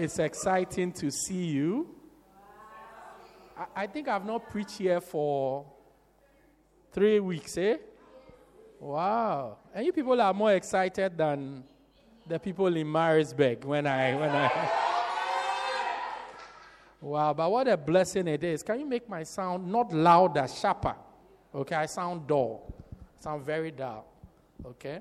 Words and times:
It's 0.00 0.18
exciting 0.18 0.92
to 0.92 1.10
see 1.10 1.44
you. 1.44 1.86
I, 3.54 3.82
I 3.82 3.86
think 3.86 4.08
I've 4.08 4.24
not 4.24 4.48
preached 4.48 4.78
here 4.78 4.98
for 4.98 5.66
three 6.90 7.20
weeks, 7.20 7.58
eh? 7.58 7.76
Wow. 8.80 9.58
And 9.74 9.84
you 9.84 9.92
people 9.92 10.18
are 10.18 10.32
more 10.32 10.54
excited 10.54 11.18
than 11.18 11.64
the 12.26 12.38
people 12.38 12.74
in 12.74 12.90
Maritzburg 12.90 13.62
when 13.66 13.86
I 13.86 14.14
when 14.14 14.30
I 14.30 14.70
Wow, 17.02 17.34
but 17.34 17.50
what 17.50 17.68
a 17.68 17.76
blessing 17.76 18.26
it 18.26 18.42
is. 18.42 18.62
Can 18.62 18.80
you 18.80 18.86
make 18.86 19.06
my 19.06 19.22
sound 19.22 19.70
not 19.70 19.92
louder, 19.92 20.48
sharper? 20.48 20.94
Okay, 21.54 21.74
I 21.74 21.84
sound 21.84 22.26
dull. 22.26 22.72
I 23.18 23.22
sound 23.22 23.44
very 23.44 23.70
dull. 23.70 24.06
Okay? 24.64 25.00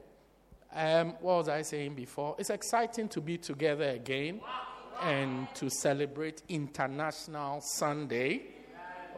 Um, 0.76 1.12
what 1.22 1.38
was 1.38 1.48
I 1.48 1.62
saying 1.62 1.96
before? 1.96 2.36
It's 2.38 2.50
exciting 2.50 3.08
to 3.08 3.22
be 3.22 3.38
together 3.38 3.92
again 3.92 4.42
and 5.02 5.54
to 5.56 5.70
celebrate 5.70 6.44
International 6.50 7.62
Sunday. 7.62 8.42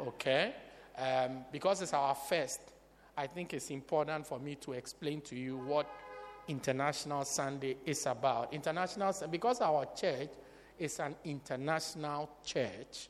Okay? 0.08 0.54
Um, 0.98 1.46
because 1.52 1.82
it's 1.82 1.94
our 1.94 2.16
first, 2.16 2.60
I 3.18 3.28
think 3.28 3.54
it's 3.54 3.70
important 3.70 4.28
for 4.28 4.40
me 4.40 4.56
to 4.56 4.74
explain 4.74 5.22
to 5.22 5.36
you 5.36 5.58
what 5.58 5.88
International 6.48 7.24
Sunday 7.26 7.78
is 7.86 8.06
about. 8.06 8.54
International, 8.54 9.14
because 9.30 9.62
our 9.62 9.88
church 9.96 10.30
is 10.78 11.00
an 11.00 11.16
international 11.24 12.30
church, 12.46 13.10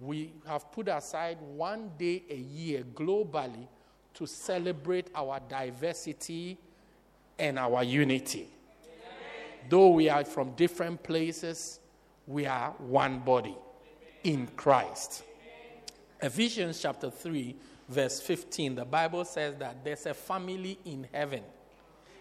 we 0.00 0.32
have 0.46 0.70
put 0.70 0.88
aside 0.88 1.38
one 1.40 1.90
day 1.98 2.22
a 2.30 2.36
year 2.36 2.84
globally 2.94 3.66
to 4.14 4.26
celebrate 4.26 5.08
our 5.14 5.40
diversity 5.48 6.58
and 7.38 7.58
our 7.58 7.82
unity. 7.84 8.48
Though 9.68 9.88
we 9.88 10.08
are 10.08 10.24
from 10.24 10.52
different 10.52 11.02
places, 11.02 11.80
we 12.28 12.44
are 12.44 12.74
one 12.78 13.20
body 13.20 13.56
in 14.22 14.46
Christ. 14.48 15.24
Ephesians 16.20 16.80
chapter 16.80 17.10
3, 17.10 17.56
verse 17.88 18.20
15, 18.20 18.74
the 18.74 18.84
Bible 18.84 19.24
says 19.24 19.56
that 19.56 19.82
there's 19.82 20.04
a 20.04 20.12
family 20.12 20.78
in 20.84 21.08
heaven 21.10 21.42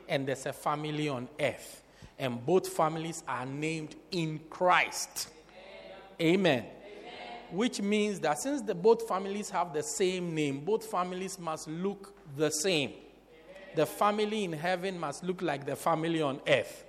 and 0.08 0.26
there's 0.26 0.46
a 0.46 0.54
family 0.54 1.10
on 1.10 1.28
earth, 1.38 1.84
and 2.18 2.44
both 2.46 2.70
families 2.70 3.22
are 3.28 3.46
named 3.46 3.96
in 4.12 4.40
Christ. 4.50 5.28
Amen. 6.22 6.64
Amen. 6.64 6.66
Which 7.52 7.82
means 7.82 8.22
that 8.22 8.40
since 8.40 8.62
the 8.62 8.74
both 8.74 9.06
families 9.08 9.50
have 9.50 9.74
the 9.74 9.84
same 9.84 10.34
name, 10.34 10.62
both 10.62 10.86
families 10.86 11.38
must 11.38 11.68
look 11.68 12.14
the 12.38 12.50
same. 12.50 12.94
The 13.76 13.86
family 13.86 14.46
in 14.46 14.54
heaven 14.54 14.98
must 14.98 15.24
look 15.24 15.42
like 15.42 15.66
the 15.66 15.76
family 15.76 16.22
on 16.22 16.40
earth 16.48 16.86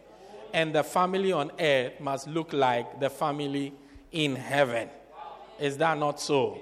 and 0.53 0.75
the 0.75 0.83
family 0.83 1.33
on 1.33 1.51
earth 1.59 2.01
must 2.01 2.29
look 2.29 2.53
like 2.53 3.01
the 3.01 3.11
family 3.11 3.73
in 4.13 4.37
heaven. 4.37 4.89
Is 5.59 5.77
that 5.79 5.99
not 5.99 6.21
so? 6.21 6.61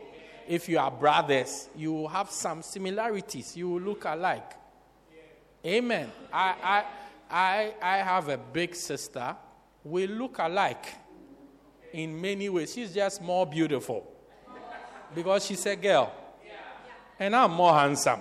If 0.48 0.68
you 0.68 0.78
are 0.78 0.90
brothers, 0.90 1.68
you 1.76 1.92
will 1.92 2.08
have 2.08 2.30
some 2.30 2.62
similarities. 2.62 3.56
You 3.56 3.70
will 3.70 3.80
look 3.80 4.04
alike. 4.04 4.52
Amen. 5.64 6.10
I, 6.32 6.54
I, 6.62 6.84
I, 7.30 7.74
I 7.82 7.96
have 7.98 8.28
a 8.28 8.38
big 8.38 8.74
sister. 8.74 9.34
We 9.84 10.06
look 10.06 10.38
alike 10.38 10.86
in 11.92 12.20
many 12.20 12.48
ways. 12.48 12.74
She's 12.74 12.94
just 12.94 13.20
more 13.20 13.46
beautiful 13.46 14.06
because 15.14 15.46
she's 15.46 15.64
a 15.66 15.76
girl. 15.76 16.12
And 17.18 17.34
I'm 17.34 17.52
more 17.52 17.74
handsome 17.74 18.20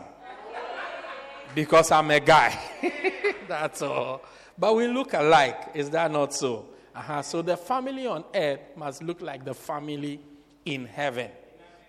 because 1.53 1.91
I'm 1.91 2.09
a 2.12 2.19
guy. 2.19 2.57
That's 3.47 3.81
all. 3.81 4.22
But 4.57 4.75
we 4.75 4.88
look 4.88 5.13
alike. 5.13 5.71
Is 5.73 5.89
that 5.91 6.11
not 6.11 6.33
so? 6.33 6.67
Uh-huh. 6.95 7.21
So 7.21 7.41
the 7.41 7.57
family 7.57 8.07
on 8.07 8.23
earth 8.33 8.61
must 8.75 9.03
look 9.03 9.21
like 9.21 9.43
the 9.43 9.53
family 9.53 10.19
in 10.63 10.85
heaven. 10.85 11.29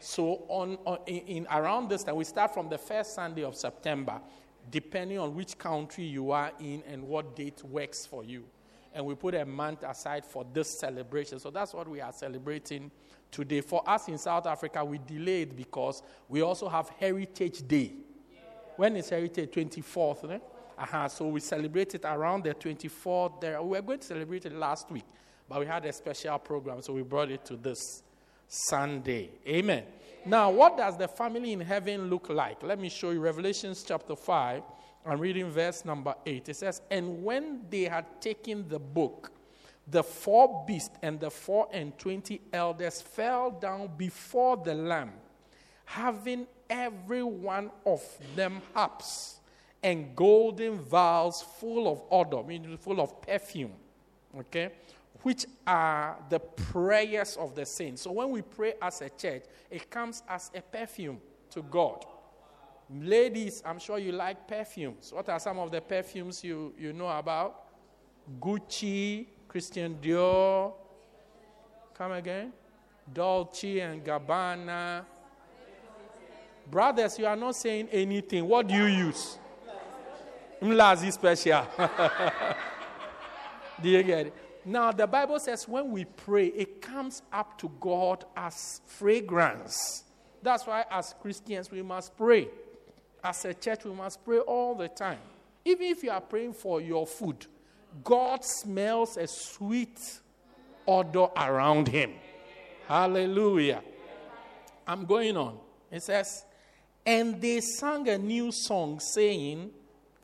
So 0.01 0.45
on, 0.49 0.79
on 0.85 0.99
in, 1.07 1.19
in, 1.19 1.47
around 1.51 1.89
this 1.89 2.03
time, 2.03 2.17
we 2.17 2.25
start 2.25 2.53
from 2.53 2.69
the 2.69 2.79
first 2.79 3.15
Sunday 3.15 3.45
of 3.45 3.55
September, 3.55 4.21
depending 4.71 5.19
on 5.19 5.35
which 5.35 5.57
country 5.57 6.05
you 6.05 6.33
are 6.33 6.51
in 6.59 6.83
and 6.89 7.03
what 7.05 7.37
date 7.37 7.63
works 7.65 8.05
for 8.05 8.25
you. 8.25 8.45
And 8.93 9.05
we 9.05 9.15
put 9.15 9.35
a 9.35 9.45
month 9.45 9.83
aside 9.85 10.25
for 10.25 10.45
this 10.53 10.79
celebration. 10.79 11.39
So 11.39 11.51
that's 11.51 11.73
what 11.73 11.87
we 11.87 12.01
are 12.01 12.13
celebrating 12.13 12.91
today. 13.31 13.61
For 13.61 13.89
us 13.89 14.09
in 14.09 14.19
South 14.19 14.47
Africa, 14.47 14.85
we 14.85 14.99
delayed 14.99 15.57
because 15.57 16.03
we 16.29 16.41
also 16.43 16.69
have 16.69 16.89
Heritage 16.99 17.67
Day. 17.69 17.93
When 18.77 18.97
is 18.97 19.09
Heritage? 19.09 19.51
24th, 19.51 20.29
right? 20.29 20.43
Uh-huh. 20.79 21.09
So 21.09 21.29
we 21.29 21.41
celebrated 21.41 22.05
around 22.05 22.45
the 22.45 22.55
24th. 22.55 23.41
There, 23.41 23.63
we 23.63 23.71
were 23.71 23.83
going 23.83 23.99
to 23.99 24.07
celebrate 24.07 24.45
it 24.47 24.53
last 24.53 24.91
week, 24.91 25.05
but 25.49 25.61
we 25.61 25.67
had 25.67 25.85
a 25.87 25.93
special 25.93 26.39
program, 26.39 26.83
so 26.83 26.93
we 26.93 27.03
brought 27.03 27.31
it 27.31 27.45
to 27.47 27.57
this 27.57 28.03
Sunday. 28.47 29.31
Amen. 29.47 29.85
Now, 30.25 30.51
what 30.51 30.77
does 30.77 30.99
the 30.99 31.09
family 31.09 31.53
in 31.53 31.61
heaven 31.61 32.11
look 32.11 32.29
like? 32.29 32.63
Let 32.63 32.79
me 32.79 32.89
show 32.89 33.11
you 33.11 33.21
Revelations 33.21 33.85
chapter 33.87 34.15
5. 34.15 34.63
I'm 35.07 35.21
reading 35.21 35.51
verse 35.51 35.85
number 35.85 36.15
8. 36.27 36.49
It 36.49 36.57
says, 36.57 36.83
And 36.91 37.23
when 37.23 37.65
they 37.71 37.85
had 37.85 38.21
taken 38.21 38.69
the 38.69 38.79
book, 38.79 39.31
the 39.89 40.03
four 40.03 40.65
beasts 40.67 40.97
and 41.01 41.21
the 41.21 41.31
four 41.31 41.69
and 41.73 41.97
twenty 41.97 42.41
elders 42.53 43.01
fell 43.01 43.53
down 43.53 43.91
before 43.97 44.57
the 44.57 44.75
Lamb, 44.75 45.13
having 45.85 46.49
every 46.69 47.23
one 47.23 47.71
of 47.85 48.03
them 48.35 48.61
harps 48.75 49.36
and 49.87 50.17
golden 50.17 50.81
vials 50.81 51.43
full 51.61 51.87
of 51.87 52.03
odor, 52.11 52.43
meaning 52.43 52.77
full 52.77 53.01
of 53.01 53.23
perfume, 53.23 53.71
okay, 54.37 54.73
which 55.23 55.47
are 55.65 56.17
the 56.29 56.41
prayers 56.41 57.37
of 57.37 57.55
the 57.55 57.65
saints. 57.65 58.03
So 58.03 58.11
when 58.11 58.31
we 58.31 58.43
pray 58.43 58.75
as 58.83 59.01
a 59.01 59.09
church, 59.09 59.45
it 59.71 59.89
comes 59.89 60.25
as 60.29 60.51
a 60.57 60.61
perfume 60.61 61.21
to 61.51 61.63
God. 61.63 62.05
Ladies, 62.93 63.63
I'm 63.65 63.79
sure 63.79 64.01
you 64.01 64.11
like 64.11 64.49
perfumes. 64.49 65.13
What 65.13 65.29
are 65.29 65.39
some 65.39 65.61
of 65.61 65.71
the 65.71 65.81
perfumes 65.81 66.43
you, 66.43 66.75
you 66.77 66.93
know 66.93 67.09
about? 67.09 67.67
Gucci, 68.41 69.27
Christian 69.47 69.99
Dior, 70.03 70.73
come 71.95 72.11
again? 72.11 72.53
Dolce 73.15 73.79
and 73.79 74.05
Gabbana. 74.05 75.05
Brothers, 76.69 77.21
you 77.21 77.27
are 77.27 77.37
not 77.37 77.55
saying 77.55 77.89
anything. 77.93 78.49
What 78.49 78.67
do 78.67 78.75
you 78.75 78.87
use? 78.87 79.39
Mlazi 80.61 81.13
special. 81.13 81.67
Do 83.83 83.89
you 83.89 84.03
get 84.03 84.27
it? 84.29 84.35
Now, 84.65 84.91
the 84.91 85.07
Bible 85.07 85.39
says 85.39 85.69
when 85.69 85.93
we 85.93 86.05
pray, 86.05 86.47
it 86.47 86.83
comes 86.83 87.23
up 87.33 87.57
to 87.59 87.71
God 87.81 88.25
as 88.37 88.81
fragrance. 88.87 90.05
That's 90.43 90.67
why, 90.67 90.85
as 90.91 91.15
Christians, 91.21 91.71
we 91.71 91.83
must 91.83 92.17
pray. 92.17 92.49
As 93.23 93.45
a 93.45 93.55
church, 93.55 93.85
we 93.85 93.93
must 93.93 94.25
pray 94.25 94.39
all 94.39 94.75
the 94.75 94.89
time. 94.89 95.19
Even 95.65 95.87
if 95.87 96.03
you 96.03 96.11
are 96.11 96.21
praying 96.21 96.55
for 96.55 96.81
your 96.81 97.07
food, 97.07 97.47
God 98.03 98.45
smells 98.45 99.17
a 99.17 99.27
sweet 99.27 99.99
odor 100.87 101.29
around 101.37 101.89
him. 101.89 102.13
Hallelujah. 102.87 103.83
I'm 104.87 105.05
going 105.05 105.37
on. 105.37 105.59
It 105.91 106.03
says, 106.03 106.45
And 107.05 107.41
they 107.41 107.61
sang 107.61 108.09
a 108.09 108.19
new 108.19 108.51
song, 108.53 109.01
saying, 109.01 109.71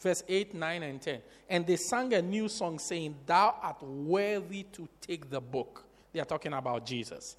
verse 0.02 0.22
8, 0.28 0.54
9, 0.54 0.82
and 0.82 1.00
10. 1.00 1.20
And 1.48 1.66
they 1.66 1.76
sang 1.76 2.12
a 2.14 2.22
new 2.22 2.48
song 2.48 2.78
saying, 2.78 3.14
Thou 3.26 3.54
art 3.62 3.82
worthy 3.82 4.64
to 4.72 4.88
take 5.00 5.30
the 5.30 5.40
book. 5.40 5.84
They 6.12 6.20
are 6.20 6.26
talking 6.26 6.52
about 6.52 6.84
Jesus. 6.84 7.36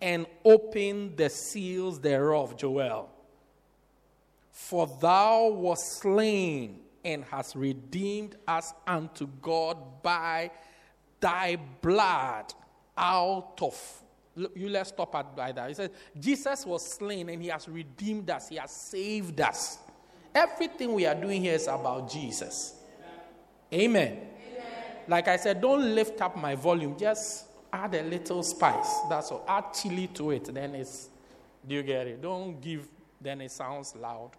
And 0.00 0.26
open 0.44 1.16
the 1.16 1.30
seals 1.30 2.00
thereof, 2.00 2.56
Joel. 2.56 3.10
For 4.50 4.86
thou 5.00 5.48
wast 5.48 5.98
slain 5.98 6.80
and 7.04 7.24
hast 7.24 7.54
redeemed 7.54 8.36
us 8.48 8.72
unto 8.86 9.28
God 9.40 10.02
by 10.02 10.50
thy 11.20 11.56
blood 11.80 12.52
out 12.96 13.58
of. 13.60 14.02
You 14.54 14.68
let's 14.68 14.90
stop 14.90 15.14
at 15.14 15.34
by 15.34 15.52
that. 15.52 15.68
He 15.68 15.74
says, 15.74 15.90
Jesus 16.18 16.66
was 16.66 16.86
slain 16.86 17.28
and 17.28 17.40
he 17.40 17.48
has 17.48 17.68
redeemed 17.68 18.28
us, 18.28 18.48
he 18.48 18.56
has 18.56 18.70
saved 18.70 19.40
us. 19.40 19.78
Everything 20.36 20.92
we 20.92 21.06
are 21.06 21.14
doing 21.14 21.40
here 21.40 21.54
is 21.54 21.66
about 21.66 22.10
Jesus. 22.10 22.74
Amen. 23.72 24.12
Amen. 24.12 24.26
Like 25.08 25.28
I 25.28 25.36
said, 25.38 25.62
don't 25.62 25.94
lift 25.94 26.20
up 26.20 26.36
my 26.36 26.54
volume. 26.54 26.94
Just 26.98 27.46
add 27.72 27.94
a 27.94 28.02
little 28.02 28.42
spice. 28.42 29.00
That's 29.08 29.32
all. 29.32 29.46
Add 29.48 29.72
chili 29.72 30.08
to 30.08 30.32
it. 30.32 30.52
Then 30.52 30.74
it's, 30.74 31.08
do 31.66 31.76
you 31.76 31.82
get 31.82 32.06
it? 32.06 32.20
Don't 32.20 32.60
give, 32.60 32.86
then 33.18 33.40
it 33.40 33.50
sounds 33.50 33.96
loud. 33.96 34.32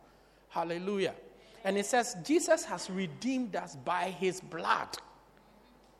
Hallelujah. 0.49 1.15
And 1.63 1.79
it 1.79 1.87
says, 1.87 2.15
Jesus 2.23 2.63
has 2.65 2.91
redeemed 2.91 3.55
us 3.55 3.75
by 3.75 4.11
his 4.19 4.39
blood. 4.39 4.89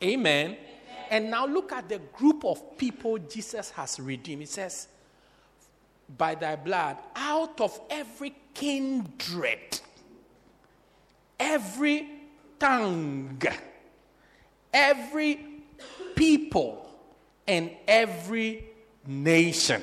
Amen. 0.00 0.52
Amen. 0.52 0.58
And 1.10 1.28
now 1.28 1.44
look 1.44 1.72
at 1.72 1.88
the 1.88 1.98
group 1.98 2.44
of 2.44 2.78
people 2.78 3.18
Jesus 3.18 3.70
has 3.70 3.98
redeemed. 3.98 4.42
It 4.42 4.48
says, 4.48 4.86
by 6.16 6.36
thy 6.36 6.54
blood, 6.54 6.98
out 7.16 7.60
of 7.60 7.78
every 7.90 8.34
kindred, 8.54 9.80
every 11.38 12.08
tongue, 12.58 13.40
every 14.72 15.40
people, 16.14 16.88
and 17.46 17.70
every 17.86 18.64
nation. 19.06 19.82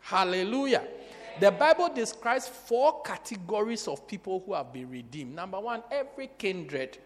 Hallelujah. 0.00 0.84
The 1.40 1.50
Bible 1.50 1.88
describes 1.94 2.48
four 2.48 3.02
categories 3.02 3.88
of 3.88 4.06
people 4.06 4.42
who 4.44 4.54
have 4.54 4.72
been 4.72 4.90
redeemed. 4.90 5.34
Number 5.34 5.58
one, 5.58 5.82
every 5.90 6.30
kindred, 6.38 6.98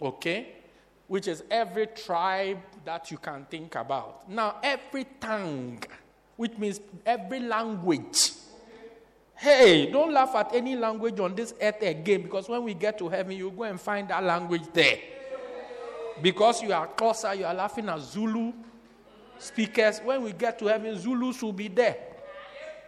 okay, 0.00 0.48
which 1.08 1.26
is 1.28 1.42
every 1.50 1.86
tribe 1.86 2.58
that 2.84 3.10
you 3.10 3.18
can 3.18 3.46
think 3.50 3.74
about. 3.74 4.28
Now, 4.30 4.56
every 4.62 5.06
tongue, 5.20 5.82
which 6.36 6.56
means 6.58 6.80
every 7.04 7.40
language. 7.40 8.32
Hey, 9.42 9.90
don't 9.90 10.12
laugh 10.12 10.36
at 10.36 10.54
any 10.54 10.76
language 10.76 11.18
on 11.18 11.34
this 11.34 11.52
earth 11.60 11.82
again 11.82 12.22
because 12.22 12.48
when 12.48 12.62
we 12.62 12.74
get 12.74 12.96
to 12.98 13.08
heaven, 13.08 13.36
you 13.36 13.50
go 13.50 13.64
and 13.64 13.80
find 13.80 14.06
that 14.06 14.22
language 14.22 14.62
there. 14.72 14.98
Because 16.22 16.62
you 16.62 16.72
are 16.72 16.86
closer, 16.86 17.34
you 17.34 17.44
are 17.44 17.52
laughing 17.52 17.88
at 17.88 17.98
Zulu 17.98 18.52
speakers. 19.38 19.98
When 20.04 20.22
we 20.22 20.32
get 20.32 20.60
to 20.60 20.66
heaven, 20.66 20.96
Zulus 20.96 21.42
will 21.42 21.52
be 21.52 21.66
there. 21.66 21.96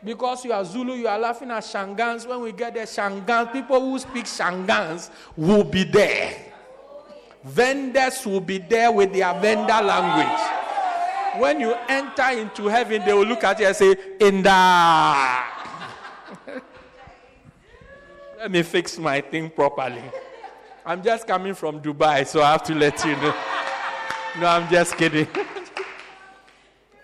Because 0.05 0.45
you 0.45 0.53
are 0.53 0.65
Zulu, 0.65 0.93
you 0.95 1.09
are 1.09 1.19
laughing 1.19 1.51
at 1.51 1.65
Shangaans. 1.65 2.25
When 2.25 2.41
we 2.41 2.53
get 2.53 2.75
there, 2.75 2.87
Shangaans, 2.87 3.53
people 3.53 3.81
who 3.81 3.99
speak 3.99 4.27
Shangaans 4.27 5.11
will 5.37 5.65
be 5.65 5.83
there. 5.83 6.37
Vendas 7.45 8.25
will 8.25 8.41
be 8.41 8.59
there 8.59 8.93
with 8.93 9.13
their 9.13 9.35
Venda 9.41 9.83
language. 9.83 11.41
When 11.43 11.59
you 11.59 11.75
enter 11.89 12.31
into 12.31 12.69
heaven, 12.69 13.05
they 13.05 13.13
will 13.13 13.27
look 13.27 13.43
at 13.43 13.59
you 13.59 13.67
and 13.67 13.75
say, 13.75 13.97
Inda. 14.21 15.54
Let 18.45 18.51
me 18.51 18.63
fix 18.63 18.99
my 18.99 19.23
thing 19.23 19.49
properly. 19.49 20.03
I'm 20.85 21.03
just 21.03 21.27
coming 21.27 21.55
from 21.55 21.81
Dubai, 21.81 22.27
so 22.27 22.43
I 22.43 22.53
have 22.53 22.63
to 22.65 22.75
let 22.75 23.03
you 23.03 23.13
know. 23.13 23.35
No, 24.39 24.47
I'm 24.47 24.71
just 24.71 24.99
kidding. 24.99 25.27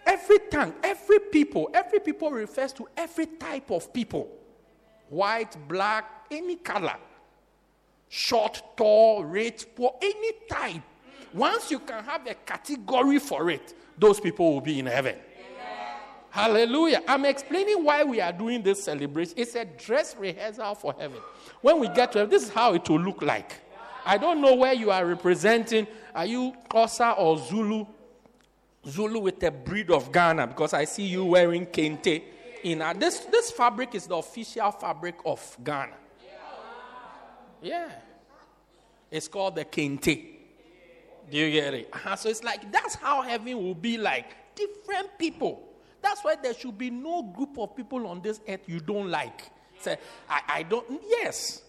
every 0.04 0.38
tongue, 0.50 0.74
every 0.82 1.18
people, 1.18 1.70
every 1.72 2.00
people 2.00 2.30
refers 2.30 2.74
to 2.74 2.86
every 2.94 3.24
type 3.24 3.70
of 3.70 3.90
people 3.90 4.28
white, 5.08 5.56
black, 5.66 6.26
any 6.30 6.56
color, 6.56 6.96
short, 8.10 8.62
tall, 8.76 9.24
rich, 9.24 9.64
poor, 9.74 9.94
any 10.02 10.32
type. 10.46 10.82
Once 11.32 11.70
you 11.70 11.78
can 11.78 12.04
have 12.04 12.26
a 12.26 12.34
category 12.34 13.18
for 13.18 13.48
it, 13.48 13.72
those 13.96 14.20
people 14.20 14.52
will 14.52 14.60
be 14.60 14.78
in 14.78 14.84
heaven. 14.84 15.16
Hallelujah. 16.30 17.02
I'm 17.08 17.24
explaining 17.24 17.84
why 17.84 18.04
we 18.04 18.20
are 18.20 18.32
doing 18.32 18.62
this 18.62 18.84
celebration. 18.84 19.34
It's 19.36 19.56
a 19.56 19.64
dress 19.64 20.16
rehearsal 20.16 20.74
for 20.76 20.94
heaven. 20.98 21.18
When 21.60 21.80
we 21.80 21.88
get 21.88 22.12
to 22.12 22.18
heaven, 22.18 22.30
this 22.30 22.44
is 22.44 22.50
how 22.50 22.74
it 22.74 22.88
will 22.88 23.00
look 23.00 23.20
like. 23.20 23.52
I 24.06 24.16
don't 24.16 24.40
know 24.40 24.54
where 24.54 24.72
you 24.72 24.90
are 24.90 25.04
representing. 25.04 25.86
Are 26.14 26.26
you 26.26 26.54
Xhosa 26.70 27.18
or 27.18 27.38
Zulu? 27.38 27.84
Zulu 28.86 29.20
with 29.20 29.42
a 29.42 29.50
breed 29.50 29.90
of 29.90 30.10
Ghana 30.10 30.46
because 30.46 30.72
I 30.72 30.84
see 30.84 31.04
you 31.04 31.24
wearing 31.24 31.66
kente. 31.66 32.22
In 32.62 32.80
uh, 32.80 32.92
this, 32.92 33.20
this 33.20 33.50
fabric 33.50 33.94
is 33.94 34.06
the 34.06 34.16
official 34.16 34.70
fabric 34.70 35.16
of 35.26 35.56
Ghana. 35.62 35.94
Yeah. 37.60 37.90
It's 39.10 39.28
called 39.28 39.56
the 39.56 39.64
kente. 39.64 40.36
Do 41.30 41.36
you 41.36 41.50
get 41.50 41.74
it? 41.74 41.90
Uh-huh. 41.92 42.16
So 42.16 42.28
it's 42.28 42.42
like 42.42 42.70
that's 42.72 42.94
how 42.94 43.22
heaven 43.22 43.56
will 43.62 43.74
be 43.74 43.98
like. 43.98 44.54
Different 44.54 45.18
people. 45.18 45.69
That's 46.02 46.22
why 46.22 46.36
there 46.36 46.54
should 46.54 46.76
be 46.76 46.90
no 46.90 47.22
group 47.22 47.58
of 47.58 47.76
people 47.76 48.06
on 48.06 48.20
this 48.20 48.40
earth 48.48 48.60
you 48.66 48.80
don't 48.80 49.10
like. 49.10 49.50
Say, 49.80 49.96
I, 50.28 50.40
I 50.48 50.62
don't. 50.62 51.00
Yes. 51.06 51.62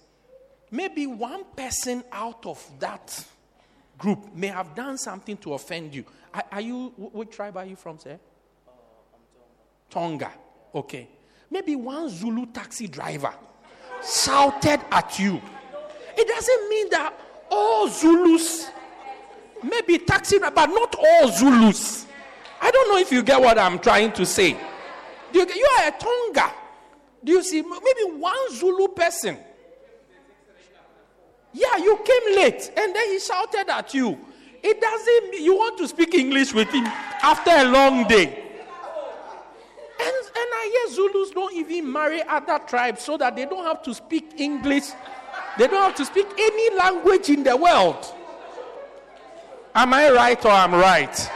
Maybe 0.70 1.06
one 1.06 1.44
person 1.56 2.04
out 2.12 2.46
of 2.46 2.66
that 2.80 3.26
group 3.98 4.34
may 4.34 4.48
have 4.48 4.74
done 4.74 4.98
something 4.98 5.38
to 5.38 5.54
offend 5.54 5.94
you. 5.94 6.06
Are, 6.34 6.44
are 6.52 6.62
you, 6.62 6.94
what 6.96 7.32
tribe 7.32 7.58
are 7.58 7.66
you 7.66 7.76
from, 7.76 8.00
sir? 8.00 8.18
Uh, 8.68 8.72
Tonga. 9.90 10.26
Tonga. 10.26 10.32
Okay. 10.74 11.08
Maybe 11.50 11.76
one 11.76 12.10
Zulu 12.10 12.46
taxi 12.48 12.88
driver 12.88 13.34
shouted 14.02 14.80
at 14.92 15.20
you. 15.20 15.42
It 16.18 16.28
doesn't 16.28 16.70
mean 16.70 16.90
that 16.92 17.14
all 17.50 17.90
Zulus, 17.90 18.70
maybe 19.62 20.00
taxi, 20.00 20.40
but 20.40 20.56
not 20.56 20.96
all 20.98 21.32
Zulus. 21.32 22.06
I 22.62 22.72
don't 22.72 22.90
know 22.90 22.98
if 22.98 23.12
you 23.12 23.24
get 23.24 23.42
what 23.42 23.58
I'm 23.58 23.80
trying 23.80 24.12
to 24.14 24.26
say. 24.26 24.56
You, 25.34 25.48
you 25.48 25.70
are 25.80 25.88
a 25.88 25.92
Tonga. 25.92 26.52
Do 27.24 27.32
you 27.32 27.44
see? 27.44 27.62
Maybe 27.62 28.18
one 28.18 28.36
Zulu 28.52 28.90
person 28.90 29.38
yeah, 31.54 31.78
you 31.78 31.98
came 31.98 32.36
late 32.36 32.72
and 32.78 32.96
then 32.96 33.10
he 33.10 33.20
shouted 33.20 33.70
at 33.70 33.94
you. 33.94 34.18
It 34.64 34.80
doesn't 34.80 35.42
you 35.42 35.56
want 35.56 35.78
to 35.80 35.88
speak 35.88 36.14
English 36.14 36.54
with 36.54 36.70
him 36.70 36.86
after 36.86 37.52
a 37.52 37.66
long 37.66 38.08
day. 38.08 38.28
And, 38.28 40.16
and 40.16 40.50
I 40.54 40.88
hear 40.88 40.96
Zulus 40.96 41.32
don't 41.32 41.54
even 41.56 41.92
marry 41.92 42.24
other 42.24 42.60
tribes 42.60 43.04
so 43.04 43.18
that 43.18 43.36
they 43.36 43.46
don't 43.46 43.66
have 43.66 43.84
to 43.84 43.94
speak 43.94 44.40
English. 44.40 44.86
They 45.58 45.68
don't 45.68 45.84
have 45.84 45.96
to 45.96 46.06
speak 46.06 46.28
any 46.38 46.76
language 46.76 47.30
in 47.30 47.44
the 47.44 47.56
world. 47.56 48.06
Am 49.76 49.94
I 49.94 50.10
right 50.10 50.44
or 50.46 50.52
I'm 50.52 50.74
right? 50.74 51.32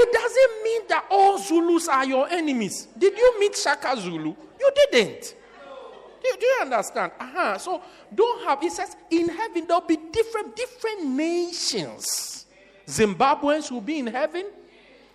It 0.00 0.12
doesn't 0.12 0.62
mean 0.62 0.82
that 0.90 1.06
all 1.10 1.38
Zulus 1.38 1.88
are 1.88 2.04
your 2.04 2.28
enemies. 2.28 2.86
Did 2.96 3.18
you 3.18 3.40
meet 3.40 3.56
Shaka 3.56 4.00
Zulu? 4.00 4.32
You 4.60 4.70
didn't. 4.92 5.34
Do, 6.22 6.36
do 6.38 6.46
you 6.46 6.58
understand? 6.60 7.10
Uh-huh. 7.18 7.58
So 7.58 7.82
don't 8.14 8.44
have, 8.44 8.62
it 8.62 8.70
says 8.70 8.96
in 9.10 9.28
heaven 9.28 9.64
there'll 9.66 9.80
be 9.80 9.96
different, 10.12 10.54
different 10.54 11.04
nations. 11.04 12.46
Zimbabweans 12.86 13.72
will 13.72 13.80
be 13.80 13.98
in 13.98 14.06
heaven, 14.06 14.46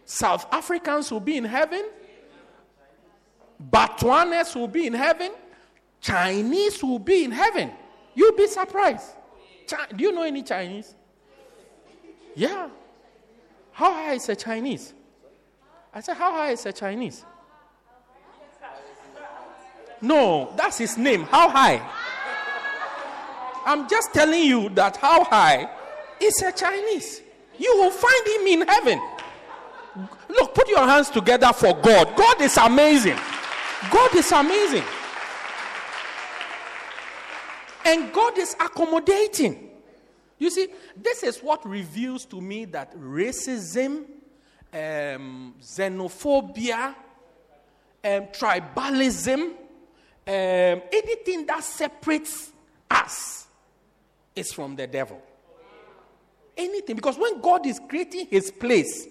South 0.04 0.46
Africans 0.52 1.10
will 1.10 1.22
be 1.22 1.38
in 1.38 1.46
heaven, 1.46 1.86
Botswanese 3.72 4.54
will 4.54 4.68
be 4.68 4.86
in 4.86 4.94
heaven, 4.94 5.32
Chinese 6.02 6.84
will 6.84 7.00
be 7.00 7.24
in 7.24 7.32
heaven. 7.32 7.72
You'll 8.16 8.36
be 8.36 8.48
surprised. 8.48 9.12
Chi- 9.66 9.88
do 9.96 10.04
you 10.04 10.12
know 10.12 10.24
any 10.24 10.44
Chinese? 10.44 10.94
Yeah. 12.36 12.68
How 13.74 13.92
high 13.92 14.14
is 14.14 14.30
a 14.30 14.36
Chinese? 14.36 14.94
I 15.94 16.02
said, 16.02 16.16
How 16.16 16.32
high 16.32 16.52
is 16.52 16.66
a 16.66 16.72
Chinese? 16.72 17.26
No, 20.02 20.54
that's 20.58 20.78
his 20.78 20.98
name. 20.98 21.24
How 21.24 21.50
high? 21.50 21.82
I'm 23.66 23.88
just 23.88 24.14
telling 24.14 24.44
you 24.44 24.70
that 24.70 24.98
how 24.98 25.24
high 25.24 25.70
is 26.20 26.42
a 26.42 26.52
Chinese. 26.52 27.22
You 27.58 27.74
will 27.78 27.92
find 27.92 28.28
him 28.28 28.62
in 28.62 28.68
heaven. 28.68 29.02
Look, 30.28 30.54
put 30.54 30.68
your 30.68 30.86
hands 30.86 31.10
together 31.10 31.54
for 31.54 31.74
God. 31.82 32.16
God 32.18 32.42
is 32.42 32.58
amazing. 32.58 33.18
God 33.90 34.16
is 34.16 34.32
amazing. 34.32 34.84
And 37.86 38.12
God 38.12 38.38
is 38.38 38.56
accommodating. 38.56 39.70
You 40.40 40.50
see, 40.50 40.68
this 40.96 41.24
is 41.24 41.40
what 41.40 41.66
reveals 41.68 42.26
to 42.26 42.42
me 42.42 42.66
that 42.66 42.96
racism, 42.98 44.06
um, 44.74 45.56
xenophobia, 45.62 46.96
um, 48.04 48.28
tribalism, 48.28 49.42
um, 49.42 49.56
anything 50.26 51.46
that 51.46 51.64
separates 51.64 52.52
us 52.90 53.48
is 54.36 54.52
from 54.52 54.76
the 54.76 54.88
devil. 54.88 55.22
Anything. 56.56 56.96
Because 56.96 57.18
when 57.18 57.42
God 57.42 57.66
is 57.66 57.80
creating 57.88 58.28
his 58.28 58.52
place, 58.52 59.08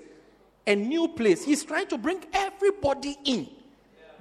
a 0.67 0.75
new 0.75 1.09
place, 1.09 1.45
he's 1.45 1.65
trying 1.65 1.87
to 1.89 1.99
bring 1.99 2.25
everybody 2.33 3.17
in. 3.25 3.49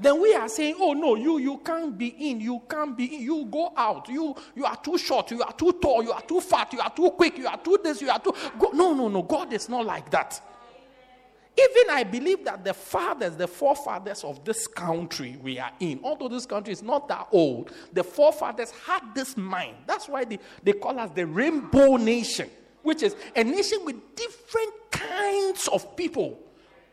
Then 0.01 0.22
we 0.22 0.34
are 0.34 0.50
saying, 0.50 0.75
oh 0.79 0.93
no, 0.93 1.15
you, 1.15 1.38
you 1.38 1.58
can't 1.60 1.98
be 1.98 2.08
in, 2.08 2.41
you 2.41 2.62
can't 2.70 2.98
be 2.98 3.05
in, 3.15 3.22
you 3.22 3.46
go 3.46 3.72
out, 3.77 4.10
you, 4.10 4.36
you 4.55 4.65
are 4.65 4.75
too 4.77 4.98
short, 4.98 5.31
you 5.31 5.43
are 5.43 5.53
too 5.53 5.74
tall, 5.81 6.03
you 6.03 6.12
are 6.12 6.22
too 6.22 6.41
fat, 6.41 6.74
you 6.74 6.79
are 6.79 6.89
too 6.89 7.12
quick, 7.12 7.38
you 7.38 7.48
are 7.48 7.58
too 7.58 7.79
this, 7.84 8.01
you 8.01 8.10
are 8.10 8.20
too. 8.20 8.34
Go. 8.60 8.72
No, 8.72 8.93
no, 8.93 9.08
no, 9.08 9.22
God 9.22 9.53
is 9.53 9.70
not 9.70 9.86
like 9.86 10.10
that. 10.12 10.41
Even 11.58 11.89
I 11.91 12.03
believe 12.03 12.46
that 12.46 12.63
the 12.63 12.74
fathers, 12.74 13.36
the 13.36 13.48
forefathers 13.48 14.24
of 14.24 14.43
this 14.43 14.67
country 14.67 15.38
we 15.41 15.60
are 15.60 15.72
in, 15.79 16.00
although 16.03 16.29
this 16.29 16.46
country 16.46 16.74
is 16.74 16.81
not 16.81 17.08
that 17.10 17.27
old, 17.31 17.72
the 17.93 18.03
forefathers 18.03 18.72
had 18.88 19.01
this 19.13 19.38
mind. 19.38 19.75
That's 19.86 20.08
why 20.08 20.24
they, 20.24 20.39
they 20.63 20.74
call 20.74 20.98
us 20.98 21.12
the 21.13 21.27
rainbow 21.27 21.98
nation. 21.98 22.50
which 22.84 23.03
is 23.03 23.15
a 23.36 23.43
nation 23.43 23.79
with 23.84 24.15
different 24.15 24.74
kinds 24.91 25.67
of 25.67 25.96
people 25.96 26.39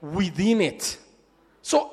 within 0.01 0.61
it. 0.61 0.99
So 1.63 1.93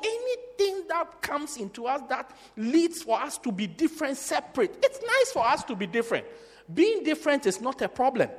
anything 0.60 0.88
that 0.88 1.22
comes 1.22 1.58
into 1.58 1.86
us 1.86 2.02
that 2.10 2.32
leads 2.58 3.04
for 3.04 3.20
us 3.20 3.38
to 3.40 3.52
be 3.52 3.68
different, 3.68 4.18
separate, 4.18 4.78
it's 4.84 5.00
nice 5.02 5.32
for 5.32 5.46
us 5.46 5.64
to 5.64 5.76
be 5.76 5.88
different. 5.88 6.26
Being 6.74 7.04
different 7.04 7.46
is 7.46 7.62
not 7.62 7.82
a 7.82 7.90
problem. 7.90 8.30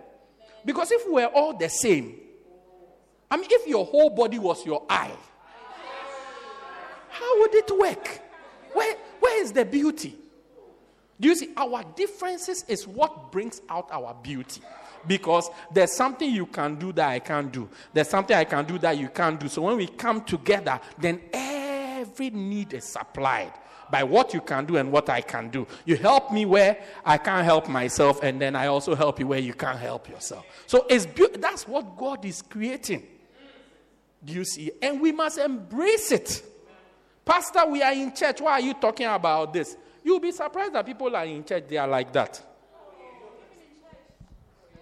Because 0.64 0.90
if 0.90 1.02
we're 1.06 1.26
all 1.26 1.56
the 1.56 1.68
same, 1.68 2.14
I 3.30 3.36
mean, 3.36 3.46
if 3.50 3.66
your 3.66 3.84
whole 3.84 4.10
body 4.10 4.38
was 4.38 4.64
your 4.66 4.84
eye, 4.88 5.12
how 7.08 7.40
would 7.40 7.54
it 7.54 7.70
work? 7.78 8.20
Where, 8.72 8.96
where 9.20 9.42
is 9.42 9.52
the 9.52 9.64
beauty? 9.64 10.16
Do 11.18 11.28
you 11.28 11.36
see? 11.36 11.50
Our 11.56 11.82
differences 11.94 12.64
is 12.68 12.86
what 12.86 13.32
brings 13.32 13.62
out 13.70 13.88
our 13.90 14.14
beauty. 14.22 14.60
Because 15.06 15.48
there's 15.72 15.92
something 15.92 16.28
you 16.28 16.46
can 16.46 16.74
do 16.74 16.92
that 16.92 17.08
I 17.08 17.20
can't 17.20 17.50
do. 17.50 17.68
There's 17.92 18.08
something 18.08 18.36
I 18.36 18.44
can 18.44 18.64
do 18.64 18.76
that 18.80 18.98
you 18.98 19.08
can't 19.08 19.38
do. 19.38 19.48
So 19.48 19.62
when 19.62 19.76
we 19.76 19.86
come 19.86 20.24
together, 20.24 20.80
then 20.98 21.20
every 22.16 22.30
need 22.30 22.72
is 22.72 22.84
supplied 22.84 23.52
by 23.90 24.02
what 24.02 24.32
you 24.32 24.40
can 24.40 24.64
do 24.64 24.76
and 24.76 24.90
what 24.90 25.10
I 25.10 25.20
can 25.20 25.50
do. 25.50 25.66
You 25.84 25.96
help 25.96 26.32
me 26.32 26.46
where 26.46 26.78
I 27.04 27.18
can't 27.18 27.44
help 27.44 27.68
myself, 27.68 28.22
and 28.22 28.40
then 28.40 28.56
I 28.56 28.66
also 28.66 28.94
help 28.94 29.20
you 29.20 29.26
where 29.26 29.38
you 29.38 29.52
can't 29.52 29.78
help 29.78 30.08
yourself. 30.08 30.44
So 30.66 30.86
it's 30.88 31.06
be- 31.06 31.28
that's 31.38 31.68
what 31.68 31.96
God 31.96 32.24
is 32.24 32.42
creating. 32.42 33.06
Do 34.24 34.32
you 34.32 34.44
see? 34.44 34.72
And 34.82 35.00
we 35.00 35.12
must 35.12 35.38
embrace 35.38 36.10
it. 36.10 36.42
Pastor, 37.24 37.66
we 37.66 37.82
are 37.82 37.92
in 37.92 38.14
church. 38.14 38.40
Why 38.40 38.52
are 38.52 38.60
you 38.60 38.74
talking 38.74 39.06
about 39.06 39.52
this? 39.52 39.76
You'll 40.02 40.20
be 40.20 40.32
surprised 40.32 40.72
that 40.72 40.86
people 40.86 41.14
are 41.14 41.24
in 41.26 41.44
church, 41.44 41.64
they 41.68 41.76
are 41.76 41.88
like 41.88 42.12
that. 42.12 42.42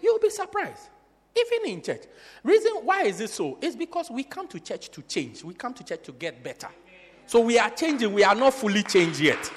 You'll 0.01 0.19
be 0.21 0.31
surprised. 0.31 0.89
Even 1.37 1.71
in 1.71 1.83
church. 1.83 2.03
Reason 2.45 2.73
why 2.85 3.03
is 3.03 3.21
it 3.21 3.31
so? 3.31 3.59
It's 3.61 3.75
because 3.75 4.09
we 4.11 4.23
come 4.23 4.47
to 4.49 4.61
church 4.61 4.89
to 4.91 5.03
change. 5.03 5.43
We 5.43 5.55
come 5.55 5.75
to 5.75 5.85
church 5.85 6.05
to 6.05 6.13
get 6.13 6.45
better. 6.45 6.69
So 7.27 7.41
we 7.41 7.59
are 7.59 7.71
changing. 7.71 8.13
We 8.13 8.25
are 8.25 8.35
not 8.35 8.55
fully 8.55 8.83
changed 8.83 9.21
yet. 9.21 9.51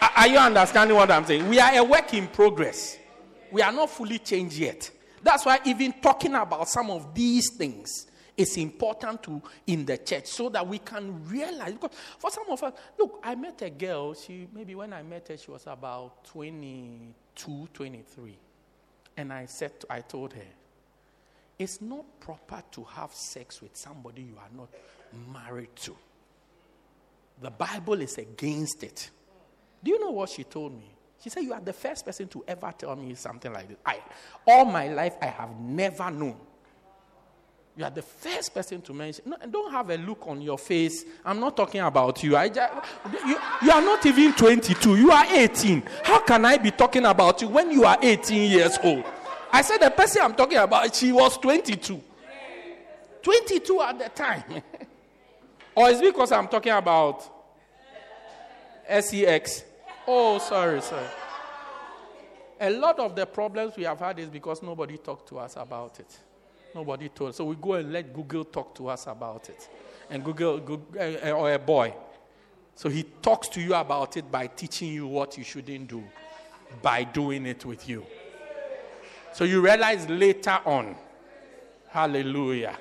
Are 0.00 0.28
you 0.28 0.38
understanding 0.38 0.96
what 0.96 1.10
I'm 1.10 1.24
saying? 1.24 1.48
We 1.48 1.58
are 1.58 1.74
a 1.74 1.82
work 1.82 2.12
in 2.14 2.28
progress. 2.28 2.98
We 3.50 3.62
are 3.62 3.72
not 3.72 3.90
fully 3.90 4.18
changed 4.18 4.56
yet. 4.56 4.90
That's 5.22 5.44
why 5.46 5.60
even 5.64 5.92
talking 5.94 6.34
about 6.34 6.68
some 6.68 6.90
of 6.90 7.14
these 7.14 7.50
things 7.56 8.06
is 8.36 8.56
important 8.56 9.22
to 9.22 9.42
in 9.66 9.84
the 9.84 9.98
church 9.98 10.26
so 10.26 10.48
that 10.48 10.66
we 10.66 10.78
can 10.78 11.24
realize 11.28 11.72
because 11.72 11.90
for 12.18 12.30
some 12.30 12.44
of 12.48 12.62
us 12.62 12.72
look 12.98 13.20
i 13.22 13.34
met 13.34 13.60
a 13.60 13.68
girl 13.68 14.14
she 14.14 14.48
maybe 14.54 14.74
when 14.74 14.92
i 14.92 15.02
met 15.02 15.28
her 15.28 15.36
she 15.36 15.50
was 15.50 15.66
about 15.66 16.24
22 16.24 17.68
23 17.74 18.38
and 19.18 19.32
i 19.32 19.44
said 19.44 19.72
i 19.90 20.00
told 20.00 20.32
her 20.32 20.40
it's 21.58 21.80
not 21.80 22.04
proper 22.20 22.62
to 22.70 22.84
have 22.84 23.12
sex 23.12 23.60
with 23.60 23.76
somebody 23.76 24.22
you 24.22 24.36
are 24.38 24.56
not 24.56 24.68
married 25.32 25.74
to 25.76 25.94
the 27.40 27.50
bible 27.50 28.00
is 28.00 28.18
against 28.18 28.82
it 28.82 29.10
do 29.82 29.90
you 29.90 30.00
know 30.00 30.10
what 30.10 30.28
she 30.28 30.44
told 30.44 30.72
me 30.72 30.90
she 31.20 31.30
said 31.30 31.42
you 31.42 31.52
are 31.52 31.60
the 31.60 31.72
first 31.72 32.04
person 32.04 32.26
to 32.28 32.44
ever 32.48 32.72
tell 32.76 32.96
me 32.96 33.14
something 33.14 33.52
like 33.52 33.68
this 33.68 33.78
i 33.84 33.98
all 34.46 34.64
my 34.64 34.88
life 34.88 35.14
i 35.20 35.26
have 35.26 35.58
never 35.60 36.10
known 36.10 36.36
you 37.76 37.84
are 37.84 37.90
the 37.90 38.02
first 38.02 38.52
person 38.52 38.82
to 38.82 38.92
mention. 38.92 39.24
No, 39.26 39.36
don't 39.50 39.72
have 39.72 39.88
a 39.88 39.96
look 39.96 40.26
on 40.26 40.42
your 40.42 40.58
face. 40.58 41.06
I'm 41.24 41.40
not 41.40 41.56
talking 41.56 41.80
about 41.80 42.22
you. 42.22 42.36
I 42.36 42.50
just, 42.50 42.70
you. 43.26 43.38
You 43.62 43.70
are 43.70 43.80
not 43.80 44.04
even 44.04 44.34
22. 44.34 44.96
You 44.96 45.10
are 45.10 45.24
18. 45.24 45.82
How 46.04 46.20
can 46.20 46.44
I 46.44 46.58
be 46.58 46.70
talking 46.70 47.06
about 47.06 47.40
you 47.40 47.48
when 47.48 47.70
you 47.70 47.84
are 47.84 47.96
18 48.02 48.50
years 48.50 48.78
old? 48.84 49.04
I 49.52 49.60
said 49.62 49.78
the 49.78 49.90
person 49.90 50.22
I'm 50.22 50.34
talking 50.34 50.58
about, 50.58 50.94
she 50.94 51.12
was 51.12 51.36
22. 51.36 52.00
22 53.22 53.80
at 53.82 53.98
the 53.98 54.08
time. 54.08 54.44
or 55.74 55.90
is 55.90 56.00
because 56.00 56.32
I'm 56.32 56.48
talking 56.48 56.72
about 56.72 57.22
SEX? 58.88 59.64
Oh, 60.08 60.38
sorry, 60.38 60.80
sorry. 60.80 61.06
A 62.60 62.70
lot 62.70 62.98
of 62.98 63.14
the 63.14 63.26
problems 63.26 63.76
we 63.76 63.84
have 63.84 63.98
had 63.98 64.18
is 64.18 64.28
because 64.28 64.62
nobody 64.62 64.96
talked 64.96 65.28
to 65.28 65.38
us 65.38 65.56
about 65.56 66.00
it. 66.00 66.18
Nobody 66.74 67.08
told. 67.10 67.34
So 67.34 67.44
we 67.44 67.56
go 67.56 67.74
and 67.74 67.92
let 67.92 68.12
Google 68.12 68.44
talk 68.44 68.74
to 68.76 68.88
us 68.88 69.06
about 69.06 69.48
it. 69.50 69.68
And 70.08 70.24
Google, 70.24 70.58
Google 70.58 70.86
uh, 70.98 71.30
or 71.32 71.52
a 71.52 71.58
boy. 71.58 71.94
So 72.74 72.88
he 72.88 73.02
talks 73.02 73.48
to 73.48 73.60
you 73.60 73.74
about 73.74 74.16
it 74.16 74.30
by 74.30 74.46
teaching 74.46 74.92
you 74.92 75.06
what 75.06 75.36
you 75.36 75.44
shouldn't 75.44 75.88
do, 75.88 76.02
by 76.80 77.04
doing 77.04 77.46
it 77.46 77.64
with 77.66 77.88
you. 77.88 78.06
So 79.32 79.44
you 79.44 79.60
realize 79.60 80.08
later 80.08 80.58
on. 80.64 80.96
Hallelujah. 81.88 82.76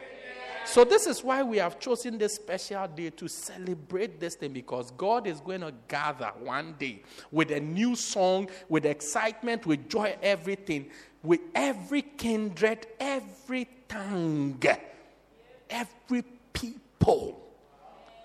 So 0.66 0.84
this 0.86 1.08
is 1.08 1.24
why 1.24 1.44
we 1.44 1.58
have 1.58 1.80
chosen 1.80 2.18
this 2.18 2.36
special 2.36 2.88
day 2.88 3.10
to 3.10 3.28
celebrate 3.28 4.20
this 4.20 4.36
thing 4.36 4.54
because 4.54 4.92
God 4.92 5.28
is 5.28 5.42
going 5.42 5.62
to 5.62 5.74
gather 5.88 6.32
one 6.40 6.76
day 6.80 7.02
with 7.32 7.52
a 7.52 7.60
new 7.60 7.96
song, 7.96 8.50
with 8.70 8.86
excitement, 8.86 9.66
with 9.66 9.90
joy, 9.90 10.16
everything, 10.22 10.90
with 11.24 11.42
every 11.56 12.04
kindred, 12.04 12.88
every 13.00 13.68
tongue, 13.88 14.62
every 15.70 16.24
people, 16.54 17.42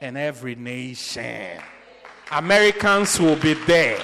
and 0.00 0.16
every 0.16 0.54
nation. 0.54 1.60
Americans 2.30 3.18
will 3.18 3.36
be 3.36 3.54
there. 3.54 4.00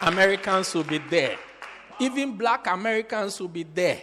Americans 0.00 0.74
will 0.74 0.84
be 0.84 0.98
there. 0.98 1.36
Even 1.98 2.36
black 2.36 2.66
Americans 2.66 3.38
will 3.40 3.48
be 3.48 3.62
there. 3.62 4.02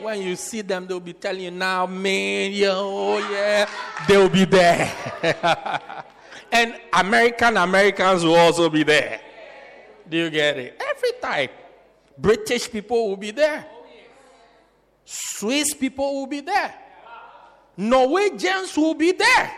When 0.00 0.20
you 0.22 0.36
see 0.36 0.60
them, 0.60 0.86
they'll 0.86 1.00
be 1.00 1.14
telling 1.14 1.42
you, 1.42 1.50
now, 1.50 1.86
man, 1.86 2.52
yo, 2.52 2.72
oh, 2.74 3.30
yeah, 3.30 3.68
they'll 4.06 4.28
be 4.28 4.44
there. 4.44 4.92
and 6.52 6.74
American 6.92 7.56
Americans 7.56 8.24
will 8.24 8.36
also 8.36 8.68
be 8.68 8.82
there. 8.82 9.20
Do 10.08 10.16
you 10.16 10.30
get 10.30 10.58
it? 10.58 10.80
Every 10.80 11.12
time. 11.20 11.48
British 12.18 12.70
people 12.70 13.08
will 13.08 13.16
be 13.16 13.30
there. 13.30 13.66
Swiss 15.04 15.74
people 15.74 16.20
will 16.20 16.26
be 16.26 16.40
there. 16.40 16.74
Norwegians 17.76 18.76
will 18.76 18.94
be 18.94 19.12
there. 19.12 19.52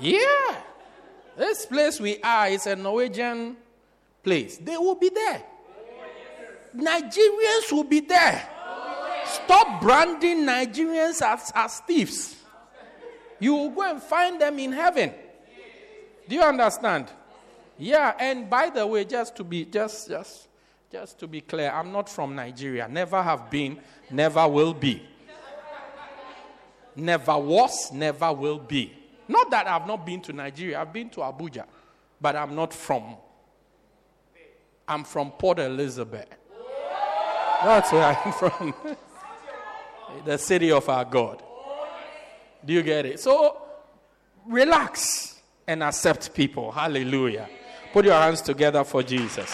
Yeah. 0.00 0.56
This 1.36 1.66
place 1.66 2.00
we 2.00 2.20
are 2.22 2.48
is 2.48 2.66
a 2.66 2.76
Norwegian 2.76 3.56
place. 4.26 4.56
They 4.58 4.76
will 4.76 4.96
be 4.96 5.08
there. 5.08 5.40
Nigerians 6.74 7.70
will 7.70 7.84
be 7.84 8.00
there. 8.00 8.48
Stop 9.24 9.80
branding 9.80 10.38
Nigerians 10.44 11.22
as, 11.22 11.52
as 11.54 11.78
thieves. 11.80 12.34
You 13.38 13.54
will 13.54 13.70
go 13.70 13.82
and 13.88 14.02
find 14.02 14.40
them 14.40 14.58
in 14.58 14.72
heaven. 14.72 15.12
Do 16.28 16.34
you 16.34 16.42
understand? 16.42 17.06
Yeah, 17.78 18.14
and 18.18 18.50
by 18.50 18.70
the 18.70 18.84
way, 18.84 19.04
just 19.04 19.36
to 19.36 19.44
be 19.44 19.64
just 19.64 20.08
just 20.08 20.48
just 20.90 21.18
to 21.20 21.28
be 21.28 21.40
clear, 21.40 21.70
I'm 21.70 21.92
not 21.92 22.08
from 22.08 22.34
Nigeria. 22.34 22.88
Never 22.88 23.22
have 23.22 23.48
been, 23.50 23.78
never 24.10 24.48
will 24.48 24.74
be. 24.74 25.02
Never 26.96 27.38
was, 27.38 27.92
never 27.92 28.32
will 28.32 28.58
be. 28.58 28.92
Not 29.28 29.50
that 29.50 29.68
I've 29.68 29.86
not 29.86 30.04
been 30.04 30.20
to 30.22 30.32
Nigeria. 30.32 30.80
I've 30.80 30.92
been 30.92 31.10
to 31.10 31.20
Abuja, 31.20 31.64
but 32.20 32.34
I'm 32.34 32.54
not 32.56 32.72
from. 32.72 33.16
I'm 34.88 35.04
from 35.04 35.30
Port 35.32 35.58
Elizabeth. 35.58 36.28
That's 37.62 37.90
where 37.92 38.04
I'm 38.04 38.32
from. 38.32 38.74
the 40.24 40.38
city 40.38 40.70
of 40.70 40.88
our 40.88 41.04
God. 41.04 41.42
Do 42.64 42.72
you 42.72 42.82
get 42.82 43.06
it? 43.06 43.20
So 43.20 43.62
relax 44.46 45.40
and 45.66 45.82
accept 45.82 46.32
people. 46.34 46.70
Hallelujah. 46.70 47.48
Put 47.92 48.04
your 48.04 48.14
hands 48.14 48.42
together 48.42 48.84
for 48.84 49.02
Jesus. 49.02 49.52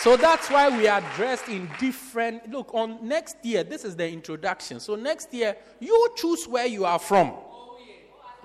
So 0.00 0.16
that's 0.16 0.48
why 0.48 0.74
we 0.74 0.88
are 0.88 1.02
dressed 1.14 1.48
in 1.48 1.68
different. 1.78 2.50
Look, 2.50 2.72
on 2.72 3.06
next 3.06 3.36
year, 3.44 3.62
this 3.64 3.84
is 3.84 3.94
the 3.96 4.08
introduction. 4.10 4.80
So 4.80 4.94
next 4.94 5.34
year, 5.34 5.54
you 5.78 6.08
choose 6.16 6.48
where 6.48 6.64
you 6.66 6.86
are 6.86 6.98
from. 6.98 7.34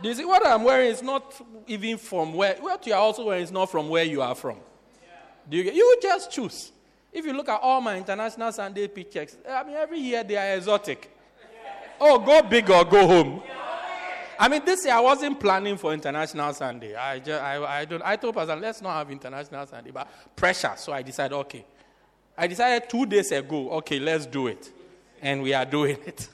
Do 0.02 0.10
you 0.10 0.16
see 0.16 0.26
what 0.26 0.46
I'm 0.46 0.64
wearing 0.64 0.90
is 0.90 1.02
not 1.02 1.34
even 1.68 1.98
from 1.98 2.34
where 2.34 2.56
what 2.60 2.86
you 2.86 2.94
are 2.94 3.00
also 3.00 3.26
wearing 3.26 3.44
is 3.44 3.52
not 3.52 3.72
from 3.72 3.90
where 3.90 4.04
you 4.04 4.22
are 4.22 4.36
from. 4.36 4.58
Do 5.50 5.58
you 5.58 5.64
get, 5.64 5.76
you 5.76 6.00
just 6.02 6.32
choose. 6.32 6.72
If 7.14 7.26
you 7.26 7.34
look 7.34 7.48
at 7.48 7.62
all 7.62 7.80
my 7.80 7.98
international 7.98 8.52
Sunday 8.52 8.88
pictures, 8.88 9.38
I 9.50 9.64
mean 9.64 9.76
every 9.76 10.00
year 10.00 10.24
they 10.24 10.36
are 10.36 10.58
exotic. 10.58 11.12
Oh, 12.00 12.20
go 12.20 12.42
big 12.42 12.70
or 12.70 12.84
go 12.84 13.08
home. 13.08 13.42
I 14.38 14.50
mean, 14.50 14.66
this 14.66 14.84
year 14.84 14.94
I 14.94 15.00
wasn't 15.00 15.40
planning 15.40 15.78
for 15.78 15.94
International 15.94 16.54
Sunday. 16.54 16.94
I, 16.94 17.20
just, 17.20 17.42
I, 17.42 17.64
I, 17.64 17.86
don't, 17.86 18.04
I 18.04 18.18
told 18.18 18.36
Pastor, 18.36 18.58
let's 18.58 18.82
not 18.82 18.94
have 18.96 19.10
International 19.10 19.66
Sunday, 19.66 19.92
but 19.92 20.10
pressure. 20.36 20.74
So 20.76 20.92
I 20.92 21.02
decided, 21.02 21.34
okay. 21.36 21.66
I 22.38 22.48
decided 22.48 22.90
two 22.90 23.06
days 23.06 23.32
ago, 23.32 23.72
okay, 23.72 23.98
let's 23.98 24.26
do 24.26 24.48
it. 24.48 24.74
And 25.22 25.42
we 25.42 25.54
are 25.54 25.66
doing 25.66 25.98
it. 26.06 26.28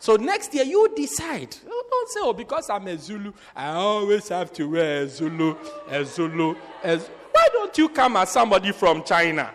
So 0.00 0.16
next 0.16 0.54
year, 0.54 0.64
you 0.64 0.88
decide. 0.94 1.56
Don't 1.66 2.08
say, 2.10 2.20
oh, 2.22 2.32
because 2.32 2.70
I'm 2.70 2.86
a 2.86 2.96
Zulu, 2.96 3.32
I 3.54 3.70
always 3.70 4.28
have 4.28 4.52
to 4.54 4.68
wear 4.70 5.02
a 5.02 5.08
Zulu, 5.08 5.56
a 5.88 6.04
Zulu. 6.04 6.54
A... 6.84 6.98
Why 6.98 7.48
don't 7.52 7.76
you 7.76 7.88
come 7.88 8.16
as 8.16 8.30
somebody 8.30 8.72
from 8.72 9.02
China? 9.02 9.50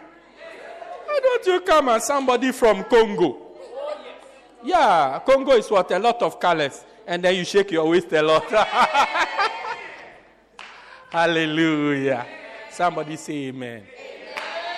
Why 1.05 1.19
don't 1.21 1.45
you 1.45 1.61
come 1.61 1.89
as 1.89 2.05
somebody 2.05 2.51
from 2.51 2.83
Congo? 2.83 3.37
Yeah, 4.63 5.21
Congo 5.25 5.51
is 5.53 5.69
what? 5.69 5.91
A 5.91 5.99
lot 5.99 6.21
of 6.21 6.39
colors. 6.39 6.83
And 7.05 7.23
then 7.23 7.35
you 7.35 7.45
shake 7.45 7.71
your 7.71 7.87
waist 7.89 8.11
a 8.13 8.21
lot. 8.21 8.45
Hallelujah. 11.09 12.25
Somebody 12.71 13.17
say 13.17 13.47
amen. 13.47 13.83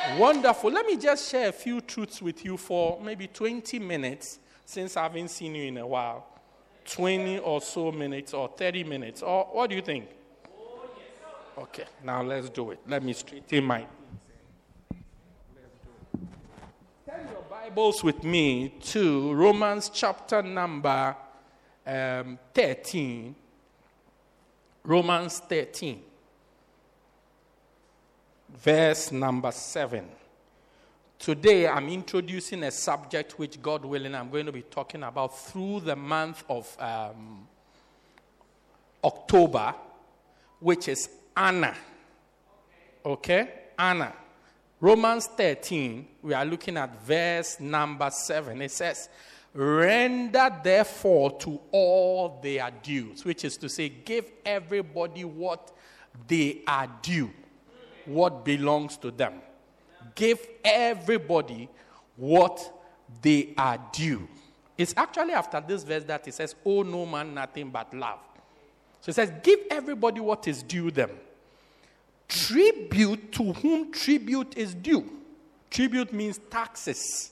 amen. 0.08 0.20
Wonderful. 0.20 0.72
Let 0.72 0.86
me 0.86 0.98
just 0.98 1.32
share 1.32 1.50
a 1.50 1.52
few 1.52 1.82
truths 1.82 2.22
with 2.22 2.44
you 2.44 2.58
for 2.58 3.00
maybe 3.02 3.28
20 3.28 3.80
minutes 3.80 4.40
since 4.66 4.98
I 4.98 5.04
haven't 5.04 5.30
seen 5.30 5.56
you 5.56 5.64
in 5.64 5.78
a 5.78 5.88
while. 5.88 6.28
20 6.86 7.40
or 7.40 7.62
so 7.62 7.92
minutes 7.92 8.34
or 8.34 8.50
30 8.50 8.84
minutes. 8.84 9.22
Or 9.22 9.46
what 9.46 9.70
do 9.70 9.76
you 9.76 9.82
think? 9.82 10.10
Okay, 11.58 11.86
now 12.04 12.22
let's 12.22 12.50
do 12.50 12.72
it. 12.72 12.80
Let 12.88 13.02
me 13.04 13.14
straighten 13.14 13.64
my 13.64 13.86
Turn 17.08 17.28
your 17.32 17.44
Bibles 17.50 18.04
with 18.04 18.24
me 18.24 18.74
to 18.82 19.34
Romans 19.34 19.90
chapter 19.94 20.42
number 20.42 21.16
um, 21.88 22.38
13. 22.54 23.36
Romans 24.84 25.40
13 25.40 26.02
verse 28.62 29.12
number 29.12 29.52
7. 29.52 30.06
Today, 31.26 31.68
I'm 31.68 31.90
introducing 31.90 32.62
a 32.62 32.70
subject 32.70 33.40
which, 33.40 33.60
God 33.60 33.84
willing, 33.84 34.14
I'm 34.14 34.30
going 34.30 34.46
to 34.46 34.52
be 34.52 34.62
talking 34.62 35.02
about 35.02 35.36
through 35.36 35.80
the 35.80 35.96
month 35.96 36.44
of 36.48 36.78
um, 36.80 37.48
October, 39.04 39.74
which 40.60 40.88
is 40.88 41.10
Anna. 41.36 41.74
Okay? 43.04 43.50
Anna. 43.76 44.14
Romans 44.80 45.26
13, 45.26 46.08
we 46.22 46.36
are 46.36 46.46
looking 46.46 46.78
at 46.78 47.02
verse 47.02 47.60
number 47.60 48.12
7. 48.12 48.62
It 48.62 48.70
says, 48.70 49.10
Render 49.52 50.56
therefore 50.64 51.40
to 51.40 51.60
all 51.72 52.40
their 52.44 52.70
dues, 52.84 53.26
which 53.26 53.46
is 53.46 53.58
to 53.58 53.68
say, 53.68 53.90
give 53.90 54.32
everybody 54.46 55.24
what 55.24 55.76
they 56.28 56.62
are 56.68 56.88
due 57.02 57.32
what 58.06 58.46
belongs 58.46 58.98
to 58.98 59.10
them. 59.10 59.42
Give 60.14 60.40
everybody 60.64 61.70
what 62.16 62.72
they 63.22 63.54
are 63.58 63.80
due. 63.92 64.28
It's 64.78 64.94
actually 64.98 65.34
after 65.34 65.64
this 65.66 65.84
verse 65.84 66.04
that 66.04 66.28
it 66.28 66.34
says, 66.34 66.56
Oh, 66.66 66.84
no 66.84 67.06
man, 67.06 67.34
nothing 67.34 67.70
but 67.70 67.94
love. 67.94 68.20
So 69.02 69.10
it 69.10 69.16
says, 69.16 69.32
Give 69.42 69.60
everybody 69.72 70.20
what 70.20 70.48
is 70.48 70.64
due 70.64 70.92
them. 70.92 71.12
Tribute 72.28 73.32
to 73.34 73.54
whom 73.54 73.92
tribute 73.92 74.58
is 74.58 74.74
due. 74.74 75.10
Tribute 75.70 76.12
means 76.14 76.40
taxes. 76.50 77.32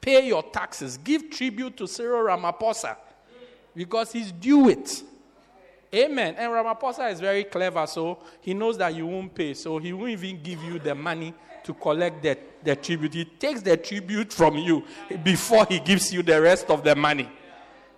Pay 0.00 0.28
your 0.28 0.42
taxes. 0.42 0.96
Give 0.98 1.28
tribute 1.30 1.76
to 1.76 1.86
Cyril 1.86 2.24
Ramaphosa 2.24 2.96
because 3.74 4.12
he's 4.12 4.32
due 4.32 4.68
it. 4.68 5.02
Amen. 5.94 6.34
And 6.36 6.52
Ramaphosa 6.52 7.10
is 7.10 7.20
very 7.20 7.44
clever, 7.44 7.86
so 7.86 8.18
he 8.40 8.52
knows 8.54 8.76
that 8.78 8.94
you 8.94 9.06
won't 9.06 9.34
pay, 9.34 9.54
so 9.54 9.78
he 9.78 9.92
won't 9.92 10.10
even 10.10 10.42
give 10.42 10.62
you 10.62 10.78
the 10.78 10.94
money 10.94 11.32
to 11.68 11.74
collect 11.74 12.22
the, 12.22 12.38
the 12.64 12.74
tribute. 12.74 13.12
He 13.12 13.26
takes 13.26 13.60
the 13.60 13.76
tribute 13.76 14.32
from 14.32 14.56
you 14.56 14.82
before 15.22 15.66
he 15.66 15.78
gives 15.78 16.10
you 16.10 16.22
the 16.22 16.40
rest 16.40 16.70
of 16.70 16.82
the 16.82 16.96
money. 16.96 17.28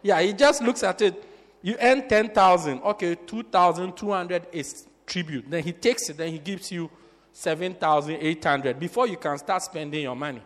Yeah, 0.03 0.21
he 0.21 0.33
just 0.33 0.61
looks 0.61 0.83
at 0.83 1.01
it. 1.03 1.25
You 1.63 1.77
earn 1.81 2.09
10,000. 2.09 2.83
Okay, 2.83 3.15
2,200 3.15 4.49
is 4.51 4.89
tribute. 5.07 5.49
Then 5.49 5.63
he 5.63 5.73
takes 5.73 6.11
it, 6.11 6.17
then 6.17 6.33
he 6.33 6.41
gives 6.41 6.73
you 6.73 6.91
7,800 7.33 8.81
before 8.81 9.07
you 9.07 9.17
can 9.17 9.39
start 9.39 9.63
spending 9.63 10.03
your 10.03 10.17
money. 10.17 10.43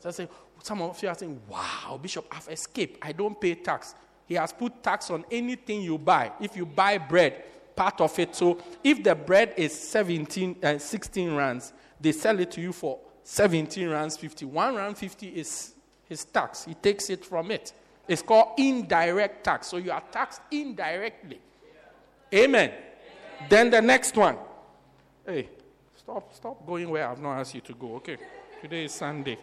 So 0.00 0.10
I 0.10 0.12
say, 0.12 0.28
some 0.62 0.82
of 0.82 1.02
you 1.02 1.08
are 1.08 1.14
saying, 1.14 1.40
wow, 1.48 1.98
Bishop, 2.02 2.26
I've 2.30 2.48
escaped. 2.48 2.98
I 3.00 3.12
don't 3.12 3.40
pay 3.40 3.54
tax. 3.54 3.94
He 4.26 4.34
has 4.34 4.52
put 4.52 4.82
tax 4.82 5.10
on 5.10 5.24
anything 5.30 5.80
you 5.80 5.96
buy. 5.96 6.32
If 6.42 6.58
you 6.58 6.66
buy 6.66 6.98
bread, 6.98 7.42
part 7.74 8.02
of 8.02 8.18
it. 8.18 8.34
So 8.34 8.58
if 8.84 9.02
the 9.02 9.14
bread 9.14 9.54
is 9.56 9.72
17, 9.72 10.56
uh, 10.62 10.78
16 10.78 11.34
rands, 11.34 11.72
they 12.00 12.12
sell 12.12 12.38
it 12.40 12.50
to 12.52 12.60
you 12.60 12.72
for 12.72 12.98
17 13.22 13.88
rands 13.88 14.16
50. 14.16 14.44
One 14.46 14.76
rand 14.76 14.98
50 14.98 15.28
is 15.28 15.74
his 16.08 16.24
tax. 16.24 16.64
He 16.64 16.74
takes 16.74 17.10
it 17.10 17.24
from 17.24 17.50
it. 17.50 17.72
It's 18.06 18.22
called 18.22 18.58
indirect 18.58 19.44
tax. 19.44 19.68
So 19.68 19.78
you 19.78 19.90
are 19.90 20.02
taxed 20.12 20.40
indirectly. 20.50 21.40
Amen. 22.32 22.70
Amen. 22.70 22.72
Then 23.48 23.70
the 23.70 23.82
next 23.82 24.16
one. 24.16 24.36
Hey, 25.26 25.48
stop, 25.96 26.34
stop 26.34 26.66
going 26.66 26.88
where 26.88 27.08
I've 27.08 27.20
not 27.20 27.40
asked 27.40 27.54
you 27.54 27.60
to 27.62 27.74
go. 27.74 27.96
Okay. 27.96 28.16
Today 28.62 28.84
is 28.84 28.92
Sunday. 28.92 29.38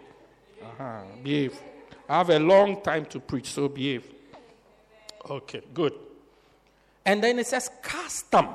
Uh-huh. 0.62 1.02
Behave. 1.22 1.60
I 2.08 2.18
have 2.18 2.30
a 2.30 2.40
long 2.40 2.82
time 2.82 3.06
to 3.06 3.20
preach, 3.20 3.48
so 3.48 3.68
behave. 3.68 4.06
Okay, 5.30 5.62
good. 5.74 5.94
And 7.06 7.24
then 7.24 7.40
it 7.40 7.48
says 7.48 7.70
custom. 7.82 8.50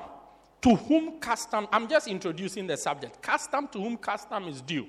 To 0.63 0.75
whom 0.75 1.21
custom, 1.21 1.69
I'm 1.73 1.89
just 1.89 2.09
introducing 2.09 2.67
the 2.67 2.77
subject. 2.77 3.23
Custom 3.23 3.69
to 3.69 3.79
whom 3.81 3.97
custom 3.97 4.49
is 4.49 4.61
due. 4.61 4.87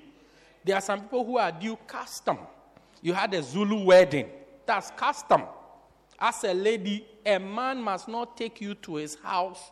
There 0.64 0.74
are 0.76 0.80
some 0.80 1.02
people 1.02 1.24
who 1.24 1.38
are 1.38 1.52
due 1.52 1.76
custom. 1.86 2.38
You 3.02 3.14
had 3.14 3.32
a 3.34 3.42
Zulu 3.42 3.84
wedding. 3.84 4.28
That's 4.66 4.90
custom. 4.90 5.42
As 6.18 6.44
a 6.44 6.52
lady, 6.52 7.06
a 7.24 7.38
man 7.38 7.80
must 7.80 8.08
not 8.08 8.36
take 8.36 8.60
you 8.60 8.74
to 8.74 8.96
his 8.96 9.16
house 9.22 9.70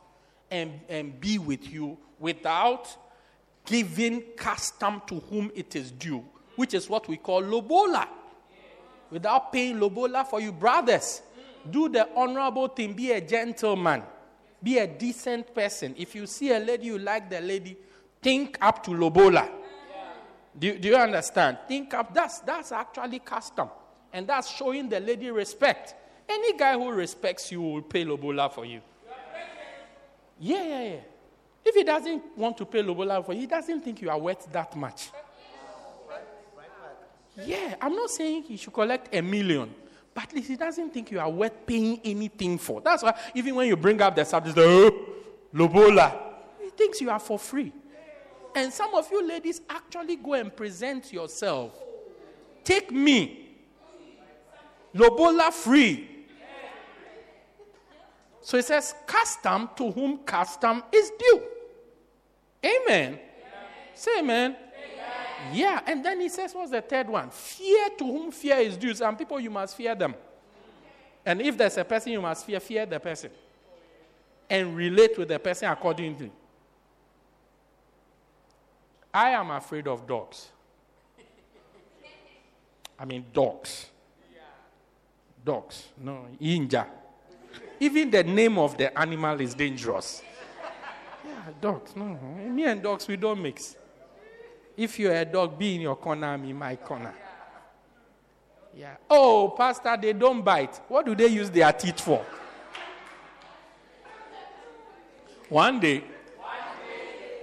and, 0.50 0.80
and 0.88 1.20
be 1.20 1.38
with 1.38 1.70
you 1.70 1.98
without 2.18 2.96
giving 3.66 4.22
custom 4.36 5.02
to 5.06 5.20
whom 5.20 5.50
it 5.54 5.76
is 5.76 5.90
due, 5.90 6.24
which 6.56 6.72
is 6.74 6.88
what 6.88 7.06
we 7.06 7.16
call 7.16 7.42
lobola. 7.42 8.08
Without 9.10 9.52
paying 9.52 9.78
lobola 9.78 10.24
for 10.24 10.40
you 10.40 10.52
brothers 10.52 11.22
do 11.70 11.88
the 11.88 12.08
honorable 12.14 12.68
thing, 12.68 12.94
be 12.94 13.12
a 13.12 13.20
gentleman, 13.20 14.02
be 14.62 14.78
a 14.78 14.86
decent 14.86 15.54
person. 15.54 15.94
If 15.96 16.14
you 16.14 16.26
see 16.26 16.52
a 16.52 16.58
lady, 16.58 16.86
you 16.86 16.98
like 16.98 17.30
the 17.30 17.40
lady, 17.40 17.76
think 18.20 18.58
up 18.60 18.82
to 18.84 18.90
Lobola. 18.90 19.48
Do, 20.58 20.76
do 20.78 20.88
you 20.88 20.96
understand? 20.96 21.58
Think 21.68 21.94
up, 21.94 22.12
that's, 22.12 22.40
that's 22.40 22.72
actually 22.72 23.20
custom. 23.20 23.68
And 24.12 24.26
that's 24.26 24.50
showing 24.50 24.88
the 24.88 24.98
lady 24.98 25.30
respect. 25.30 25.94
Any 26.28 26.56
guy 26.56 26.74
who 26.74 26.90
respects 26.90 27.52
you 27.52 27.62
will 27.62 27.82
pay 27.82 28.04
Lobola 28.04 28.50
for 28.52 28.64
you. 28.64 28.80
Yeah, 30.40 30.62
yeah, 30.62 30.82
yeah. 30.82 31.00
If 31.64 31.74
he 31.74 31.84
doesn't 31.84 32.36
want 32.36 32.56
to 32.58 32.64
pay 32.64 32.82
Lobola 32.82 33.22
for 33.24 33.32
you, 33.32 33.40
he 33.40 33.46
doesn't 33.46 33.82
think 33.82 34.00
you 34.02 34.10
are 34.10 34.18
worth 34.18 34.50
that 34.52 34.74
much. 34.76 35.10
Yeah, 37.44 37.76
I'm 37.80 37.94
not 37.94 38.10
saying 38.10 38.42
he 38.44 38.56
should 38.56 38.72
collect 38.72 39.14
a 39.14 39.20
million. 39.20 39.72
But 40.18 40.24
at 40.24 40.34
least 40.34 40.48
he 40.48 40.56
doesn't 40.56 40.92
think 40.92 41.12
you 41.12 41.20
are 41.20 41.30
worth 41.30 41.64
paying 41.64 42.00
anything 42.02 42.58
for. 42.58 42.80
That's 42.80 43.04
why 43.04 43.16
even 43.36 43.54
when 43.54 43.68
you 43.68 43.76
bring 43.76 44.02
up 44.02 44.16
the 44.16 44.24
subject, 44.24 44.58
oh, 44.58 44.90
Lobola, 45.54 46.12
he 46.60 46.70
thinks 46.70 47.00
you 47.00 47.08
are 47.08 47.20
for 47.20 47.38
free. 47.38 47.72
And 48.52 48.72
some 48.72 48.92
of 48.96 49.08
you 49.12 49.24
ladies 49.24 49.60
actually 49.70 50.16
go 50.16 50.32
and 50.34 50.56
present 50.56 51.12
yourself. 51.12 51.70
Take 52.64 52.90
me. 52.90 53.48
Lobola 54.92 55.52
free. 55.52 56.08
So 58.40 58.56
it 58.58 58.64
says, 58.64 58.96
custom 59.06 59.70
to 59.76 59.92
whom 59.92 60.18
custom 60.24 60.82
is 60.90 61.12
due. 61.16 61.42
Amen. 62.64 63.20
Say 63.94 64.18
amen. 64.18 64.56
Yeah, 65.52 65.80
and 65.86 66.04
then 66.04 66.20
he 66.20 66.28
says, 66.28 66.54
what's 66.54 66.70
the 66.70 66.80
third 66.80 67.08
one? 67.08 67.30
Fear 67.30 67.90
to 67.98 68.04
whom 68.04 68.30
fear 68.30 68.56
is 68.56 68.76
due. 68.76 68.94
Some 68.94 69.16
people, 69.16 69.38
you 69.40 69.50
must 69.50 69.76
fear 69.76 69.94
them. 69.94 70.14
And 71.24 71.40
if 71.40 71.56
there's 71.56 71.76
a 71.76 71.84
person 71.84 72.12
you 72.12 72.20
must 72.20 72.44
fear, 72.44 72.60
fear 72.60 72.86
the 72.86 72.98
person. 72.98 73.30
And 74.50 74.76
relate 74.76 75.16
with 75.18 75.28
the 75.28 75.38
person 75.38 75.70
accordingly. 75.70 76.30
I 79.12 79.30
am 79.30 79.50
afraid 79.50 79.86
of 79.88 80.06
dogs. 80.06 80.48
I 82.98 83.04
mean, 83.04 83.24
dogs. 83.32 83.86
Dogs. 85.44 85.88
No, 85.96 86.26
inja. 86.40 86.86
Even 87.80 88.10
the 88.10 88.24
name 88.24 88.58
of 88.58 88.76
the 88.76 88.98
animal 88.98 89.40
is 89.40 89.54
dangerous. 89.54 90.22
Yeah, 91.24 91.32
dogs. 91.60 91.94
No, 91.94 92.04
me 92.04 92.64
and 92.64 92.82
dogs, 92.82 93.06
we 93.06 93.16
don't 93.16 93.40
mix. 93.40 93.76
If 94.78 94.96
you're 95.00 95.12
a 95.14 95.24
dog, 95.24 95.58
be 95.58 95.74
in 95.74 95.80
your 95.80 95.96
corner, 95.96 96.28
I'm 96.28 96.44
in 96.44 96.56
my 96.56 96.76
corner. 96.76 97.12
Yeah. 98.76 98.94
Oh, 99.10 99.52
Pastor, 99.56 99.98
they 100.00 100.12
don't 100.12 100.42
bite. 100.42 100.80
What 100.86 101.04
do 101.04 101.16
they 101.16 101.26
use 101.26 101.50
their 101.50 101.72
teeth 101.72 102.00
for? 102.00 102.24
One 105.48 105.80
day, 105.80 106.04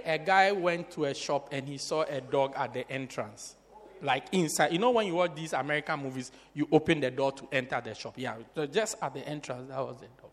a 0.06 0.16
guy 0.16 0.50
went 0.52 0.90
to 0.92 1.04
a 1.04 1.14
shop 1.14 1.50
and 1.52 1.68
he 1.68 1.76
saw 1.76 2.04
a 2.04 2.22
dog 2.22 2.54
at 2.56 2.72
the 2.72 2.90
entrance. 2.90 3.56
like 4.00 4.24
inside. 4.32 4.72
You 4.72 4.78
know, 4.78 4.90
when 4.92 5.06
you 5.06 5.14
watch 5.14 5.34
these 5.34 5.52
American 5.52 6.00
movies, 6.00 6.32
you 6.54 6.66
open 6.72 7.00
the 7.00 7.10
door 7.10 7.32
to 7.32 7.48
enter 7.52 7.82
the 7.84 7.94
shop. 7.94 8.14
Yeah, 8.16 8.36
just 8.72 8.96
at 9.02 9.12
the 9.12 9.26
entrance, 9.28 9.68
that 9.68 9.78
was 9.78 9.96
the 9.96 10.06
dog. 10.20 10.30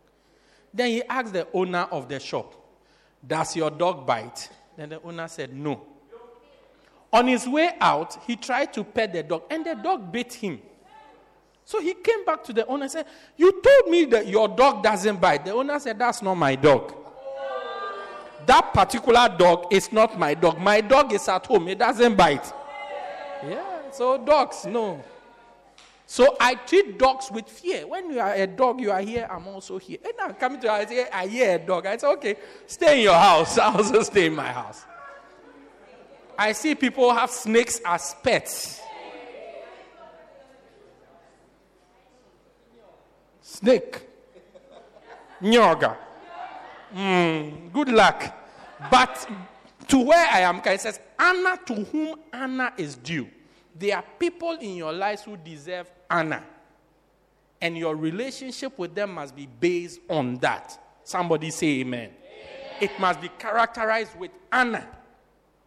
Then 0.74 0.88
he 0.88 1.04
asked 1.04 1.34
the 1.34 1.48
owner 1.54 1.88
of 1.92 2.08
the 2.08 2.20
shop, 2.20 2.56
Does 3.26 3.56
your 3.58 3.72
dog 3.72 4.06
bite? 4.08 4.50
Then 4.78 4.90
the 4.90 5.02
owner 5.02 5.28
said, 5.28 5.54
No. 5.54 5.86
On 7.14 7.28
his 7.28 7.48
way 7.48 7.72
out, 7.80 8.18
he 8.26 8.36
tried 8.36 8.74
to 8.74 8.84
pet 8.84 9.14
the 9.14 9.22
dog, 9.22 9.44
and 9.52 9.64
the 9.64 9.76
dog 9.76 10.12
bit 10.12 10.34
him. 10.34 10.60
So 11.64 11.80
he 11.80 11.94
came 11.94 12.26
back 12.26 12.44
to 12.46 12.54
the 12.54 12.66
owner 12.66 12.84
and 12.84 12.92
said, 12.92 13.06
You 13.38 13.62
told 13.62 13.90
me 13.90 14.06
that 14.06 14.28
your 14.28 14.48
dog 14.48 14.84
doesn't 14.84 15.22
bite. 15.22 15.46
The 15.46 15.52
owner 15.54 15.80
said, 15.80 16.00
That's 16.00 16.22
not 16.24 16.36
my 16.36 16.56
dog. 16.56 16.94
That 18.46 18.74
particular 18.74 19.34
dog 19.38 19.68
is 19.72 19.92
not 19.94 20.20
my 20.20 20.34
dog. 20.34 20.60
My 20.60 20.82
dog 20.82 21.14
is 21.14 21.28
at 21.30 21.46
home, 21.46 21.68
it 21.70 21.80
doesn't 21.80 22.16
bite. 22.16 22.52
Yeah, 23.48 23.92
so 23.92 24.18
dogs, 24.18 24.66
no. 24.66 25.02
So 26.06 26.36
I 26.40 26.56
treat 26.56 26.98
dogs 26.98 27.32
with 27.32 27.48
fear. 27.48 27.88
When 27.88 28.12
you 28.12 28.20
are 28.20 28.34
a 28.34 28.46
dog, 28.46 28.82
you 28.82 28.92
are 28.92 29.02
here, 29.02 29.28
I'm 29.32 29.48
also 29.48 29.78
here. 29.78 30.00
And 30.04 30.14
I'm 30.22 30.34
coming 30.34 30.60
to 30.62 30.68
you, 30.68 30.74
I 30.74 30.86
say, 30.86 31.08
I 31.10 31.28
hear 31.28 31.56
a 31.56 31.60
dog. 31.60 31.86
I 31.86 31.96
say, 31.96 32.08
okay, 32.08 32.36
stay 32.68 32.98
in 32.98 33.04
your 33.04 33.16
house. 33.16 33.58
I 33.60 33.74
also 33.74 34.02
stay 34.04 34.26
in 34.26 34.36
my 34.36 34.52
house. 34.52 34.84
I 36.38 36.52
see 36.54 36.76
people 36.76 37.14
have 37.14 37.30
snakes 37.30 37.80
as 37.86 38.16
pets. 38.24 38.82
Snake. 43.42 44.02
Nyoga. 45.42 45.98
Mm, 46.96 47.72
good 47.72 47.90
luck. 47.90 48.36
But 48.90 49.28
to 49.88 50.00
where 50.00 50.28
I 50.32 50.42
am, 50.42 50.62
it 50.66 50.82
says, 50.82 51.00
Honor 51.20 51.58
to 51.66 51.84
whom 51.86 52.20
honor 52.34 52.72
is 52.78 52.96
due. 52.96 53.28
There 53.76 53.96
are 53.96 54.04
people 54.20 54.52
in 54.54 54.76
your 54.76 54.94
lives 54.94 55.24
who 55.24 55.38
deserve 55.38 55.90
honor. 56.10 56.44
And 57.62 57.78
your 57.78 57.96
relationship 57.96 58.78
with 58.78 58.94
them 58.94 59.14
must 59.14 59.36
be 59.36 59.48
based 59.48 60.00
on 60.10 60.36
that. 60.40 60.78
Somebody 61.04 61.50
say 61.50 61.80
amen. 61.82 62.10
amen. 62.10 62.12
It 62.82 63.00
must 63.00 63.22
be 63.22 63.30
characterized 63.40 64.18
with 64.18 64.32
honor. 64.52 64.86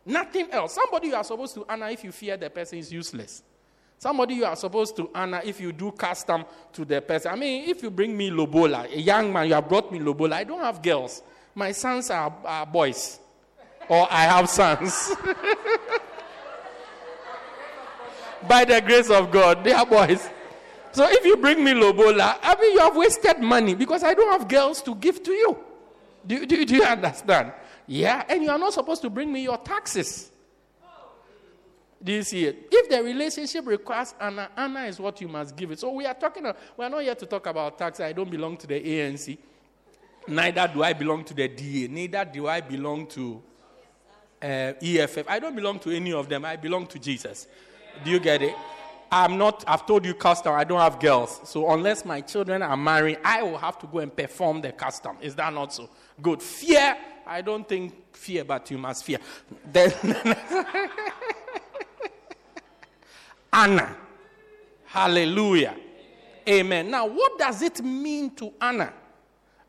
Nothing 0.06 0.48
else. 0.52 0.74
Somebody 0.74 1.08
you 1.08 1.16
are 1.16 1.24
supposed 1.24 1.54
to 1.56 1.66
honor 1.68 1.88
if 1.88 2.04
you 2.04 2.12
fear 2.12 2.36
the 2.36 2.48
person 2.48 2.78
is 2.78 2.92
useless. 2.92 3.42
Somebody 3.98 4.34
you 4.34 4.44
are 4.44 4.54
supposed 4.54 4.94
to 4.96 5.10
honor 5.12 5.40
if 5.44 5.60
you 5.60 5.72
do 5.72 5.90
custom 5.90 6.44
to 6.74 6.84
the 6.84 7.00
person. 7.00 7.32
I 7.32 7.36
mean, 7.36 7.68
if 7.68 7.82
you 7.82 7.90
bring 7.90 8.16
me 8.16 8.30
Lobola, 8.30 8.84
a 8.92 9.00
young 9.00 9.32
man, 9.32 9.48
you 9.48 9.54
have 9.54 9.68
brought 9.68 9.90
me 9.90 9.98
Lobola. 9.98 10.34
I 10.34 10.44
don't 10.44 10.60
have 10.60 10.80
girls. 10.80 11.22
My 11.54 11.72
sons 11.72 12.10
are, 12.10 12.32
are 12.44 12.66
boys. 12.66 13.18
Or 13.88 14.06
I 14.10 14.22
have 14.24 14.48
sons. 14.48 15.12
By 18.48 18.64
the 18.64 18.80
grace 18.80 19.10
of 19.10 19.32
God, 19.32 19.64
they 19.64 19.72
are 19.72 19.86
boys. 19.86 20.28
So 20.92 21.04
if 21.08 21.24
you 21.24 21.36
bring 21.36 21.64
me 21.64 21.72
Lobola, 21.72 22.38
I 22.42 22.60
mean, 22.60 22.74
you 22.74 22.78
have 22.80 22.94
wasted 22.94 23.40
money 23.40 23.74
because 23.74 24.04
I 24.04 24.14
don't 24.14 24.38
have 24.38 24.46
girls 24.48 24.82
to 24.82 24.94
give 24.94 25.22
to 25.24 25.32
you. 25.32 25.58
Do, 26.26 26.46
do, 26.46 26.64
do 26.64 26.76
you 26.76 26.84
understand? 26.84 27.52
Yeah, 27.86 28.24
and 28.28 28.42
you 28.42 28.50
are 28.50 28.58
not 28.58 28.72
supposed 28.72 29.02
to 29.02 29.10
bring 29.10 29.32
me 29.32 29.42
your 29.42 29.58
taxes. 29.58 30.30
Do 32.02 32.12
you 32.12 32.22
see 32.22 32.44
it? 32.44 32.68
If 32.70 32.90
the 32.90 33.02
relationship 33.02 33.66
requires 33.66 34.14
Anna, 34.20 34.50
Anna 34.56 34.84
is 34.84 35.00
what 35.00 35.20
you 35.20 35.28
must 35.28 35.56
give 35.56 35.70
it. 35.70 35.80
So 35.80 35.90
we 35.90 36.04
are 36.04 36.14
talking, 36.14 36.44
we 36.76 36.84
are 36.84 36.90
not 36.90 37.02
here 37.02 37.14
to 37.14 37.26
talk 37.26 37.46
about 37.46 37.78
tax. 37.78 38.00
I 38.00 38.12
don't 38.12 38.30
belong 38.30 38.56
to 38.58 38.66
the 38.66 38.74
ANC. 38.74 39.38
Neither 40.28 40.70
do 40.72 40.82
I 40.82 40.92
belong 40.92 41.24
to 41.24 41.34
the 41.34 41.48
DA. 41.48 41.88
Neither 41.88 42.24
do 42.24 42.48
I 42.48 42.60
belong 42.60 43.06
to 43.08 43.42
uh, 44.42 44.72
EFF. 44.82 45.24
I 45.28 45.38
don't 45.38 45.56
belong 45.56 45.78
to 45.80 45.90
any 45.90 46.12
of 46.12 46.28
them. 46.28 46.44
I 46.44 46.56
belong 46.56 46.86
to 46.88 46.98
Jesus. 46.98 47.46
Do 48.04 48.10
you 48.10 48.20
get 48.20 48.42
it? 48.42 48.54
I'm 49.10 49.38
not, 49.38 49.64
I've 49.66 49.86
told 49.86 50.04
you 50.04 50.14
custom, 50.14 50.52
I 50.52 50.64
don't 50.64 50.80
have 50.80 50.98
girls. 50.98 51.40
So 51.44 51.70
unless 51.70 52.04
my 52.04 52.20
children 52.20 52.60
are 52.62 52.76
married, 52.76 53.18
I 53.24 53.42
will 53.42 53.58
have 53.58 53.78
to 53.78 53.86
go 53.86 54.00
and 54.00 54.14
perform 54.14 54.60
the 54.60 54.72
custom. 54.72 55.16
Is 55.20 55.34
that 55.36 55.52
not 55.52 55.72
so? 55.72 55.88
Good. 56.20 56.42
Fear, 56.42 56.96
I 57.26 57.42
don't 57.42 57.68
think 57.68 58.14
fear, 58.16 58.44
but 58.44 58.70
you 58.70 58.78
must 58.78 59.04
fear. 59.04 59.18
Then 59.70 59.92
Anna. 63.52 63.96
Hallelujah. 64.84 65.76
Amen. 66.48 66.90
Now, 66.90 67.06
what 67.06 67.38
does 67.38 67.60
it 67.62 67.82
mean 67.82 68.34
to 68.36 68.52
Anna? 68.60 68.92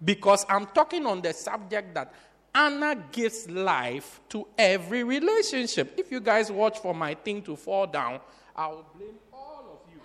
Because 0.03 0.45
I'm 0.47 0.67
talking 0.67 1.05
on 1.05 1.21
the 1.21 1.33
subject 1.33 1.93
that 1.95 2.13
Anna 2.53 2.95
gives 3.11 3.49
life 3.49 4.19
to 4.29 4.47
every 4.57 5.03
relationship. 5.03 5.93
If 5.97 6.11
you 6.11 6.19
guys 6.19 6.51
watch 6.51 6.79
for 6.79 6.93
my 6.93 7.13
thing 7.15 7.41
to 7.43 7.55
fall 7.55 7.87
down, 7.87 8.19
I 8.55 8.67
will 8.67 8.85
blame 8.95 9.15
all 9.33 9.81
of 9.85 9.93
you. 9.93 9.99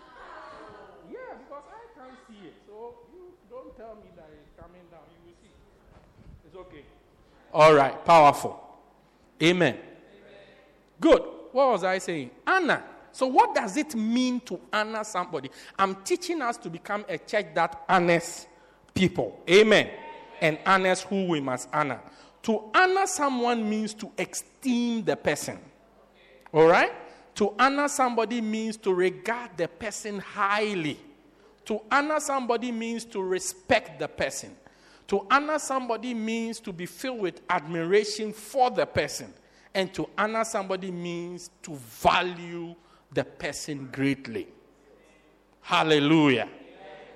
Yeah, 1.11 1.39
because 1.39 1.65
I 1.69 1.99
can't 1.99 2.19
see 2.29 2.47
it. 2.47 2.55
So 2.67 2.95
you 3.13 3.33
don't 3.49 3.77
tell 3.77 3.97
me 3.97 4.11
that 4.17 4.29
it's 4.33 4.51
coming 4.61 4.83
down. 4.91 5.01
You 5.13 5.33
will 5.33 5.37
see. 5.41 5.51
It's 6.47 6.57
okay. 6.57 6.85
All 7.53 7.75
right, 7.75 8.05
powerful. 8.05 8.59
Amen. 9.43 9.75
Amen. 9.75 9.81
Good. 11.01 11.23
What 11.53 11.69
was 11.69 11.85
I 11.85 11.99
saying? 11.99 12.31
Anna. 12.47 12.83
So, 13.13 13.27
what 13.27 13.55
does 13.55 13.77
it 13.77 13.95
mean 13.95 14.41
to 14.41 14.59
honor 14.73 15.05
somebody? 15.05 15.51
I'm 15.79 15.97
teaching 15.97 16.41
us 16.41 16.57
to 16.59 16.71
become 16.71 17.05
a 17.09 17.19
church 17.19 17.47
that 17.55 17.85
honors 17.89 18.47
people. 18.95 19.41
Amen. 19.49 19.91
And 20.41 20.59
honors 20.65 21.03
who 21.03 21.27
we 21.27 21.41
must 21.41 21.69
honor. 21.73 22.01
To 22.45 22.71
honor 22.75 23.07
someone 23.07 23.69
means 23.69 23.95
to 23.95 24.11
esteem 24.19 25.05
the 25.05 25.15
person. 25.15 25.59
All 26.53 26.67
right? 26.67 26.93
To 27.37 27.55
honor 27.59 27.89
somebody 27.89 28.41
means 28.41 28.77
to 28.79 28.93
regard 28.93 29.51
the 29.57 29.69
person 29.69 30.19
highly. 30.19 30.99
To 31.67 31.81
honor 31.91 32.19
somebody 32.19 32.73
means 32.73 33.05
to 33.07 33.23
respect 33.23 33.99
the 33.99 34.09
person. 34.09 34.57
To 35.13 35.27
honor 35.31 35.59
somebody 35.59 36.15
means 36.15 36.59
to 36.61 36.73
be 36.73 36.87
filled 36.87 37.21
with 37.21 37.43
admiration 37.51 38.33
for 38.33 38.71
the 38.71 38.87
person. 38.87 39.31
And 39.75 39.93
to 39.93 40.09
honor 40.17 40.43
somebody 40.43 40.91
means 40.91 41.51
to 41.65 41.75
value 41.75 42.75
the 43.13 43.23
person 43.23 43.91
greatly. 43.93 44.49
Hallelujah. 45.61 46.49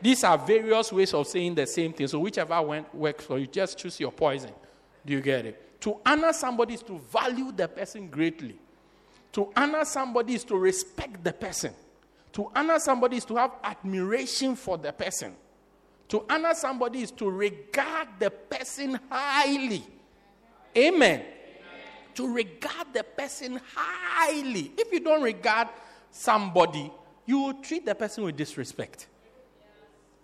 These 0.03 0.25
are 0.25 0.37
various 0.37 0.93
ways 0.93 1.15
of 1.15 1.27
saying 1.27 1.55
the 1.55 1.67
same 1.67 1.95
thing. 1.95 2.07
So, 2.07 2.19
whichever 2.19 2.61
one 2.61 2.85
works 2.93 3.25
for 3.25 3.39
you, 3.39 3.47
just 3.47 3.79
choose 3.79 3.99
your 3.99 4.13
poison. 4.13 4.53
Do 5.07 5.15
you 5.15 5.23
get 5.23 5.47
it? 5.47 5.81
To 5.81 5.99
honor 6.05 6.35
somebody 6.35 6.75
is 6.75 6.83
to 6.83 6.99
value 6.99 7.51
the 7.51 7.67
person 7.67 8.09
greatly. 8.09 8.59
To 9.33 9.51
honor 9.57 9.87
somebody 9.87 10.35
is 10.35 10.45
to 10.45 10.59
respect 10.59 11.25
the 11.25 11.33
person. 11.33 11.73
To 12.35 12.53
honor 12.55 12.79
somebody 12.79 13.17
is 13.17 13.25
to 13.25 13.37
have 13.37 13.53
admiration 13.65 14.55
for 14.55 14.77
the 14.77 14.93
person. 14.93 15.35
To 16.09 16.25
honor 16.31 16.55
somebody 16.55 17.03
is 17.03 17.11
to 17.13 17.29
regard 17.29 18.09
the 18.19 18.31
person 18.31 18.99
highly. 19.11 19.85
Amen. 20.77 21.21
Amen. 21.21 21.27
To 22.15 22.33
regard 22.33 22.93
the 22.93 23.03
person 23.03 23.61
highly. 23.75 24.73
If 24.77 24.93
you 24.93 25.01
don't 25.01 25.23
regard 25.23 25.69
somebody, 26.11 26.91
you 27.25 27.41
will 27.41 27.55
treat 27.55 27.85
the 27.85 27.95
person 27.95 28.25
with 28.25 28.37
disrespect. 28.37 29.09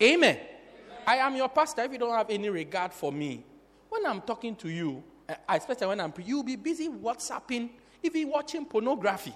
Amen. 0.00 0.38
I 1.06 1.16
am 1.16 1.34
your 1.34 1.48
pastor. 1.48 1.82
If 1.82 1.92
you 1.92 1.98
don't 1.98 2.16
have 2.16 2.30
any 2.30 2.48
regard 2.48 2.92
for 2.92 3.10
me, 3.12 3.44
when 3.88 4.06
I'm 4.06 4.20
talking 4.20 4.54
to 4.56 4.68
you, 4.68 5.02
eh, 5.28 5.34
especially 5.48 5.88
when 5.88 6.00
I'm 6.00 6.12
preaching, 6.12 6.30
you'll 6.30 6.44
be 6.44 6.56
busy 6.56 6.88
WhatsApping, 6.88 7.70
even 8.02 8.28
watching 8.28 8.64
pornography 8.64 9.34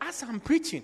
as 0.00 0.22
I'm 0.22 0.40
preaching. 0.40 0.82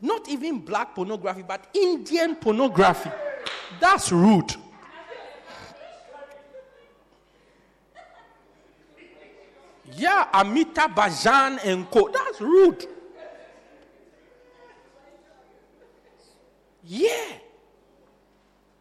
Not 0.00 0.28
even 0.28 0.60
black 0.60 0.94
pornography, 0.94 1.42
but 1.46 1.66
Indian 1.74 2.36
pornography. 2.36 3.10
That's 3.80 4.12
rude. 4.12 4.54
Yeah, 9.94 10.28
Amitabh 10.32 10.94
Bachchan 10.94 11.58
and 11.64 11.90
co. 11.90 12.08
That's 12.08 12.40
rude. 12.40 12.86
Yeah. 16.84 17.32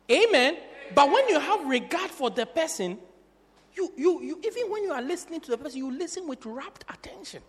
Amen. 0.09 0.57
But 0.93 1.11
when 1.11 1.27
you 1.27 1.39
have 1.39 1.67
regard 1.67 2.11
for 2.11 2.29
the 2.29 2.45
person, 2.45 2.97
you, 3.75 3.91
you, 3.97 4.21
you, 4.21 4.41
even 4.43 4.71
when 4.71 4.83
you 4.83 4.91
are 4.91 5.01
listening 5.01 5.41
to 5.41 5.51
the 5.51 5.57
person, 5.57 5.79
you 5.79 5.91
listen 5.91 6.27
with 6.27 6.45
rapt 6.45 6.85
attention. 6.89 7.41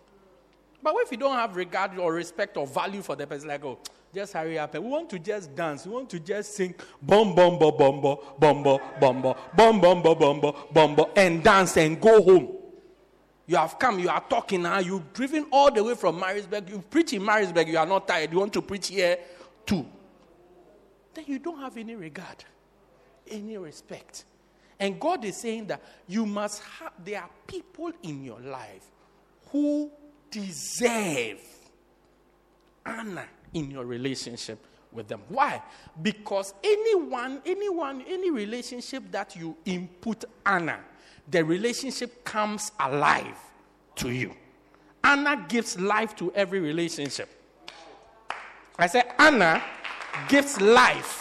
But 0.81 0.93
what 0.93 1.05
if 1.05 1.11
you 1.11 1.17
don't 1.17 1.35
have 1.35 1.55
regard 1.55 1.97
or 1.97 2.13
respect 2.13 2.55
or 2.57 2.65
value 2.65 3.01
for 3.01 3.15
the 3.15 3.27
person, 3.27 3.49
like, 3.49 3.63
oh, 3.65 3.79
just 4.13 4.33
hurry 4.33 4.57
up. 4.57 4.73
We 4.73 4.79
want 4.79 5.09
to 5.11 5.19
just 5.19 5.55
dance. 5.55 5.85
We 5.85 5.91
want 5.91 6.09
to 6.11 6.19
just 6.19 6.55
sing 6.55 6.73
bum 7.01 7.35
bum 7.35 7.59
bum 7.59 7.77
bum 7.77 8.01
bum 8.01 8.17
bum 8.39 8.63
bum 8.63 8.79
bum 8.99 9.21
bum 9.21 9.35
bum 9.55 9.81
bum 9.81 10.01
bum 10.01 10.39
bum 10.39 10.53
bum 10.73 10.95
bum 10.95 11.05
and 11.15 11.43
dance 11.43 11.77
and 11.77 11.99
go 11.99 12.21
home. 12.21 12.55
You 13.45 13.57
have 13.57 13.79
come, 13.79 13.99
you 13.99 14.09
are 14.09 14.23
talking 14.29 14.61
now, 14.61 14.77
you've 14.77 15.11
driven 15.11 15.47
all 15.51 15.71
the 15.71 15.83
way 15.83 15.95
from 15.95 16.19
Maritzburg, 16.19 16.69
you 16.69 16.83
preach 16.87 17.13
in 17.13 17.25
Maritzburg, 17.25 17.67
you 17.67 17.79
are 17.79 17.85
not 17.85 18.07
tired, 18.07 18.31
you 18.31 18.37
want 18.37 18.53
to 18.53 18.61
preach 18.61 18.89
here 18.89 19.17
too. 19.65 19.85
Then 21.15 21.25
you 21.27 21.39
don't 21.39 21.59
have 21.59 21.75
any 21.75 21.95
regard 21.95 22.45
any 23.29 23.57
respect. 23.57 24.25
And 24.79 24.99
God 24.99 25.25
is 25.25 25.37
saying 25.37 25.67
that 25.67 25.81
you 26.07 26.25
must 26.25 26.61
have, 26.63 26.93
there 27.03 27.21
are 27.21 27.29
people 27.47 27.91
in 28.03 28.23
your 28.23 28.39
life 28.39 28.85
who 29.51 29.91
deserve 30.31 31.39
honor 32.85 33.27
in 33.53 33.71
your 33.71 33.85
relationship 33.85 34.59
with 34.91 35.07
them. 35.07 35.21
Why? 35.29 35.61
Because 36.01 36.53
anyone, 36.63 37.41
anyone, 37.45 38.03
any 38.07 38.31
relationship 38.31 39.03
that 39.11 39.35
you 39.35 39.55
input 39.65 40.25
honor, 40.45 40.79
the 41.29 41.43
relationship 41.43 42.23
comes 42.23 42.71
alive 42.79 43.37
to 43.95 44.09
you. 44.09 44.33
Honor 45.03 45.45
gives 45.47 45.79
life 45.79 46.15
to 46.17 46.31
every 46.33 46.59
relationship. 46.59 47.29
I 48.77 48.87
said, 48.87 49.13
honor 49.19 49.61
gives 50.27 50.59
life 50.59 51.18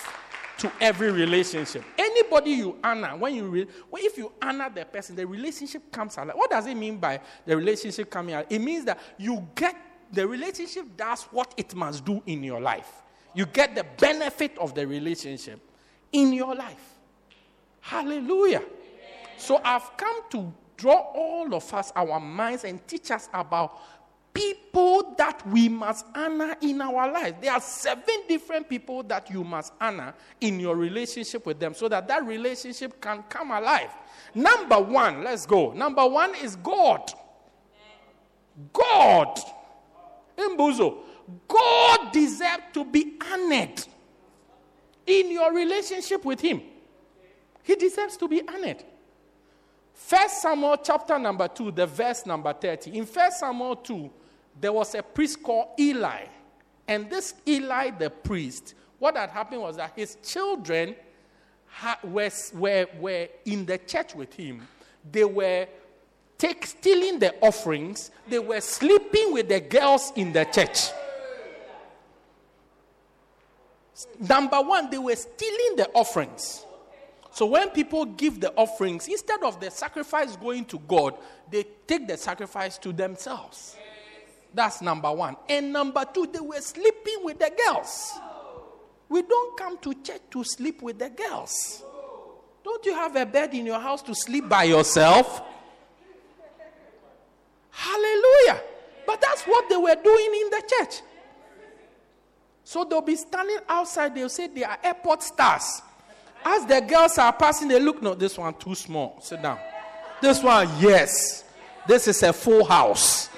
to 0.59 0.73
every 0.81 1.11
relationship. 1.11 1.85
Anybody 1.97 2.51
you 2.51 2.77
honor, 2.83 3.17
when 3.17 3.35
you 3.35 3.49
re- 3.49 3.67
well, 3.91 4.03
if 4.05 4.19
you 4.19 4.33
honor 4.43 4.71
the 4.75 4.85
person, 4.85 5.17
the 5.17 5.27
relationship 5.27 5.91
comes 5.93 6.17
alive. 6.17 6.35
What 6.35 6.51
does 6.51 6.67
it 6.67 6.75
mean 6.75 6.99
by 6.99 7.21
the 7.47 7.57
relationship 7.57 8.11
coming 8.11 8.35
alive? 8.35 8.47
It 8.51 8.61
means 8.61 8.85
that 8.85 8.99
you 9.19 9.47
get 9.55 9.77
the 10.13 10.27
relationship 10.27 10.85
does 10.97 11.25
what 11.25 11.55
it 11.57 11.75
must 11.75 12.05
do 12.05 12.23
in 12.27 12.43
your 12.43 12.61
life. 12.61 13.03
You 13.35 13.47
get 13.47 13.75
the 13.75 13.85
benefit 13.99 14.57
of 14.59 14.75
the 14.75 14.87
relationship 14.87 15.61
in 16.13 16.33
your 16.33 16.55
life. 16.55 16.99
Hallelujah. 17.81 18.63
So 19.37 19.61
I've 19.65 19.97
come 19.97 20.23
to 20.31 20.53
draw 20.77 21.13
all 21.15 21.55
of 21.55 21.73
us 21.75 21.93
our 21.95 22.19
minds 22.19 22.65
and 22.65 22.85
teach 22.87 23.11
us 23.11 23.29
about 23.33 23.79
people 24.33 25.15
that 25.19 25.47
we 25.49 25.69
must 25.69 26.07
honor 26.15 26.57
in 26.61 26.81
our 26.81 27.11
life. 27.11 27.35
There 27.41 27.53
are 27.53 27.61
seven 27.61 28.23
different 28.29 28.69
people 28.69 29.03
that 29.05 29.31
you 29.31 29.43
must 29.43 29.73
honor 29.81 30.15
in 30.41 30.61
your 30.61 30.77
relationship 30.77 31.47
with 31.47 31.59
them 31.59 31.75
so 31.75 31.89
that 31.89 32.07
that 32.09 32.25
relationship 32.25 33.01
can 33.01 33.23
come 33.29 33.51
alive. 33.51 33.91
Number 34.35 34.79
one, 34.79 35.25
let's 35.25 35.47
go. 35.47 35.73
Number 35.73 36.07
one 36.07 36.35
is 36.37 36.57
God. 36.57 37.11
God. 38.73 39.39
Mbuzo. 40.37 40.99
God 41.47 42.13
deserves 42.13 42.63
to 42.75 42.85
be 42.85 43.19
honored 43.33 43.85
in 45.07 45.31
your 45.31 45.53
relationship 45.53 46.25
with 46.25 46.41
Him. 46.41 46.63
He 47.63 47.75
deserves 47.75 48.17
to 48.19 48.29
be 48.29 48.43
honored. 48.49 48.83
First 49.99 50.43
Samuel 50.43 50.77
chapter 50.83 51.19
number 51.19 51.49
2, 51.49 51.73
the 51.73 51.85
verse 51.85 52.25
number 52.25 52.53
30. 52.53 52.97
In 52.97 53.05
First 53.05 53.41
Samuel 53.41 53.77
2, 53.77 54.09
there 54.59 54.73
was 54.73 54.95
a 54.95 55.03
priest 55.03 55.43
called 55.43 55.69
Eli. 55.79 56.25
And 56.87 57.11
this 57.11 57.35
Eli 57.47 57.91
the 57.91 58.09
priest, 58.09 58.75
what 58.99 59.17
had 59.17 59.29
happened 59.29 59.61
was 59.61 59.77
that 59.77 59.93
his 59.97 60.17
children 60.25 60.95
were, 62.05 62.31
were, 62.55 62.87
were 62.99 63.29
in 63.45 63.67
the 63.67 63.77
church 63.77 64.15
with 64.15 64.33
him. 64.33 64.67
They 65.11 65.25
were 65.25 65.67
take, 66.39 66.65
stealing 66.65 67.19
the 67.19 67.35
offerings, 67.41 68.13
they 68.29 68.39
were 68.39 68.61
sleeping 68.61 69.33
with 69.33 69.49
the 69.49 69.61
girls 69.61 70.13
in 70.15 70.33
the 70.33 70.45
church. 70.45 70.91
Number 74.21 74.63
one, 74.63 74.89
they 74.91 74.99
were 74.99 75.17
stealing 75.17 75.77
the 75.77 75.91
offerings. 75.93 76.65
So 77.39 77.47
when 77.47 77.71
people 77.71 78.05
give 78.05 78.41
the 78.41 78.53
offerings, 78.55 79.07
instead 79.07 79.45
of 79.45 79.61
the 79.61 79.71
sacrifice 79.71 80.35
going 80.35 80.65
to 80.65 80.79
God, 80.89 81.15
they 81.49 81.65
take 81.87 82.09
the 82.09 82.17
sacrifice 82.17 82.79
to 82.79 82.93
themselves. 82.93 83.77
That's 84.53 84.83
number 84.83 85.13
one. 85.13 85.37
And 85.49 85.73
number 85.73 86.05
two, 86.13 86.27
they 86.33 86.41
were 86.41 86.61
sleeping 86.61 87.19
with 87.23 87.39
the 87.39 87.53
girls. 87.65 88.19
We 89.09 89.23
don't 89.23 89.57
come 89.57 89.79
to 89.79 89.95
church 90.03 90.21
to 90.33 90.43
sleep 90.43 90.83
with 90.83 90.99
the 90.99 91.11
girls. 91.11 91.85
Don't 92.65 92.85
you 92.85 92.95
have 92.95 93.15
a 93.15 93.25
bed 93.25 93.55
in 93.55 93.67
your 93.67 93.79
house 93.79 94.03
to 94.03 94.17
sleep 94.17 94.49
by 94.49 94.65
yourself? 94.65 95.41
Hallelujah. 97.71 98.61
But 99.07 99.21
that's 99.21 99.45
what 99.45 99.69
they 99.69 99.77
were 99.77 99.95
doing 99.95 100.31
in 100.43 100.51
the 100.51 100.63
church. 100.67 101.03
So 102.65 102.83
they'll 102.83 103.01
be 103.01 103.15
standing 103.15 103.59
outside, 103.69 104.17
they'll 104.17 104.29
say 104.29 104.49
they 104.49 104.65
are 104.65 104.79
airport 104.83 105.23
stars. 105.23 105.83
As 106.51 106.65
the 106.65 106.81
girls 106.81 107.19
are 107.19 107.33
passing, 107.35 107.69
they 107.69 107.79
look, 107.79 108.01
no, 108.01 108.15
this 108.15 108.39
one 108.39 108.55
too 108.55 108.75
small. 108.75 109.19
Sit 109.21 109.43
down. 109.43 109.59
This 110.23 110.43
one, 110.43 110.67
yes. 110.81 111.45
This 111.87 112.09
is 112.09 112.23
a 112.23 112.33
full 112.33 112.65
house. 112.65 113.29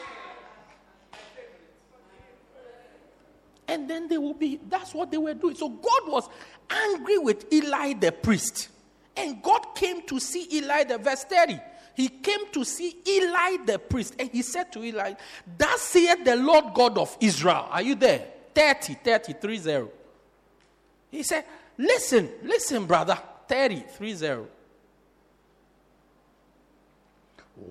And 3.67 3.91
then 3.91 4.07
they 4.07 4.17
will 4.17 4.35
be, 4.35 4.61
that's 4.69 4.95
what 4.95 5.11
they 5.11 5.19
were 5.19 5.35
doing. 5.35 5.57
So 5.57 5.69
God 5.69 6.03
was 6.07 6.29
angry 6.71 7.19
with 7.19 7.53
Eli 7.53 7.95
the 7.95 8.13
priest. 8.13 8.69
And 9.17 9.43
God 9.43 9.75
came 9.75 10.07
to 10.07 10.21
see 10.21 10.47
Eli 10.53 10.85
the 10.85 10.99
verse 10.99 11.25
30. 11.25 11.61
He 11.97 12.09
came 12.09 12.49
to 12.53 12.65
see 12.65 12.97
Eli 13.09 13.57
the 13.67 13.81
priest. 13.81 14.15
And 14.21 14.31
he 14.31 14.43
said 14.43 14.71
to 14.73 14.85
Eli, 14.85 15.15
Thus 15.59 15.81
saith 15.81 16.25
the 16.25 16.37
Lord 16.37 16.75
God 16.75 16.97
of 16.97 17.17
Israel. 17.21 17.67
Are 17.71 17.83
you 17.83 17.97
there? 17.97 18.25
30, 18.55 18.95
30, 18.95 19.33
3 19.33 19.59
0. 19.59 19.91
He 21.11 21.25
said, 21.25 21.45
Listen, 21.81 22.29
listen, 22.43 22.85
brother. 22.85 23.19
30, 23.49 23.81
3 23.81 24.15
0. 24.15 24.47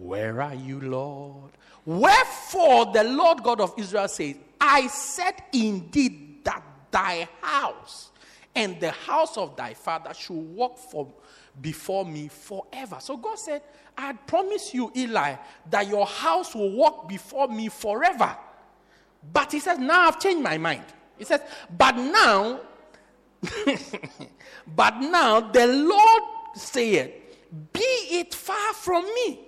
Where 0.01 0.41
are 0.41 0.55
you, 0.55 0.81
Lord? 0.81 1.51
Wherefore 1.85 2.91
the 2.91 3.03
Lord 3.03 3.43
God 3.43 3.61
of 3.61 3.73
Israel 3.77 4.07
says, 4.07 4.35
I 4.59 4.87
said 4.87 5.35
indeed 5.53 6.43
that 6.43 6.63
thy 6.89 7.29
house 7.39 8.09
and 8.55 8.79
the 8.79 8.91
house 8.91 9.37
of 9.37 9.55
thy 9.55 9.75
father 9.75 10.13
should 10.15 10.33
walk 10.33 10.79
for, 10.79 11.07
before 11.61 12.03
me 12.03 12.29
forever. 12.29 12.97
So 12.99 13.15
God 13.15 13.37
said, 13.37 13.61
I 13.95 14.13
promise 14.13 14.73
you, 14.73 14.91
Eli, 14.95 15.35
that 15.69 15.87
your 15.87 16.07
house 16.07 16.55
will 16.55 16.71
walk 16.71 17.07
before 17.07 17.47
me 17.47 17.69
forever. 17.69 18.35
But 19.31 19.51
he 19.51 19.59
says, 19.59 19.77
Now 19.77 20.07
I've 20.07 20.19
changed 20.19 20.43
my 20.43 20.57
mind. 20.57 20.85
He 21.17 21.25
says, 21.25 21.41
But 21.77 21.95
now, 21.95 22.61
but 24.75 24.99
now 24.99 25.39
the 25.39 25.67
Lord 25.67 26.23
said, 26.55 27.13
Be 27.73 27.79
it 27.81 28.33
far 28.33 28.73
from 28.73 29.05
me. 29.05 29.39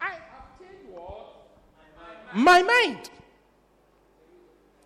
I 0.00 0.10
have 0.10 0.58
changed 0.58 0.90
what? 0.92 1.28
My 2.34 2.62
mind. 2.62 3.10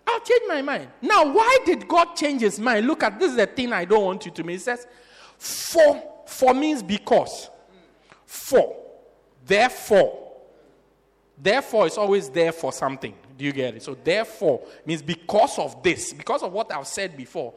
I'll 0.06 0.20
change 0.20 0.42
my 0.46 0.62
mind. 0.62 0.88
Now, 1.00 1.32
why 1.32 1.58
did 1.64 1.88
God 1.88 2.14
change 2.14 2.42
his 2.42 2.58
mind? 2.60 2.86
Look 2.86 3.02
at 3.02 3.18
this 3.18 3.30
is 3.30 3.36
the 3.36 3.46
thing 3.46 3.72
I 3.72 3.84
don't 3.84 4.04
want 4.04 4.26
you 4.26 4.32
to 4.32 4.44
miss. 4.44 4.62
It 4.62 4.64
says, 4.64 4.86
for, 5.38 6.02
for 6.26 6.54
means 6.54 6.82
because. 6.82 7.48
For. 8.26 8.76
Therefore. 9.46 10.18
Therefore 11.38 11.86
is 11.86 11.96
always 11.96 12.28
there 12.28 12.52
for 12.52 12.72
something. 12.72 13.14
Do 13.38 13.44
you 13.44 13.52
get 13.52 13.74
it? 13.74 13.82
So, 13.82 13.94
therefore 13.94 14.62
means 14.84 15.02
because 15.02 15.58
of 15.58 15.82
this, 15.82 16.12
because 16.12 16.42
of 16.42 16.52
what 16.52 16.72
I've 16.72 16.86
said 16.86 17.16
before. 17.16 17.54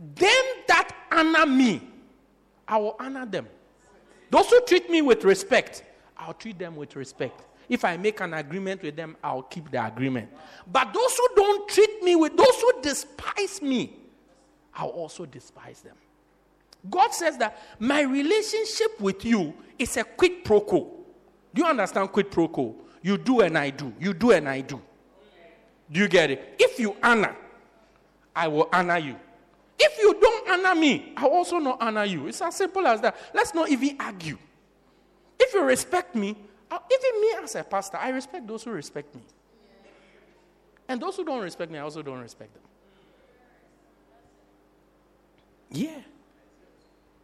Them 0.00 0.44
that 0.66 0.90
honor 1.12 1.44
me, 1.44 1.82
I 2.66 2.78
will 2.78 2.96
honor 2.98 3.26
them. 3.26 3.46
Those 4.30 4.48
who 4.48 4.60
treat 4.62 4.88
me 4.88 5.02
with 5.02 5.24
respect, 5.24 5.84
I'll 6.16 6.32
treat 6.32 6.58
them 6.58 6.74
with 6.74 6.96
respect. 6.96 7.42
If 7.68 7.84
I 7.84 7.96
make 7.96 8.20
an 8.20 8.34
agreement 8.34 8.82
with 8.82 8.96
them, 8.96 9.16
I'll 9.22 9.42
keep 9.42 9.70
the 9.70 9.84
agreement. 9.84 10.30
But 10.70 10.92
those 10.94 11.16
who 11.16 11.28
don't 11.36 11.68
treat 11.68 12.02
me 12.02 12.16
with, 12.16 12.36
those 12.36 12.60
who 12.60 12.80
despise 12.80 13.60
me, 13.60 13.96
I'll 14.74 14.88
also 14.88 15.26
despise 15.26 15.82
them. 15.82 15.96
God 16.88 17.12
says 17.12 17.36
that 17.38 17.58
my 17.78 18.00
relationship 18.02 19.00
with 19.00 19.24
you 19.24 19.52
is 19.78 19.96
a 19.98 20.04
quid 20.04 20.44
pro 20.44 20.60
quo. 20.60 20.90
Do 21.52 21.62
you 21.62 21.68
understand 21.68 22.10
quid 22.10 22.30
pro 22.30 22.48
quo? 22.48 22.74
You 23.02 23.18
do 23.18 23.40
and 23.40 23.58
I 23.58 23.70
do. 23.70 23.92
You 24.00 24.14
do 24.14 24.30
and 24.30 24.48
I 24.48 24.62
do. 24.62 24.80
Do 25.92 26.00
you 26.00 26.08
get 26.08 26.30
it? 26.30 26.54
If 26.58 26.78
you 26.78 26.96
honor, 27.02 27.36
I 28.34 28.48
will 28.48 28.68
honor 28.72 28.98
you. 28.98 29.16
If 29.82 29.98
you 29.98 30.14
don't 30.20 30.50
honor 30.50 30.78
me, 30.78 31.14
I 31.16 31.26
also 31.26 31.58
not 31.58 31.80
honor 31.80 32.04
you. 32.04 32.26
It's 32.26 32.42
as 32.42 32.54
simple 32.54 32.86
as 32.86 33.00
that. 33.00 33.16
Let's 33.32 33.54
not 33.54 33.70
even 33.70 33.96
argue. 33.98 34.36
If 35.38 35.54
you 35.54 35.62
respect 35.62 36.14
me, 36.14 36.28
even 36.30 37.20
me 37.20 37.34
as 37.42 37.54
a 37.54 37.64
pastor, 37.64 37.96
I 37.96 38.10
respect 38.10 38.46
those 38.46 38.62
who 38.62 38.72
respect 38.72 39.14
me. 39.14 39.22
And 40.86 41.00
those 41.00 41.16
who 41.16 41.24
don't 41.24 41.42
respect 41.42 41.72
me, 41.72 41.78
I 41.78 41.82
also 41.82 42.02
don't 42.02 42.20
respect 42.20 42.52
them. 42.52 42.62
Yeah. 45.70 46.00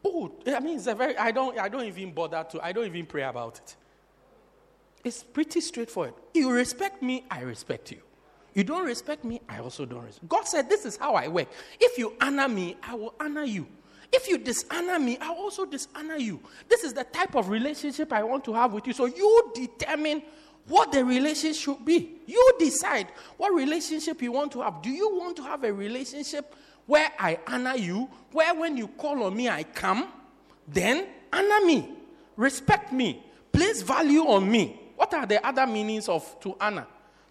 Oh, 0.03 0.33
I 0.47 0.61
mean, 0.61 0.77
it's 0.77 0.87
a 0.87 0.95
very, 0.95 1.19
I 1.19 1.33
don't, 1.33 1.59
I 1.59 1.69
don't 1.69 1.85
even 1.85 2.13
bother 2.13 2.47
to, 2.53 2.65
I 2.65 2.73
don't 2.73 2.87
even 2.87 3.05
pray 3.05 3.25
about 3.25 3.59
it. 3.59 3.77
It's 5.05 5.23
pretty 5.23 5.61
straightforward. 5.61 6.15
You 6.33 6.51
respect 6.51 7.03
me, 7.03 7.25
I 7.31 7.41
respect 7.41 7.91
you. 7.91 8.01
You 8.57 8.65
don't 8.65 8.87
respect 8.87 9.23
me, 9.23 9.43
I 9.51 9.59
also 9.59 9.85
don't 9.85 10.03
respect. 10.03 10.29
God 10.31 10.49
said, 10.49 10.71
This 10.71 10.87
is 10.87 10.97
how 10.97 11.15
I 11.15 11.29
work. 11.29 11.47
If 11.79 11.99
you 11.99 12.15
honor 12.19 12.49
me, 12.49 12.79
I 12.83 12.95
will 12.95 13.15
honor 13.21 13.45
you. 13.45 13.67
If 14.11 14.29
you 14.29 14.39
dishonor 14.39 14.99
me, 14.99 15.19
I 15.21 15.29
will 15.29 15.43
also 15.43 15.67
dishonor 15.67 16.17
you. 16.17 16.41
This 16.67 16.83
is 16.83 16.95
the 16.95 17.05
type 17.05 17.35
of 17.35 17.51
relationship 17.51 18.15
I 18.15 18.23
want 18.23 18.45
to 18.45 18.55
have 18.55 18.73
with 18.73 18.87
you. 18.87 18.95
So 18.95 19.05
you 19.05 19.53
determine 19.55 20.23
what 20.69 20.91
the 20.91 21.05
relationship 21.05 21.61
should 21.61 21.85
be. 21.85 22.13
You 22.25 22.55
decide 22.59 23.09
what 23.37 23.53
relationship 23.53 24.23
you 24.23 24.33
want 24.33 24.53
to 24.53 24.63
have. 24.63 24.81
Do 24.81 24.89
you 24.89 25.15
want 25.15 25.37
to 25.37 25.43
have 25.43 25.63
a 25.63 25.73
relationship 25.73 26.55
where 26.87 27.13
I 27.19 27.39
honor 27.47 27.77
you, 27.77 28.09
where 28.33 28.55
when 28.55 28.79
you 28.79 28.89
call 28.89 29.23
on 29.25 29.37
me, 29.37 29.51
I 29.51 29.65
come? 29.65 30.09
Then 30.67 31.07
honor 31.31 31.67
me, 31.67 31.91
respect 32.39 32.91
me, 32.91 33.23
place 33.53 33.83
value 33.83 34.23
on 34.23 34.51
me. 34.51 34.81
What 34.97 35.13
are 35.13 35.27
the 35.27 35.47
other 35.47 35.67
meanings 35.67 36.09
of 36.09 36.41
to 36.41 36.57
honor? 36.59 36.87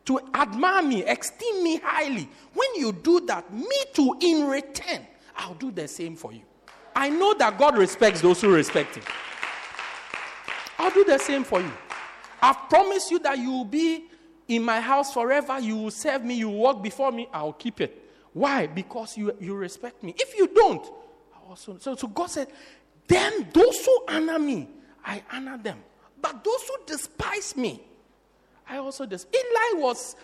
To 0.06 0.20
admire 0.34 0.84
me, 0.84 1.04
esteem 1.04 1.63
me 1.63 1.80
highly. 1.84 2.30
When 2.54 2.76
you 2.76 2.91
do 2.91 3.22
that, 3.22 3.52
me 3.54 3.78
too, 3.94 4.15
in 4.22 4.48
return, 4.48 5.06
I'll 5.36 5.56
do 5.56 5.72
the 5.72 5.88
same 5.88 6.15
for 6.15 6.32
you. 6.32 6.44
I 6.96 7.10
know 7.10 7.34
that 7.34 7.58
God 7.58 7.78
respects 7.78 8.22
those 8.22 8.41
who 8.41 8.54
respect 8.54 8.96
Him. 8.96 9.04
I'll 10.78 10.91
do 10.91 11.04
the 11.04 11.18
same 11.18 11.44
for 11.44 11.60
you. 11.60 11.72
I've 12.41 12.70
promised 12.70 13.12
you 13.12 13.20
that 13.20 13.38
you 13.38 13.52
will 13.52 13.65
be 13.65 14.06
in 14.48 14.63
my 14.63 14.80
house 14.80 15.13
forever. 15.13 15.60
You 15.60 15.78
will 15.78 15.91
serve 15.91 16.24
me. 16.24 16.36
You 16.36 16.50
will 16.50 16.60
walk 16.60 16.84
before 16.84 17.12
me. 17.12 17.28
I'll 17.34 17.54
keep 17.54 17.82
it. 17.82 18.04
Why? 18.34 18.68
Because 18.68 19.18
you, 19.18 19.36
you 19.39 19.56
respect 19.56 20.04
me. 20.04 20.13
If 20.18 20.38
you 20.38 20.48
don't, 20.48 20.86
I 21.34 21.50
also. 21.50 21.78
So, 21.80 21.96
so 21.96 22.08
God 22.08 22.28
said, 22.28 22.48
then 23.08 23.48
those 23.54 23.86
who 23.86 24.04
honor 24.08 24.39
me, 24.39 24.68
I 25.04 25.24
honor 25.32 25.58
them. 25.58 25.80
But 26.22 26.44
those 26.44 26.62
who 26.68 26.86
despise 26.86 27.56
me, 27.56 27.82
I 28.67 28.78
also 28.78 29.06
despise. 29.06 29.34
Eli 29.34 29.82
was, 29.82 30.15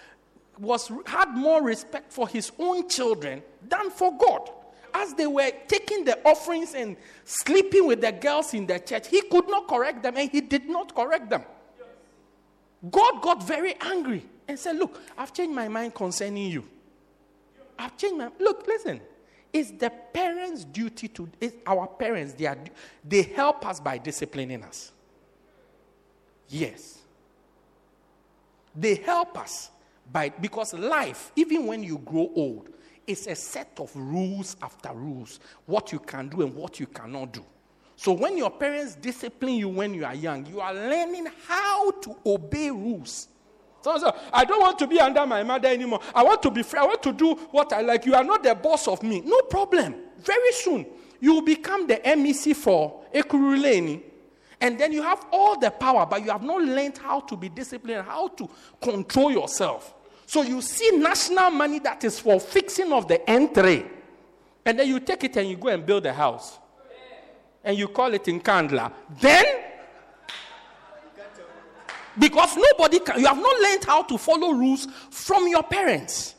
was 0.57 0.91
had 1.05 1.29
more 1.29 1.61
respect 1.63 2.11
for 2.11 2.27
his 2.27 2.51
own 2.59 2.89
children 2.89 3.41
than 3.67 3.89
for 3.89 4.17
God 4.17 4.49
as 4.93 5.13
they 5.13 5.27
were 5.27 5.51
taking 5.67 6.03
the 6.05 6.19
offerings 6.27 6.73
and 6.73 6.97
sleeping 7.25 7.87
with 7.87 8.01
the 8.01 8.11
girls 8.11 8.53
in 8.53 8.65
the 8.65 8.79
church, 8.79 9.07
he 9.07 9.21
could 9.21 9.47
not 9.47 9.67
correct 9.67 10.03
them 10.03 10.17
and 10.17 10.29
he 10.29 10.41
did 10.41 10.67
not 10.67 10.93
correct 10.93 11.29
them. 11.29 11.43
God 12.89 13.21
got 13.21 13.43
very 13.43 13.75
angry 13.79 14.25
and 14.47 14.57
said, 14.57 14.77
Look, 14.77 14.99
I've 15.17 15.33
changed 15.33 15.55
my 15.55 15.67
mind 15.67 15.93
concerning 15.93 16.49
you. 16.49 16.67
I've 17.77 17.95
changed 17.95 18.17
my 18.17 18.29
Look, 18.39 18.65
listen. 18.67 19.01
It's 19.53 19.71
the 19.71 19.89
parents' 19.89 20.63
duty 20.63 21.09
to, 21.09 21.29
it's 21.41 21.57
our 21.67 21.85
parents, 21.85 22.33
they, 22.33 22.45
are, 22.45 22.57
they 23.03 23.23
help 23.23 23.65
us 23.67 23.81
by 23.81 23.97
disciplining 23.97 24.63
us. 24.63 24.93
Yes. 26.47 27.00
They 28.75 28.95
help 28.95 29.37
us 29.37 29.71
by, 30.11 30.29
because 30.29 30.73
life, 30.73 31.31
even 31.35 31.67
when 31.67 31.83
you 31.83 31.97
grow 31.99 32.31
old, 32.35 32.69
it's 33.07 33.27
a 33.27 33.35
set 33.35 33.71
of 33.79 33.95
rules 33.95 34.55
after 34.61 34.93
rules, 34.93 35.39
what 35.65 35.91
you 35.91 35.99
can 35.99 36.29
do 36.29 36.41
and 36.43 36.55
what 36.55 36.79
you 36.79 36.87
cannot 36.87 37.33
do. 37.33 37.43
So 37.95 38.13
when 38.13 38.37
your 38.37 38.49
parents 38.49 38.95
discipline 38.95 39.55
you 39.55 39.69
when 39.69 39.93
you 39.93 40.05
are 40.05 40.15
young, 40.15 40.45
you 40.45 40.59
are 40.59 40.73
learning 40.73 41.27
how 41.47 41.91
to 41.91 42.15
obey 42.25 42.71
rules. 42.71 43.27
So, 43.81 43.97
so 43.97 44.15
I 44.31 44.45
don't 44.45 44.61
want 44.61 44.79
to 44.79 44.87
be 44.87 44.99
under 44.99 45.25
my 45.25 45.43
mother 45.43 45.67
anymore. 45.67 45.99
I 46.13 46.23
want 46.23 46.41
to 46.43 46.51
be 46.51 46.63
free. 46.63 46.79
I 46.79 46.85
want 46.85 47.03
to 47.03 47.13
do 47.13 47.35
what 47.51 47.73
I 47.73 47.81
like. 47.81 48.05
You 48.05 48.15
are 48.15 48.23
not 48.23 48.43
the 48.43 48.55
boss 48.55 48.87
of 48.87 49.03
me. 49.03 49.21
No 49.21 49.41
problem. 49.41 49.95
Very 50.19 50.51
soon, 50.53 50.85
you 51.19 51.33
will 51.33 51.41
become 51.41 51.87
the 51.87 51.97
MEC 51.97 52.55
for 52.55 53.03
Ekurhuleni. 53.13 54.01
And 54.61 54.79
then 54.79 54.91
you 54.93 55.01
have 55.01 55.25
all 55.31 55.59
the 55.59 55.71
power, 55.71 56.05
but 56.05 56.23
you 56.23 56.29
have 56.29 56.43
not 56.43 56.61
learned 56.61 56.99
how 56.99 57.19
to 57.21 57.35
be 57.35 57.49
disciplined, 57.49 58.05
how 58.05 58.27
to 58.29 58.47
control 58.79 59.31
yourself. 59.31 59.95
So 60.27 60.43
you 60.43 60.61
see 60.61 60.97
national 60.97 61.49
money 61.49 61.79
that 61.79 62.03
is 62.03 62.19
for 62.19 62.39
fixing 62.39 62.93
of 62.93 63.07
the 63.07 63.27
entry. 63.29 63.85
And 64.63 64.77
then 64.77 64.87
you 64.87 64.99
take 64.99 65.23
it 65.23 65.35
and 65.35 65.49
you 65.49 65.57
go 65.57 65.69
and 65.69 65.83
build 65.83 66.05
a 66.05 66.13
house. 66.13 66.59
And 67.63 67.77
you 67.77 67.87
call 67.87 68.13
it 68.13 68.23
Nkandla. 68.23 68.93
Then, 69.19 69.45
because 72.17 72.55
nobody 72.55 72.99
can, 72.99 73.19
you 73.19 73.25
have 73.25 73.37
not 73.37 73.61
learned 73.61 73.83
how 73.83 74.03
to 74.03 74.17
follow 74.17 74.51
rules 74.51 74.87
from 75.09 75.47
your 75.47 75.63
parents. 75.63 76.35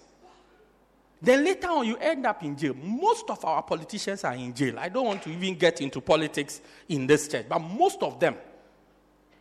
Then 1.23 1.45
later 1.45 1.69
on, 1.69 1.87
you 1.87 1.97
end 1.99 2.27
up 2.27 2.43
in 2.43 2.57
jail. 2.57 2.75
Most 2.75 3.31
of 3.31 3.45
our 3.45 3.63
politicians 3.63 4.25
are 4.25 4.35
in 4.35 4.53
jail. 4.53 4.77
I 4.77 4.89
don't 4.89 5.07
want 5.07 5.23
to 5.23 5.31
even 5.31 5.55
get 5.55 5.81
into 5.81 6.01
politics 6.01 6.61
in 6.89 7.07
this 7.07 7.29
church, 7.29 7.47
but 7.49 7.61
most 7.61 8.03
of 8.03 8.19
them. 8.19 8.35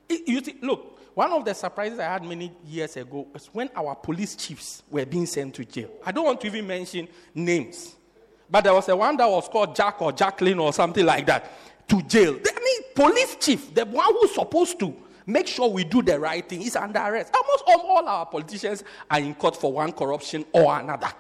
You 0.08 0.44
see, 0.44 0.58
look, 0.62 1.00
one 1.16 1.32
of 1.32 1.44
the 1.44 1.56
surprises 1.56 1.98
I 1.98 2.04
had 2.04 2.24
many 2.24 2.52
years 2.68 2.98
ago 2.98 3.26
was 3.34 3.48
when 3.48 3.70
our 3.76 3.96
police 3.96 4.36
chiefs 4.36 4.84
were 4.92 5.06
being 5.08 5.26
sent 5.26 5.56
to 5.56 5.66
jail. 5.66 5.90
I 6.06 6.12
don't 6.12 6.26
want 6.26 6.40
to 6.42 6.48
even 6.48 6.68
mention 6.68 7.08
names, 7.34 7.96
but 8.48 8.64
there 8.64 8.74
was 8.76 8.88
a 8.88 8.96
one 8.96 9.18
that 9.18 9.28
was 9.28 9.48
called 9.48 9.76
Jack 9.76 10.02
or 10.04 10.12
Jacqueline 10.12 10.60
or 10.60 10.72
something 10.74 11.06
like 11.06 11.26
that 11.26 11.52
to 11.88 12.02
jail. 12.04 12.38
I 12.46 12.60
mean, 12.64 12.82
police 12.94 13.38
chief, 13.38 13.74
the 13.74 13.86
one 13.86 14.14
who's 14.14 14.36
supposed 14.36 14.80
to 14.82 14.96
make 15.26 15.48
sure 15.48 15.68
we 15.68 15.84
do 15.84 16.04
the 16.04 16.20
right 16.20 16.48
thing, 16.48 16.62
is 16.62 16.76
under 16.76 17.00
arrest. 17.00 17.34
Almost 17.36 17.64
all 17.66 18.08
our 18.08 18.28
politicians 18.28 18.84
are 19.10 19.20
in 19.20 19.34
court 19.34 19.58
for 19.58 19.74
one 19.74 19.92
corruption 19.92 20.46
or 20.54 20.80
another. 20.80 21.12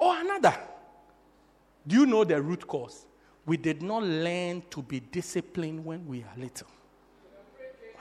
Or 0.00 0.18
another. 0.18 0.54
Do 1.86 1.96
you 1.96 2.06
know 2.06 2.24
the 2.24 2.40
root 2.40 2.66
cause? 2.66 3.06
We 3.46 3.56
did 3.56 3.82
not 3.82 4.02
learn 4.02 4.62
to 4.70 4.82
be 4.82 5.00
disciplined 5.00 5.84
when 5.84 6.06
we 6.06 6.22
are 6.22 6.34
little 6.36 6.68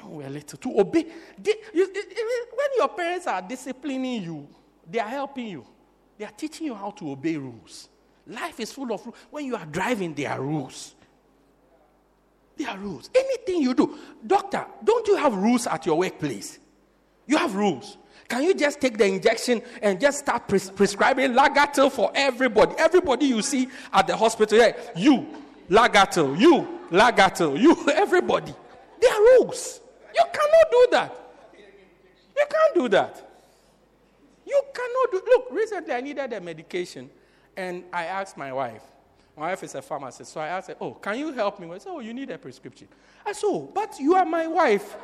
when 0.03 0.17
we 0.17 0.23
are 0.25 0.29
little, 0.29 0.57
to 0.57 0.79
obey. 0.79 1.05
When 1.43 2.69
your 2.77 2.87
parents 2.89 3.27
are 3.27 3.41
disciplining 3.41 4.23
you, 4.23 4.47
they 4.89 4.99
are 4.99 5.07
helping 5.07 5.47
you. 5.47 5.65
They 6.17 6.25
are 6.25 6.31
teaching 6.31 6.67
you 6.67 6.75
how 6.75 6.91
to 6.91 7.11
obey 7.11 7.37
rules. 7.37 7.89
Life 8.27 8.59
is 8.59 8.71
full 8.71 8.91
of 8.93 9.05
rules. 9.05 9.17
When 9.29 9.45
you 9.45 9.55
are 9.55 9.65
driving, 9.65 10.13
there 10.13 10.31
are 10.31 10.41
rules. 10.41 10.95
There 12.57 12.69
are 12.69 12.77
rules. 12.77 13.09
Anything 13.15 13.61
you 13.61 13.73
do. 13.73 13.97
Doctor, 14.25 14.65
don't 14.83 15.07
you 15.07 15.15
have 15.15 15.33
rules 15.33 15.65
at 15.65 15.85
your 15.85 15.97
workplace? 15.97 16.59
You 17.25 17.37
have 17.37 17.55
rules. 17.55 17.97
Can 18.29 18.43
you 18.43 18.53
just 18.53 18.79
take 18.79 18.95
the 18.95 19.05
injection 19.05 19.61
and 19.81 19.99
just 19.99 20.19
start 20.19 20.47
pres- 20.47 20.69
prescribing 20.69 21.31
Lagatil 21.33 21.91
for 21.91 22.11
everybody? 22.13 22.75
Everybody 22.77 23.25
you 23.25 23.41
see 23.41 23.67
at 23.91 24.05
the 24.05 24.15
hospital, 24.15 24.59
yeah, 24.59 24.73
you, 24.95 25.27
Lagatil, 25.67 26.39
you, 26.39 26.79
Lagatil, 26.91 27.59
you, 27.59 27.75
everybody. 27.93 28.53
There 29.01 29.11
are 29.11 29.21
rules. 29.39 29.81
You 30.13 30.23
cannot 30.25 30.71
do 30.71 30.87
that. 30.91 31.15
You 32.37 32.45
can't 32.49 32.75
do 32.75 32.87
that. 32.89 33.29
You 34.45 34.61
cannot 34.73 35.11
do. 35.11 35.21
Look, 35.25 35.47
recently 35.51 35.93
I 35.93 36.01
needed 36.01 36.31
a 36.31 36.39
medication, 36.39 37.09
and 37.57 37.83
I 37.91 38.05
asked 38.05 38.37
my 38.37 38.53
wife. 38.53 38.83
My 39.35 39.49
wife 39.49 39.63
is 39.63 39.73
a 39.73 39.81
pharmacist, 39.81 40.31
so 40.33 40.39
I 40.41 40.47
asked 40.47 40.67
her, 40.67 40.75
"Oh, 40.79 40.93
can 40.93 41.17
you 41.17 41.33
help 41.33 41.59
me?" 41.59 41.69
I 41.71 41.77
said, 41.79 41.89
"Oh, 41.91 41.99
you 41.99 42.13
need 42.13 42.29
a 42.29 42.37
prescription." 42.37 42.87
I 43.25 43.31
said, 43.31 43.47
"Oh, 43.47 43.71
but 43.73 43.99
you 43.99 44.15
are 44.15 44.25
my 44.25 44.47
wife." 44.47 44.95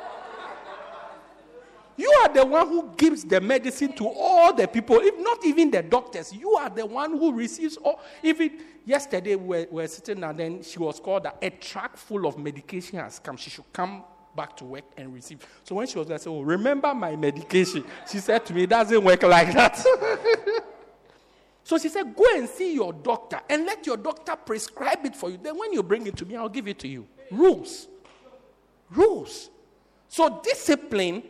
You 1.98 2.12
are 2.24 2.34
the 2.34 2.46
one 2.46 2.68
who 2.68 2.92
gives 2.98 3.24
the 3.24 3.40
medicine 3.40 3.94
to 3.94 4.08
all 4.08 4.54
the 4.54 4.68
people, 4.68 4.98
if 5.00 5.18
not 5.18 5.46
even 5.46 5.72
the 5.72 5.82
doctors. 5.82 6.34
You 6.34 6.52
are 6.56 6.70
the 6.70 6.86
one 6.86 7.12
who 7.12 7.32
receives 7.32 7.78
all. 7.78 8.02
Even 8.22 8.60
yesterday, 8.86 9.36
we 9.36 9.46
were, 9.46 9.68
we 9.72 9.82
were 9.82 9.88
sitting 9.88 10.24
and 10.24 10.38
then 10.38 10.64
she 10.64 10.78
was 10.78 11.00
called 11.00 11.24
that 11.24 11.38
a 11.42 11.50
truck 11.50 11.96
full 11.96 12.26
of 12.28 12.38
medication 12.38 13.00
has 13.00 13.20
come. 13.20 13.38
She 13.38 13.50
should 13.50 13.72
come 13.72 14.04
back 14.36 14.58
to 14.58 14.66
work 14.66 14.84
and 14.98 15.14
receive. 15.14 15.46
So 15.64 15.76
when 15.76 15.88
she 15.88 15.98
was 15.98 16.08
there, 16.08 16.16
I 16.16 16.18
said, 16.18 16.30
Oh, 16.30 16.42
remember 16.42 16.94
my 16.94 17.16
medication. 17.16 17.86
She 18.12 18.20
said 18.20 18.46
to 18.48 18.54
me, 18.54 18.64
It 18.64 18.70
doesn't 18.70 19.02
work 19.02 19.24
like 19.24 19.54
that. 19.54 19.78
so 21.64 21.78
she 21.78 21.88
said, 21.88 22.14
Go 22.14 22.26
and 22.36 22.50
see 22.50 22.74
your 22.74 22.92
doctor 22.92 23.40
and 23.50 23.66
let 23.66 23.86
your 23.86 23.98
doctor 23.98 24.36
prescribe 24.36 25.06
it 25.06 25.16
for 25.16 25.30
you. 25.30 25.38
Then 25.42 25.58
when 25.58 25.72
you 25.72 25.82
bring 25.82 26.06
it 26.08 26.18
to 26.18 26.26
me, 26.26 26.36
I'll 26.36 26.50
give 26.50 26.68
it 26.68 26.80
to 26.80 26.88
you. 26.90 27.08
Rules. 27.32 27.88
Rules. 28.92 29.50
So 30.10 30.42
discipline, 30.44 31.24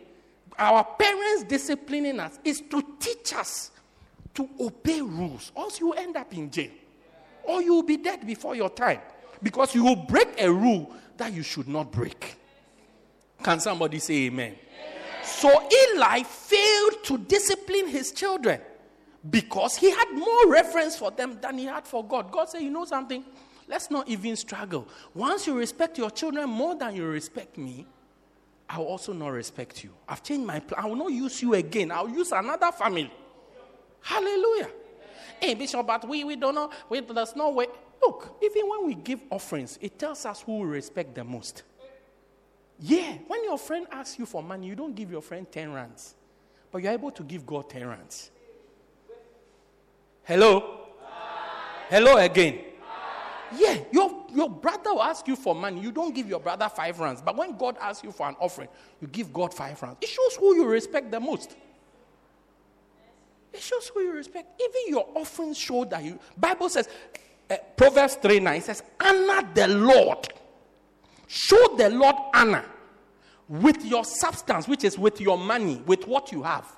our 0.57 0.83
parents 0.83 1.43
disciplining 1.43 2.19
us, 2.19 2.39
is 2.43 2.61
to 2.69 2.83
teach 2.99 3.33
us 3.33 3.71
to 4.35 4.49
obey 4.59 5.01
rules. 5.01 5.51
Or 5.55 5.63
else 5.63 5.79
you 5.79 5.93
end 5.93 6.15
up 6.17 6.33
in 6.33 6.49
jail. 6.51 6.71
Or 7.43 7.61
you 7.61 7.73
will 7.73 7.83
be 7.83 7.97
dead 7.97 8.25
before 8.25 8.55
your 8.55 8.69
time. 8.69 8.99
Because 9.41 9.75
you 9.75 9.83
will 9.83 9.95
break 9.95 10.39
a 10.39 10.51
rule 10.51 10.91
that 11.17 11.33
you 11.33 11.43
should 11.43 11.67
not 11.67 11.91
break. 11.91 12.35
Can 13.43 13.59
somebody 13.59 13.99
say 13.99 14.25
amen? 14.25 14.55
amen? 14.55 15.23
So 15.23 15.49
Eli 15.49 16.23
failed 16.23 17.03
to 17.03 17.17
discipline 17.17 17.87
his 17.87 18.11
children 18.11 18.59
because 19.29 19.75
he 19.75 19.91
had 19.91 20.11
more 20.13 20.51
reverence 20.51 20.97
for 20.97 21.11
them 21.11 21.37
than 21.41 21.57
he 21.57 21.65
had 21.65 21.87
for 21.87 22.03
God. 22.03 22.31
God 22.31 22.49
said, 22.49 22.61
You 22.61 22.71
know 22.71 22.85
something? 22.85 23.23
Let's 23.67 23.89
not 23.89 24.07
even 24.07 24.35
struggle. 24.35 24.87
Once 25.13 25.47
you 25.47 25.57
respect 25.57 25.97
your 25.97 26.11
children 26.11 26.49
more 26.49 26.75
than 26.75 26.95
you 26.95 27.05
respect 27.05 27.57
me, 27.57 27.85
I 28.69 28.79
will 28.79 28.87
also 28.87 29.13
not 29.13 29.29
respect 29.29 29.83
you. 29.83 29.91
I've 30.07 30.23
changed 30.23 30.45
my 30.45 30.59
plan. 30.59 30.83
I 30.83 30.87
will 30.87 30.95
not 30.95 31.11
use 31.11 31.41
you 31.41 31.53
again. 31.53 31.91
I'll 31.91 32.09
use 32.09 32.31
another 32.31 32.71
family. 32.71 33.11
Hallelujah. 34.01 34.69
Hey, 35.39 35.53
Bishop, 35.53 35.85
but 35.85 36.07
we, 36.07 36.23
we 36.23 36.35
don't 36.35 36.55
know. 36.55 36.69
We, 36.89 37.01
there's 37.01 37.35
no 37.35 37.49
way. 37.51 37.67
Look, 38.01 38.37
even 38.41 38.69
when 38.69 38.87
we 38.87 38.95
give 38.95 39.21
offerings, 39.29 39.77
it 39.81 39.97
tells 39.99 40.25
us 40.25 40.41
who 40.41 40.59
we 40.59 40.67
respect 40.67 41.13
the 41.15 41.23
most. 41.23 41.63
Yeah, 42.79 43.17
when 43.27 43.43
your 43.43 43.57
friend 43.57 43.87
asks 43.91 44.19
you 44.19 44.25
for 44.25 44.43
money, 44.43 44.67
you 44.67 44.75
don't 44.75 44.95
give 44.95 45.09
your 45.11 45.21
friend 45.21 45.49
10 45.49 45.73
rands, 45.73 46.15
but 46.71 46.81
you're 46.81 46.91
able 46.91 47.11
to 47.11 47.23
give 47.23 47.45
God 47.45 47.69
10 47.69 47.87
rands. 47.87 48.31
Hello? 50.23 50.81
Hello 51.89 52.17
again. 52.17 52.59
Yeah, 53.55 53.79
your, 53.91 54.25
your 54.33 54.49
brother 54.49 54.93
will 54.93 55.03
ask 55.03 55.27
you 55.27 55.35
for 55.35 55.53
money. 55.53 55.81
You 55.81 55.91
don't 55.91 56.13
give 56.13 56.27
your 56.27 56.39
brother 56.39 56.69
five 56.69 56.99
rands. 56.99 57.21
But 57.21 57.35
when 57.35 57.57
God 57.57 57.77
asks 57.79 58.03
you 58.03 58.11
for 58.11 58.27
an 58.27 58.35
offering, 58.39 58.69
you 59.01 59.07
give 59.07 59.31
God 59.33 59.53
five 59.53 59.81
rands. 59.81 59.97
It 60.01 60.09
shows 60.09 60.35
who 60.35 60.55
you 60.55 60.65
respect 60.65 61.11
the 61.11 61.19
most. 61.19 61.55
It 63.53 63.61
shows 63.61 63.89
who 63.93 64.01
you 64.01 64.13
respect. 64.13 64.61
Even 64.61 64.93
your 64.93 65.07
offerings 65.15 65.57
show 65.57 65.85
that 65.85 66.03
you. 66.03 66.19
Bible 66.37 66.69
says, 66.69 66.89
uh, 67.49 67.55
Proverbs 67.77 68.15
3 68.15 68.39
9 68.39 68.61
says, 68.61 68.83
honor 68.99 69.47
the 69.53 69.67
Lord 69.67 70.27
Show 71.27 71.75
the 71.77 71.89
Lord 71.89 72.15
honor 72.33 72.65
with 73.47 73.83
your 73.85 74.05
substance, 74.05 74.67
which 74.67 74.83
is 74.83 74.97
with 74.97 75.19
your 75.21 75.37
money, 75.37 75.81
with 75.85 76.07
what 76.07 76.31
you 76.31 76.43
have. 76.43 76.71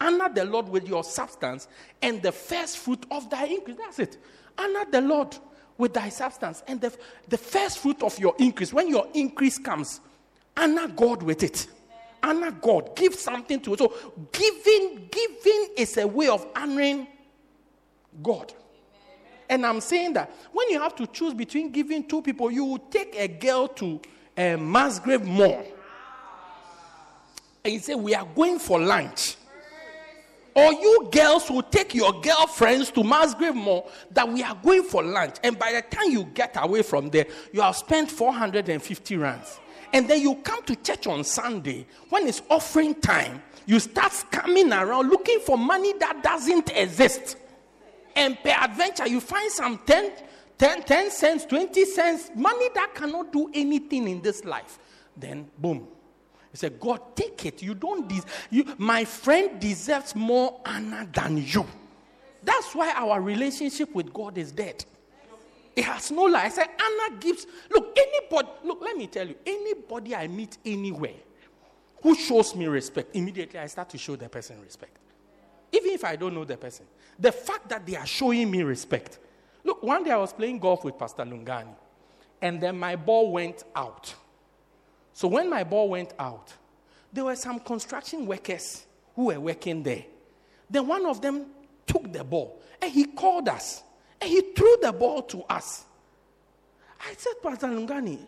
Honor 0.00 0.28
the 0.32 0.44
Lord 0.44 0.68
with 0.68 0.88
your 0.88 1.04
substance 1.04 1.68
and 2.00 2.22
the 2.22 2.32
first 2.32 2.78
fruit 2.78 3.04
of 3.10 3.28
thy 3.28 3.46
increase. 3.46 3.76
That's 3.76 3.98
it. 3.98 4.16
Honor 4.56 4.84
the 4.90 5.00
Lord 5.00 5.36
with 5.80 5.94
thy 5.94 6.10
substance 6.10 6.62
and 6.68 6.80
the, 6.80 6.94
the 7.28 7.38
first 7.38 7.78
fruit 7.78 8.02
of 8.02 8.16
your 8.18 8.34
increase. 8.38 8.72
When 8.72 8.88
your 8.88 9.08
increase 9.14 9.58
comes, 9.58 10.00
honor 10.56 10.86
God 10.86 11.22
with 11.22 11.42
it. 11.42 11.66
Honor 12.22 12.50
God. 12.50 12.94
Give 12.94 13.14
something 13.14 13.60
to 13.62 13.74
it. 13.74 13.78
So 13.78 13.94
giving, 14.30 15.08
giving 15.10 15.68
is 15.76 15.96
a 15.96 16.06
way 16.06 16.28
of 16.28 16.46
honoring 16.54 17.08
God. 18.22 18.52
And 19.48 19.66
I'm 19.66 19.80
saying 19.80 20.12
that 20.12 20.30
when 20.52 20.68
you 20.68 20.78
have 20.78 20.94
to 20.96 21.06
choose 21.08 21.34
between 21.34 21.72
giving 21.72 22.06
two 22.06 22.22
people, 22.22 22.50
you 22.52 22.64
will 22.64 22.78
take 22.78 23.16
a 23.16 23.26
girl 23.26 23.66
to 23.68 24.00
a 24.36 24.56
Musgrave 24.56 25.24
Mall. 25.24 25.64
And 27.64 27.74
you 27.74 27.80
say, 27.80 27.94
We 27.94 28.14
are 28.14 28.26
going 28.34 28.58
for 28.58 28.78
lunch. 28.78 29.36
Or 30.60 30.74
you 30.74 31.08
girls 31.10 31.50
will 31.50 31.62
take 31.62 31.94
your 31.94 32.12
girlfriends 32.20 32.90
to 32.90 33.02
Musgrave 33.02 33.54
Mall 33.54 33.90
that 34.10 34.28
we 34.28 34.42
are 34.42 34.54
going 34.62 34.82
for 34.82 35.02
lunch. 35.02 35.36
And 35.42 35.58
by 35.58 35.72
the 35.72 35.80
time 35.80 36.10
you 36.10 36.24
get 36.34 36.54
away 36.56 36.82
from 36.82 37.08
there, 37.08 37.26
you 37.52 37.62
have 37.62 37.76
spent 37.76 38.10
450 38.10 39.16
rands. 39.16 39.58
And 39.94 40.06
then 40.06 40.20
you 40.20 40.34
come 40.36 40.62
to 40.64 40.76
church 40.76 41.06
on 41.06 41.24
Sunday 41.24 41.86
when 42.10 42.28
it's 42.28 42.42
offering 42.50 42.94
time. 42.96 43.42
You 43.64 43.80
start 43.80 44.12
scamming 44.12 44.70
around 44.78 45.08
looking 45.08 45.40
for 45.40 45.56
money 45.56 45.94
that 45.94 46.22
doesn't 46.22 46.70
exist. 46.76 47.36
And 48.14 48.36
per 48.42 48.50
adventure, 48.50 49.08
you 49.08 49.20
find 49.20 49.50
some 49.50 49.80
10, 49.86 50.12
10, 50.58 50.82
10 50.82 51.10
cents, 51.10 51.46
20 51.46 51.84
cents, 51.86 52.30
money 52.34 52.68
that 52.74 52.94
cannot 52.94 53.32
do 53.32 53.50
anything 53.54 54.08
in 54.08 54.20
this 54.20 54.44
life. 54.44 54.78
Then, 55.16 55.50
boom, 55.56 55.88
he 56.50 56.56
said, 56.56 56.80
God, 56.80 57.14
take 57.14 57.46
it. 57.46 57.62
You 57.62 57.74
don't 57.74 58.08
des- 58.08 58.22
you 58.50 58.64
my 58.78 59.04
friend 59.04 59.60
deserves 59.60 60.14
more 60.14 60.60
honor 60.66 61.06
than 61.12 61.38
you. 61.38 61.64
That's 62.42 62.74
why 62.74 62.92
our 62.92 63.20
relationship 63.20 63.94
with 63.94 64.12
God 64.12 64.36
is 64.38 64.50
dead. 64.50 64.84
It 65.76 65.84
has 65.84 66.10
no 66.10 66.24
life. 66.24 66.46
I 66.46 66.48
said, 66.48 66.68
Anna 66.78 67.16
gives. 67.18 67.46
Look, 67.70 67.96
anybody, 67.96 68.48
look, 68.64 68.80
let 68.82 68.96
me 68.96 69.06
tell 69.06 69.28
you, 69.28 69.36
anybody 69.46 70.16
I 70.16 70.26
meet 70.26 70.58
anywhere 70.64 71.14
who 72.02 72.14
shows 72.14 72.56
me 72.56 72.66
respect, 72.66 73.14
immediately 73.14 73.58
I 73.58 73.66
start 73.66 73.90
to 73.90 73.98
show 73.98 74.16
the 74.16 74.28
person 74.28 74.60
respect. 74.62 74.96
Even 75.72 75.92
if 75.92 76.04
I 76.04 76.16
don't 76.16 76.34
know 76.34 76.44
the 76.44 76.56
person. 76.56 76.86
The 77.18 77.30
fact 77.30 77.68
that 77.68 77.86
they 77.86 77.96
are 77.96 78.06
showing 78.06 78.50
me 78.50 78.62
respect. 78.62 79.18
Look, 79.62 79.82
one 79.82 80.02
day 80.02 80.10
I 80.10 80.16
was 80.16 80.32
playing 80.32 80.58
golf 80.58 80.82
with 80.84 80.98
Pastor 80.98 81.22
Lungani, 81.24 81.74
and 82.42 82.60
then 82.60 82.78
my 82.78 82.96
ball 82.96 83.30
went 83.30 83.62
out. 83.76 84.14
So 85.12 85.28
when 85.28 85.50
my 85.50 85.64
ball 85.64 85.88
went 85.88 86.12
out, 86.18 86.52
there 87.12 87.24
were 87.24 87.36
some 87.36 87.60
construction 87.60 88.26
workers 88.26 88.86
who 89.14 89.26
were 89.26 89.40
working 89.40 89.82
there. 89.82 90.04
Then 90.68 90.86
one 90.86 91.04
of 91.06 91.20
them 91.20 91.46
took 91.86 92.12
the 92.12 92.22
ball 92.22 92.60
and 92.80 92.90
he 92.90 93.04
called 93.04 93.48
us 93.48 93.82
and 94.20 94.30
he 94.30 94.40
threw 94.40 94.76
the 94.80 94.92
ball 94.92 95.22
to 95.22 95.42
us. 95.44 95.84
I 97.00 97.14
said, 97.16 97.32
Pastor 97.42 97.66
Lungani, 97.66 98.18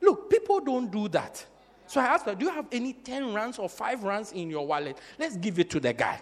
look, 0.00 0.30
people 0.30 0.60
don't 0.60 0.90
do 0.90 1.08
that. 1.08 1.44
So 1.86 2.00
I 2.00 2.06
asked 2.06 2.24
her, 2.26 2.34
Do 2.34 2.46
you 2.46 2.50
have 2.50 2.66
any 2.72 2.94
10 2.94 3.34
rands 3.34 3.58
or 3.58 3.68
5 3.68 4.04
rands 4.04 4.32
in 4.32 4.48
your 4.48 4.66
wallet? 4.66 4.96
Let's 5.18 5.36
give 5.36 5.58
it 5.58 5.68
to 5.70 5.80
the 5.80 5.92
guy. 5.92 6.20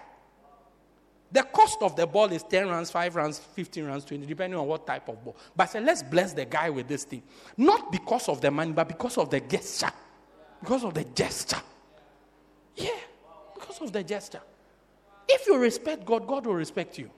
The 1.32 1.42
cost 1.44 1.78
of 1.82 1.94
the 1.94 2.06
ball 2.06 2.32
is 2.32 2.42
10 2.42 2.68
rands, 2.68 2.90
5 2.90 3.14
rands, 3.14 3.38
15 3.38 3.86
rands, 3.86 4.04
20, 4.04 4.26
depending 4.26 4.58
on 4.58 4.66
what 4.66 4.86
type 4.86 5.08
of 5.08 5.24
ball. 5.24 5.36
But 5.54 5.64
I 5.64 5.66
said, 5.66 5.84
let's 5.84 6.02
bless 6.02 6.32
the 6.32 6.44
guy 6.44 6.70
with 6.70 6.88
this 6.88 7.04
thing. 7.04 7.22
Not 7.56 7.92
because 7.92 8.28
of 8.28 8.40
the 8.40 8.50
money, 8.50 8.72
but 8.72 8.88
because 8.88 9.16
of 9.16 9.30
the 9.30 9.40
gesture. 9.40 9.92
Because 10.60 10.84
of 10.84 10.94
the 10.94 11.04
gesture. 11.04 11.62
Yeah, 12.74 12.90
because 13.54 13.80
of 13.80 13.92
the 13.92 14.02
gesture. 14.02 14.40
If 15.28 15.46
you 15.46 15.56
respect 15.56 16.04
God, 16.04 16.26
God 16.26 16.46
will 16.46 16.54
respect 16.54 16.98
you. 16.98 17.10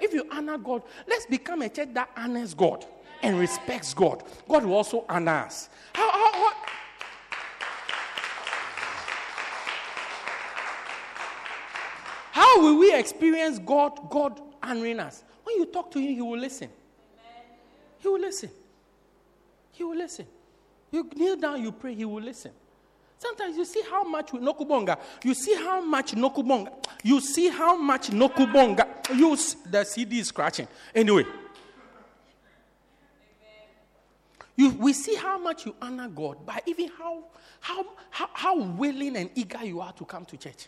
If 0.00 0.12
you 0.12 0.28
honor 0.30 0.58
God, 0.58 0.82
let's 1.08 1.24
become 1.24 1.62
a 1.62 1.68
church 1.68 1.88
that 1.94 2.10
honors 2.16 2.52
God 2.52 2.84
and 3.22 3.38
respects 3.38 3.94
God. 3.94 4.22
God 4.46 4.66
will 4.66 4.74
also 4.74 5.06
honor 5.08 5.32
us. 5.32 5.70
How, 5.94 6.10
how, 6.10 6.32
how, 12.34 12.60
will 12.60 12.80
we 12.80 12.92
experience 12.92 13.60
God, 13.60 14.10
God 14.10 14.40
honoring 14.60 14.98
us? 14.98 15.22
When 15.44 15.56
you 15.56 15.66
talk 15.66 15.92
to 15.92 16.00
Him, 16.00 16.14
He 16.16 16.20
will 16.20 16.36
listen. 16.36 16.68
He 18.00 18.08
will 18.08 18.20
listen. 18.20 18.50
He 19.70 19.84
will 19.84 19.96
listen. 19.96 20.26
You 20.90 21.08
kneel 21.14 21.36
down, 21.36 21.62
you 21.62 21.70
pray, 21.70 21.94
He 21.94 22.04
will 22.04 22.20
listen. 22.20 22.50
Sometimes 23.18 23.56
you 23.56 23.64
see 23.64 23.82
how 23.88 24.02
much 24.02 24.32
Nokubonga, 24.32 24.98
you 25.22 25.32
see 25.32 25.54
how 25.54 25.80
much 25.80 26.10
Nokubonga, 26.10 26.72
you 27.04 27.20
see 27.20 27.50
how 27.50 27.76
much 27.76 28.10
Nokubonga, 28.10 29.16
you, 29.16 29.38
the 29.70 29.84
CD 29.84 30.18
is 30.18 30.26
scratching. 30.26 30.66
Anyway, 30.92 31.24
you, 34.56 34.70
we 34.70 34.92
see 34.92 35.14
how 35.14 35.38
much 35.38 35.66
you 35.66 35.76
honor 35.80 36.08
God 36.08 36.44
by 36.44 36.60
even 36.66 36.90
how, 36.98 37.26
how, 37.60 37.86
how, 38.10 38.28
how 38.32 38.58
willing 38.58 39.16
and 39.18 39.30
eager 39.36 39.64
you 39.64 39.80
are 39.80 39.92
to 39.92 40.04
come 40.04 40.24
to 40.24 40.36
church. 40.36 40.66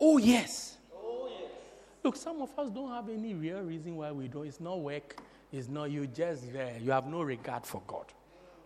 Oh, 0.00 0.18
yes. 0.18 0.76
Oh, 0.94 1.28
yes. 1.30 1.50
Look, 2.02 2.16
some 2.16 2.42
of 2.42 2.56
us 2.58 2.70
don't 2.70 2.90
have 2.90 3.08
any 3.08 3.34
real 3.34 3.60
reason 3.60 3.96
why 3.96 4.12
we 4.12 4.28
don't. 4.28 4.46
It's 4.46 4.60
not 4.60 4.80
work, 4.80 5.20
it's 5.52 5.68
not 5.68 5.90
you 5.90 6.06
just 6.06 6.52
there. 6.52 6.76
You 6.80 6.90
have 6.90 7.06
no 7.06 7.22
regard 7.22 7.66
for 7.66 7.82
God. 7.86 8.06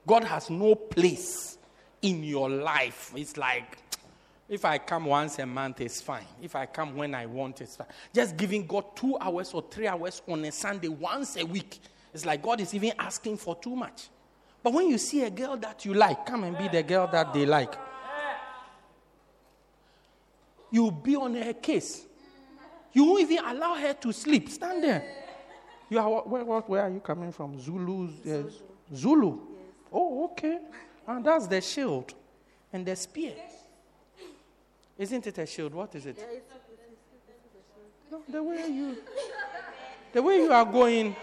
God 0.07 0.25
has 0.25 0.51
no 0.51 0.75
place 0.75 1.59
in 2.03 2.25
your 2.25 2.51
life. 2.51 3.13
It's 3.15 3.37
like, 3.37 3.79
if 4.49 4.65
I 4.65 4.79
come 4.79 5.05
once 5.05 5.39
a 5.39 5.47
month, 5.47 5.81
it's 5.81 6.01
fine. 6.01 6.27
If 6.43 6.57
I 6.57 6.67
come 6.67 6.97
when 6.97 7.15
I 7.15 7.27
want, 7.27 7.61
it's 7.61 7.77
fine. 7.77 7.87
Just 8.13 8.37
giving 8.37 8.67
God 8.67 8.97
two 8.97 9.17
hours 9.21 9.55
or 9.55 9.63
three 9.71 9.87
hours 9.87 10.23
on 10.27 10.45
a 10.45 10.51
Sunday 10.51 10.89
once 10.89 11.37
a 11.37 11.45
week, 11.45 11.79
it's 12.13 12.27
like 12.27 12.43
God 12.43 12.61
is 12.61 12.75
even 12.75 12.93
asking 12.99 13.37
for 13.37 13.55
too 13.55 13.77
much. 13.77 14.09
But 14.63 14.73
when 14.73 14.89
you 14.89 14.99
see 14.99 15.23
a 15.23 15.31
girl 15.31 15.57
that 15.59 15.85
you 15.85 15.95
like, 15.95 16.27
come 16.27 16.45
and 16.45 16.59
be 16.59 16.69
the 16.69 16.83
girl 16.83 17.07
that 17.13 17.33
they 17.33 17.47
like 17.47 17.75
you'll 20.71 20.91
be 20.91 21.17
on 21.17 21.35
her 21.35 21.53
case. 21.53 22.07
You 22.93 23.05
won't 23.05 23.23
even 23.31 23.45
allow 23.45 23.75
her 23.75 23.95
to 23.95 24.13
sleep. 24.13 24.49
Stand 24.49 24.83
there. 24.83 25.05
You 25.89 25.99
are 25.99 26.23
where, 26.23 26.45
where, 26.45 26.61
where 26.61 26.83
are 26.83 26.91
you 26.91 27.01
coming 27.01 27.33
from? 27.33 27.61
Zulu. 27.61 28.11
Yes. 28.25 28.45
Zulu. 28.95 29.31
Yes. 29.31 29.39
Oh, 29.93 30.25
okay. 30.27 30.59
And 31.07 31.25
that's 31.25 31.47
the 31.47 31.61
shield 31.61 32.15
and 32.73 32.87
the 32.87 32.95
spear. 32.97 33.35
Isn't 34.99 35.27
it 35.27 35.39
a 35.39 35.47
shield? 35.47 35.75
What 35.75 35.95
is 35.95 36.07
it? 36.07 36.19
No, 38.11 38.23
the 38.29 38.43
way 38.43 38.67
you, 38.69 38.97
the 40.13 40.23
way 40.23 40.37
you 40.37 40.53
are 40.53 40.65
going, 40.65 41.17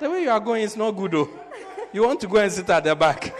the 0.00 0.10
way 0.10 0.22
you 0.22 0.30
are 0.30 0.40
going 0.40 0.62
is 0.62 0.76
not 0.76 0.90
good. 0.92 1.12
Though. 1.12 1.28
You 1.92 2.04
want 2.04 2.20
to 2.20 2.28
go 2.28 2.36
and 2.36 2.52
sit 2.52 2.68
at 2.70 2.84
the 2.84 2.94
back. 2.94 3.34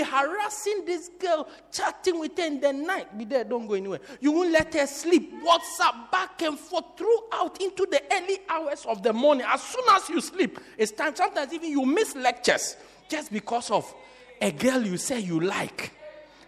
Harassing 0.00 0.84
this 0.84 1.10
girl, 1.18 1.48
chatting 1.72 2.18
with 2.18 2.36
her 2.38 2.44
in 2.44 2.60
the 2.60 2.72
night. 2.72 3.16
Be 3.16 3.24
there, 3.24 3.44
don't 3.44 3.66
go 3.66 3.74
anywhere. 3.74 4.00
You 4.20 4.32
won't 4.32 4.50
let 4.50 4.74
her 4.74 4.86
sleep. 4.86 5.32
WhatsApp 5.42 6.10
back 6.10 6.42
and 6.42 6.58
forth 6.58 6.84
throughout 6.96 7.60
into 7.60 7.86
the 7.90 8.02
early 8.12 8.38
hours 8.48 8.84
of 8.86 9.02
the 9.02 9.12
morning. 9.12 9.46
As 9.48 9.62
soon 9.62 9.84
as 9.90 10.08
you 10.08 10.20
sleep, 10.20 10.58
it's 10.76 10.92
time. 10.92 11.14
Sometimes 11.14 11.52
even 11.52 11.70
you 11.70 11.84
miss 11.84 12.14
lectures 12.14 12.76
just 13.08 13.32
because 13.32 13.70
of 13.70 13.92
a 14.40 14.50
girl 14.52 14.80
you 14.82 14.96
say 14.96 15.20
you 15.20 15.40
like. 15.40 15.92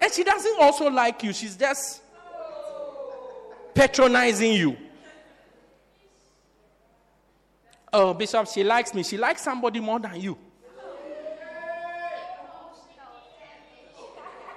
And 0.01 0.13
she 0.13 0.25
doesn't 0.25 0.57
also 0.61 0.91
like 0.91 1.23
you, 1.23 1.33
she's 1.33 1.57
just 1.57 2.03
patronizing 3.75 4.53
you. 4.53 4.77
Oh, 7.93 8.15
Bishop, 8.15 8.49
she 8.49 8.65
likes 8.65 8.95
me. 8.95 9.03
She 9.03 9.19
likes 9.19 9.43
somebody 9.43 9.79
more 9.79 10.01
than 10.01 10.21
you. 10.21 10.39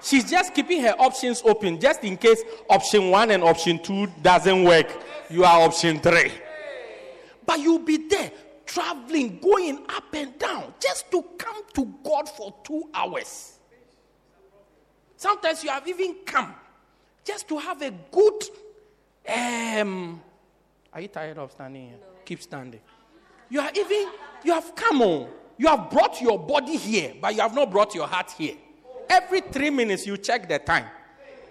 She's 0.05 0.29
just 0.29 0.53
keeping 0.53 0.81
her 0.81 0.93
options 0.99 1.41
open 1.43 1.79
just 1.79 2.03
in 2.03 2.15
case 2.15 2.43
option 2.69 3.09
one 3.09 3.31
and 3.31 3.43
option 3.43 3.79
two 3.81 4.05
doesn't 4.21 4.63
work. 4.63 4.85
You 5.31 5.43
are 5.45 5.61
option 5.65 5.99
three. 5.99 6.31
But 7.43 7.59
you'll 7.59 7.79
be 7.79 8.07
there 8.07 8.31
traveling, 8.67 9.39
going 9.39 9.83
up 9.89 10.13
and 10.13 10.37
down 10.37 10.75
just 10.79 11.09
to 11.09 11.23
come 11.39 11.63
to 11.73 11.85
God 12.03 12.29
for 12.29 12.53
two 12.63 12.87
hours. 12.93 13.57
Sometimes 15.17 15.63
you 15.63 15.71
have 15.71 15.87
even 15.87 16.17
come 16.23 16.53
just 17.23 17.47
to 17.47 17.57
have 17.57 17.81
a 17.81 17.89
good. 18.11 18.43
Um, 19.27 20.21
are 20.93 21.01
you 21.01 21.07
tired 21.07 21.39
of 21.39 21.51
standing 21.51 21.87
here? 21.87 21.97
No. 21.99 22.05
Keep 22.25 22.43
standing. 22.43 22.81
You 23.49 23.59
are 23.59 23.71
even, 23.75 24.09
you 24.43 24.53
have 24.53 24.75
come 24.75 25.01
on. 25.01 25.29
You 25.57 25.67
have 25.67 25.89
brought 25.89 26.21
your 26.21 26.37
body 26.37 26.77
here, 26.77 27.15
but 27.19 27.33
you 27.33 27.41
have 27.41 27.55
not 27.55 27.71
brought 27.71 27.95
your 27.95 28.05
heart 28.05 28.29
here. 28.29 28.57
Every 29.09 29.41
three 29.41 29.69
minutes, 29.69 30.05
you 30.05 30.17
check 30.17 30.47
the 30.47 30.59
time. 30.59 30.85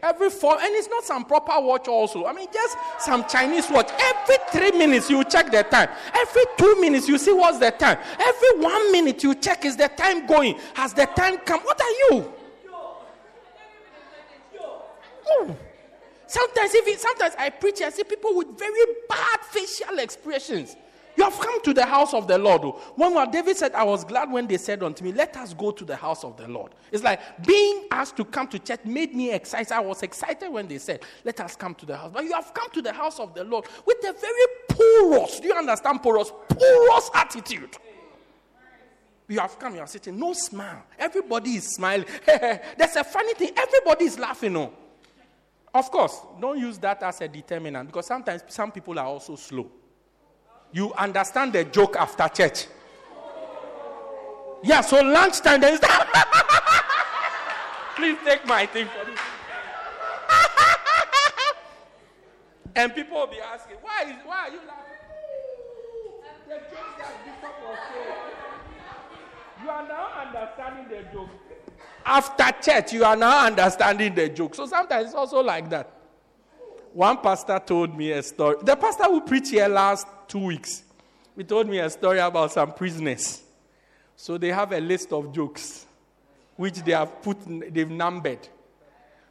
Every 0.03 0.29
four, 0.29 0.61
and 0.61 0.75
it's 0.75 0.89
not 0.89 1.03
some 1.03 1.25
proper 1.25 1.59
watch 1.61 1.89
also. 1.89 2.27
I 2.27 2.35
mean, 2.35 2.49
just 2.53 2.77
some 2.99 3.25
Chinese 3.27 3.71
watch. 3.71 3.91
Every 3.99 4.37
three 4.53 4.79
minutes 4.79 5.09
you 5.09 5.25
check 5.25 5.51
the 5.51 5.63
time. 5.63 5.89
Every 6.15 6.43
two 6.59 6.79
minutes 6.79 7.09
you 7.09 7.17
see 7.17 7.33
what's 7.33 7.59
the 7.59 7.71
time. 7.71 7.99
Every 8.19 8.61
one 8.61 8.93
minute 8.93 9.23
you 9.25 9.35
check 9.35 9.65
is 9.65 9.79
the 9.79 9.89
time 9.89 10.27
going. 10.27 10.59
Has 10.75 10.93
the 10.93 11.07
time 11.07 11.39
come? 11.39 11.61
What 11.61 11.81
are 11.81 11.91
you? 12.11 12.33
Sometimes, 16.27 16.75
it, 16.75 17.01
sometimes 17.01 17.35
I 17.39 17.49
preach, 17.51 17.81
I 17.81 17.91
see 17.91 18.05
people 18.05 18.37
with 18.37 18.59
very 18.59 18.85
bad 19.09 19.41
facial 19.41 19.99
expressions. 20.01 20.77
You 21.17 21.25
have 21.25 21.39
come 21.39 21.63
to 21.63 21.73
the 21.73 21.87
house 21.87 22.13
of 22.13 22.27
the 22.27 22.39
Lord. 22.39 22.63
Oh. 22.65 22.81
When 22.97 23.31
David 23.31 23.57
said, 23.57 23.73
I 23.75 23.85
was 23.85 24.05
glad 24.05 24.31
when 24.31 24.47
they 24.47 24.57
said 24.57 24.83
unto 24.83 25.05
me, 25.05 25.13
Let 25.13 25.37
us 25.37 25.55
go 25.55 25.71
to 25.71 25.85
the 25.85 25.97
house 25.97 26.25
of 26.25 26.37
the 26.37 26.49
Lord. 26.49 26.73
It's 26.91 27.05
like 27.05 27.21
being 27.47 27.87
asked 27.91 28.17
to 28.17 28.25
come 28.25 28.49
to 28.49 28.59
church 28.59 28.81
made 28.85 29.15
me 29.15 29.33
excited. 29.33 29.73
I 29.73 29.81
was 29.81 30.03
excited 30.03 30.51
when 30.51 30.67
they 30.67 30.79
said, 30.79 31.03
Let 31.25 31.41
us 31.41 31.55
come 31.57 31.75
to 31.77 31.87
the 31.87 31.97
house. 31.97 32.11
But 32.13 32.25
you 32.25 32.33
have 32.33 32.53
come 32.53 32.71
to 32.73 32.83
the 32.83 32.93
house 32.93 33.21
of 33.21 33.35
the 33.35 33.45
Lord 33.45 33.67
with 33.87 33.99
a 33.99 34.13
very 34.13 34.47
porous, 34.69 35.41
do 35.41 35.49
you 35.49 35.55
understand 35.55 36.03
porous? 36.03 36.33
Porous 36.49 37.11
attitude. 37.15 37.77
You 39.27 39.39
have 39.39 39.59
come, 39.59 39.75
you 39.75 39.81
are 39.81 39.87
sitting, 39.87 40.19
no 40.19 40.35
smile. 40.35 40.83
Everybody 40.99 41.53
is 41.53 41.75
smiling. 41.75 42.07
There's 42.27 42.97
a 42.97 43.05
funny 43.05 43.35
thing, 43.35 43.53
everybody 43.57 44.05
is 44.05 44.19
laughing. 44.19 44.53
No? 44.53 44.73
Of 45.73 45.91
course, 45.91 46.21
don't 46.41 46.59
use 46.59 46.79
that 46.79 47.03
as 47.03 47.21
a 47.21 47.29
determinant 47.29 47.89
because 47.89 48.07
sometimes 48.07 48.43
some 48.49 48.71
people 48.71 48.99
are 48.99 49.07
also 49.07 49.37
slow. 49.37 49.71
You 50.75 50.93
understand 50.95 51.53
the 51.53 51.65
joke 51.65 51.97
after 51.97 52.27
church. 52.29 52.67
Yeah, 54.65 54.81
so 54.81 55.01
lunchtime 55.01 55.61
then 55.61 55.79
Please 57.95 58.19
take 58.25 58.45
my 58.45 58.67
thing 58.67 58.89
for 58.89 59.05
this. 59.09 59.21
and 62.75 62.93
people 62.93 63.19
will 63.19 63.29
be 63.29 63.39
asking, 63.41 63.77
why, 63.83 64.03
is, 64.03 64.17
why 64.25 64.49
are 64.49 64.51
you 64.51 64.59
laughing? 64.67 64.99
The 66.49 66.55
joke 66.55 66.99
that 66.99 67.25
Bishop 67.25 67.55
was 67.63 67.79
saying. 67.93 68.17
You 69.63 69.71
are 69.71 69.87
now 69.87 70.09
understanding 70.27 70.89
the 70.89 71.05
joke. 71.13 71.31
After 72.05 72.51
church, 72.61 72.93
you 72.93 73.05
are 73.05 73.15
now 73.17 73.47
understanding 73.47 74.13
the 74.13 74.29
joke. 74.29 74.57
So 74.57 74.67
sometimes 74.67 75.07
it's 75.07 75.15
also 75.15 75.41
like 75.41 75.71
that. 75.71 75.89
One 76.93 77.19
pastor 77.19 77.61
told 77.65 77.97
me 77.97 78.11
a 78.11 78.21
story. 78.25 78.57
The 78.63 78.75
pastor 78.75 79.05
who 79.05 79.21
preached 79.21 79.51
here 79.51 79.69
last 79.69 80.09
two 80.29 80.39
weeks, 80.41 80.83
he 81.37 81.45
told 81.45 81.69
me 81.69 81.79
a 81.79 81.91
story 81.91 82.19
about 82.19 82.53
some 82.53 82.73
prisoners. 82.73 83.43
So 84.17 84.39
they 84.39 84.49
have 84.49 84.73
a 84.73 84.81
list 84.81 85.13
of 85.13 85.33
jokes, 85.33 85.87
which 86.57 86.83
they 86.83 86.93
have 86.93 87.23
put, 87.23 87.39
they've 87.73 87.91
numbered. 87.91 88.49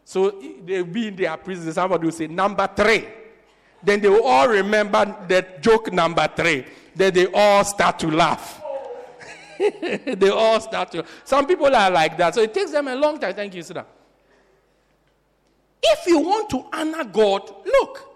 So 0.06 0.41
they'll 0.66 0.84
be 0.84 1.08
in 1.08 1.16
their 1.16 1.38
prison. 1.38 1.72
Somebody 1.72 2.06
will 2.06 2.12
say 2.12 2.28
number 2.28 2.70
three. 2.76 3.08
Then 3.82 4.02
they 4.02 4.10
will 4.10 4.24
all 4.24 4.48
remember 4.48 5.16
that 5.28 5.62
joke 5.62 5.91
number 5.91 6.28
three. 6.36 6.66
Then 6.96 7.14
they 7.14 7.28
all 7.34 7.64
start 7.64 8.00
to 8.00 8.08
laugh. 8.12 8.62
they 9.60 10.30
all 10.30 10.60
start 10.60 10.91
to. 10.91 11.06
Some 11.24 11.46
people 11.46 11.74
are 11.74 11.91
like 11.91 12.18
that. 12.18 12.36
So 12.36 12.41
it 12.41 12.54
takes 12.54 12.72
them 12.72 12.88
a 12.88 12.96
long 12.96 13.20
time. 13.20 13.34
Thank 13.34 13.56
you, 13.56 13.64
Sir. 13.64 13.86
If 15.82 16.08
you 16.08 16.20
want 16.20 16.50
to 16.52 16.66
honor 16.72 17.04
God, 17.04 17.50
look, 17.66 18.12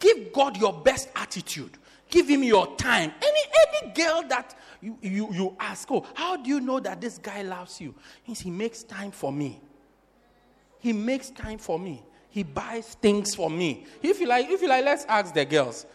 give 0.00 0.32
God 0.32 0.56
your 0.56 0.72
best 0.72 1.08
attitude. 1.14 1.78
Give 2.10 2.28
him 2.28 2.42
your 2.42 2.74
time. 2.76 3.12
Any 3.22 3.40
any 3.68 3.92
girl 3.92 4.24
that 4.28 4.56
you, 4.80 4.98
you, 5.00 5.32
you 5.32 5.56
ask, 5.60 5.88
oh, 5.92 6.04
how 6.14 6.36
do 6.36 6.48
you 6.48 6.60
know 6.60 6.80
that 6.80 7.00
this 7.00 7.18
guy 7.18 7.42
loves 7.42 7.80
you? 7.80 7.94
He 8.24 8.50
makes 8.50 8.82
time 8.82 9.12
for 9.12 9.32
me. 9.32 9.60
He 10.80 10.92
makes 10.92 11.30
time 11.30 11.58
for 11.58 11.78
me. 11.78 12.02
He 12.30 12.42
buys 12.42 12.94
things 12.94 13.34
for 13.34 13.50
me. 13.50 13.86
If 14.02 14.20
you 14.20 14.26
like, 14.26 14.48
if 14.48 14.62
you 14.62 14.68
like, 14.68 14.84
let's 14.84 15.04
ask 15.04 15.34
the 15.34 15.44
girls. 15.44 15.86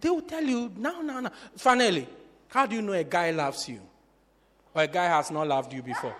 They 0.00 0.10
will 0.10 0.22
tell 0.22 0.42
you, 0.42 0.72
no, 0.76 1.02
no, 1.02 1.20
no. 1.20 1.30
Finally, 1.56 2.08
how 2.48 2.66
do 2.66 2.76
you 2.76 2.82
know 2.82 2.92
a 2.92 3.04
guy 3.04 3.30
loves 3.30 3.68
you? 3.68 3.80
Or 4.74 4.82
a 4.82 4.86
guy 4.86 5.04
has 5.04 5.30
not 5.30 5.46
loved 5.46 5.72
you 5.72 5.82
before? 5.82 6.14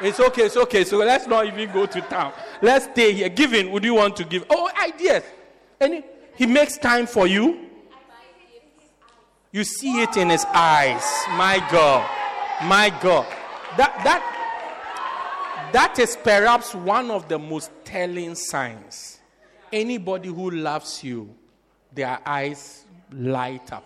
It's 0.00 0.18
okay, 0.18 0.42
it's 0.42 0.56
okay. 0.56 0.84
So 0.84 0.98
let's 0.98 1.26
not 1.26 1.46
even 1.46 1.70
go 1.72 1.84
to 1.86 2.00
town. 2.02 2.32
Let's 2.62 2.86
stay 2.86 3.12
here. 3.12 3.28
Giving, 3.28 3.70
would 3.70 3.84
you 3.84 3.94
want 3.94 4.16
to 4.16 4.24
give? 4.24 4.46
Oh, 4.48 4.70
ideas. 4.82 5.24
And 5.78 6.02
he 6.36 6.46
makes 6.46 6.76
time 6.78 7.06
for 7.06 7.26
you. 7.26 7.66
You 9.52 9.64
see 9.64 10.02
it 10.02 10.16
in 10.16 10.30
his 10.30 10.44
eyes. 10.46 11.04
My 11.30 11.58
God. 11.70 12.08
My 12.64 12.90
God. 13.00 13.26
That 13.76 14.00
that 14.04 15.70
that 15.72 15.98
is 15.98 16.16
perhaps 16.16 16.74
one 16.74 17.10
of 17.10 17.28
the 17.28 17.38
most 17.38 17.70
telling 17.84 18.34
signs. 18.34 19.18
Anybody 19.72 20.28
who 20.28 20.50
loves 20.50 21.04
you, 21.04 21.34
their 21.92 22.18
eyes 22.26 22.84
light 23.12 23.72
up 23.72 23.84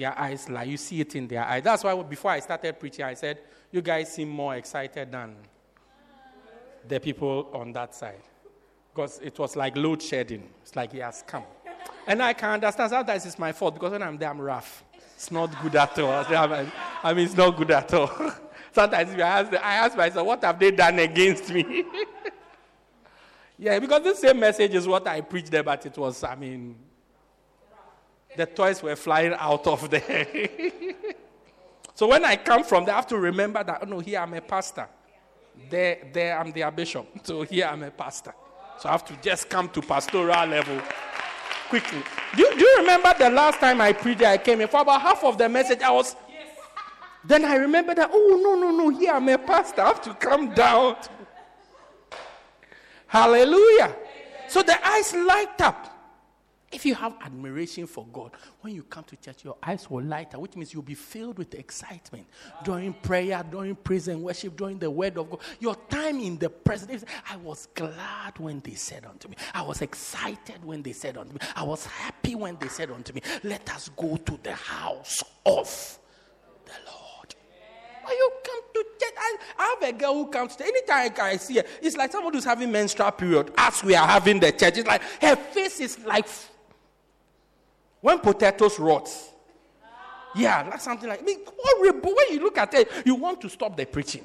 their 0.00 0.18
eyes 0.18 0.48
light. 0.48 0.66
You 0.66 0.76
see 0.78 1.00
it 1.00 1.14
in 1.14 1.28
their 1.28 1.44
eyes. 1.44 1.62
That's 1.62 1.84
why 1.84 1.94
before 2.02 2.30
I 2.30 2.40
started 2.40 2.80
preaching, 2.80 3.04
I 3.04 3.14
said, 3.14 3.38
You 3.70 3.82
guys 3.82 4.12
seem 4.12 4.30
more 4.30 4.56
excited 4.56 5.12
than 5.12 5.36
the 6.88 6.98
people 6.98 7.50
on 7.52 7.72
that 7.72 7.94
side. 7.94 8.22
Because 8.94 9.20
it 9.22 9.38
was 9.38 9.56
like 9.56 9.76
load 9.76 10.02
shedding. 10.02 10.48
It's 10.62 10.74
like 10.74 10.92
he 10.92 10.98
has 10.98 11.22
come. 11.26 11.44
And 12.06 12.22
I 12.22 12.32
can 12.32 12.50
understand 12.50 12.90
sometimes 12.90 13.24
it's 13.26 13.38
my 13.38 13.52
fault 13.52 13.74
because 13.74 13.92
when 13.92 14.02
I'm 14.02 14.18
there, 14.18 14.30
I'm 14.30 14.40
rough. 14.40 14.84
It's 15.14 15.30
not 15.30 15.50
good 15.62 15.76
at 15.76 15.98
all. 15.98 16.24
I 16.28 17.12
mean, 17.14 17.26
it's 17.26 17.36
not 17.36 17.56
good 17.56 17.70
at 17.70 17.92
all. 17.92 18.10
sometimes 18.72 19.10
I 19.14 19.20
ask, 19.20 19.52
I 19.52 19.74
ask 19.74 19.96
myself, 19.96 20.26
What 20.26 20.42
have 20.44 20.58
they 20.58 20.70
done 20.70 20.98
against 20.98 21.50
me? 21.50 21.84
yeah, 23.58 23.78
because 23.78 24.02
the 24.02 24.14
same 24.14 24.40
message 24.40 24.74
is 24.74 24.88
what 24.88 25.06
I 25.06 25.20
preached 25.20 25.50
there, 25.50 25.62
but 25.62 25.84
it 25.84 25.96
was, 25.96 26.24
I 26.24 26.34
mean, 26.34 26.76
the 28.36 28.46
toys 28.46 28.82
were 28.82 28.96
flying 28.96 29.34
out 29.34 29.66
of 29.66 29.90
there. 29.90 30.26
so 31.94 32.08
when 32.08 32.24
I 32.24 32.36
come 32.36 32.64
from 32.64 32.84
there, 32.84 32.94
I 32.94 32.98
have 32.98 33.06
to 33.08 33.18
remember 33.18 33.62
that, 33.62 33.80
oh 33.82 33.86
no, 33.86 33.98
here 33.98 34.20
I'm 34.20 34.34
a 34.34 34.40
pastor. 34.40 34.88
There, 35.68 36.08
there 36.12 36.38
I'm 36.38 36.52
their 36.52 36.70
bishop. 36.70 37.06
So 37.24 37.42
here 37.42 37.66
I'm 37.66 37.82
a 37.82 37.90
pastor. 37.90 38.32
So 38.80 38.88
I 38.88 38.92
have 38.92 39.04
to 39.04 39.16
just 39.20 39.50
come 39.50 39.68
to 39.70 39.82
pastoral 39.82 40.46
level 40.46 40.80
quickly. 41.68 42.02
Do 42.34 42.42
you, 42.42 42.54
do 42.54 42.64
you 42.64 42.76
remember 42.78 43.12
the 43.18 43.28
last 43.28 43.60
time 43.60 43.78
I 43.78 43.92
preached 43.92 44.22
I 44.22 44.38
came 44.38 44.62
in 44.62 44.68
For 44.68 44.80
about 44.80 45.02
half 45.02 45.22
of 45.22 45.36
the 45.36 45.50
message, 45.50 45.82
I 45.82 45.90
was. 45.90 46.16
Then 47.22 47.44
I 47.44 47.56
remember 47.56 47.94
that, 47.94 48.08
oh, 48.10 48.40
no, 48.42 48.54
no, 48.54 48.70
no, 48.70 48.88
here 48.98 49.12
I'm 49.12 49.28
a 49.28 49.36
pastor. 49.36 49.82
I 49.82 49.88
have 49.88 50.00
to 50.02 50.14
come 50.14 50.54
down. 50.54 50.96
Hallelujah. 53.06 53.94
So 54.48 54.62
the 54.62 54.88
eyes 54.88 55.14
light 55.14 55.60
up. 55.60 55.89
If 56.72 56.86
you 56.86 56.94
have 56.94 57.16
admiration 57.22 57.88
for 57.88 58.06
God, 58.12 58.30
when 58.60 58.74
you 58.74 58.84
come 58.84 59.02
to 59.04 59.16
church, 59.16 59.44
your 59.44 59.56
eyes 59.60 59.90
will 59.90 60.04
light 60.04 60.34
up, 60.34 60.40
which 60.40 60.54
means 60.54 60.72
you'll 60.72 60.82
be 60.84 60.94
filled 60.94 61.36
with 61.36 61.52
excitement 61.54 62.28
during 62.62 62.92
prayer, 62.92 63.44
during 63.50 63.74
praise 63.74 64.06
and 64.06 64.22
worship, 64.22 64.56
during 64.56 64.78
the 64.78 64.88
word 64.88 65.18
of 65.18 65.30
God. 65.30 65.40
Your 65.58 65.74
time 65.88 66.20
in 66.20 66.38
the 66.38 66.48
presence. 66.48 67.04
I 67.28 67.36
was 67.38 67.66
glad 67.74 68.38
when 68.38 68.60
they 68.60 68.74
said 68.74 69.04
unto 69.04 69.28
me. 69.28 69.34
I 69.52 69.62
was 69.62 69.82
excited 69.82 70.64
when 70.64 70.82
they 70.82 70.92
said 70.92 71.16
unto 71.16 71.32
me. 71.32 71.40
I 71.56 71.64
was 71.64 71.84
happy 71.86 72.36
when 72.36 72.56
they 72.60 72.68
said 72.68 72.92
unto 72.92 73.12
me, 73.14 73.22
Let 73.42 73.68
us 73.74 73.90
go 73.96 74.16
to 74.16 74.38
the 74.40 74.52
house 74.52 75.24
of 75.44 75.98
the 76.66 76.72
Lord. 76.86 77.34
When 78.04 78.16
you 78.16 78.30
come 78.44 78.60
to 78.74 78.84
church, 79.00 79.14
I, 79.18 79.36
I 79.58 79.76
have 79.80 79.94
a 79.94 79.98
girl 79.98 80.14
who 80.14 80.28
comes 80.28 80.54
to 80.54 80.64
anytime 80.64 81.12
I 81.20 81.36
see 81.36 81.56
her, 81.56 81.64
it's 81.82 81.96
like 81.96 82.12
someone 82.12 82.32
who's 82.32 82.44
having 82.44 82.70
menstrual 82.70 83.10
period. 83.10 83.52
As 83.56 83.82
we 83.82 83.96
are 83.96 84.06
having 84.06 84.38
the 84.38 84.52
church, 84.52 84.78
it's 84.78 84.88
like 84.88 85.02
her 85.20 85.34
face 85.34 85.80
is 85.80 85.98
like 86.04 86.28
when 88.00 88.18
potatoes 88.18 88.78
rot. 88.78 89.08
Yeah, 90.34 90.62
like 90.62 90.80
something 90.80 91.08
like 91.08 91.22
I 91.22 91.24
mean, 91.24 91.40
horrible. 91.44 92.14
When 92.14 92.32
you 92.32 92.40
look 92.40 92.58
at 92.58 92.72
it, 92.74 92.90
you 93.04 93.14
want 93.16 93.40
to 93.40 93.48
stop 93.48 93.76
the 93.76 93.84
preaching. 93.84 94.24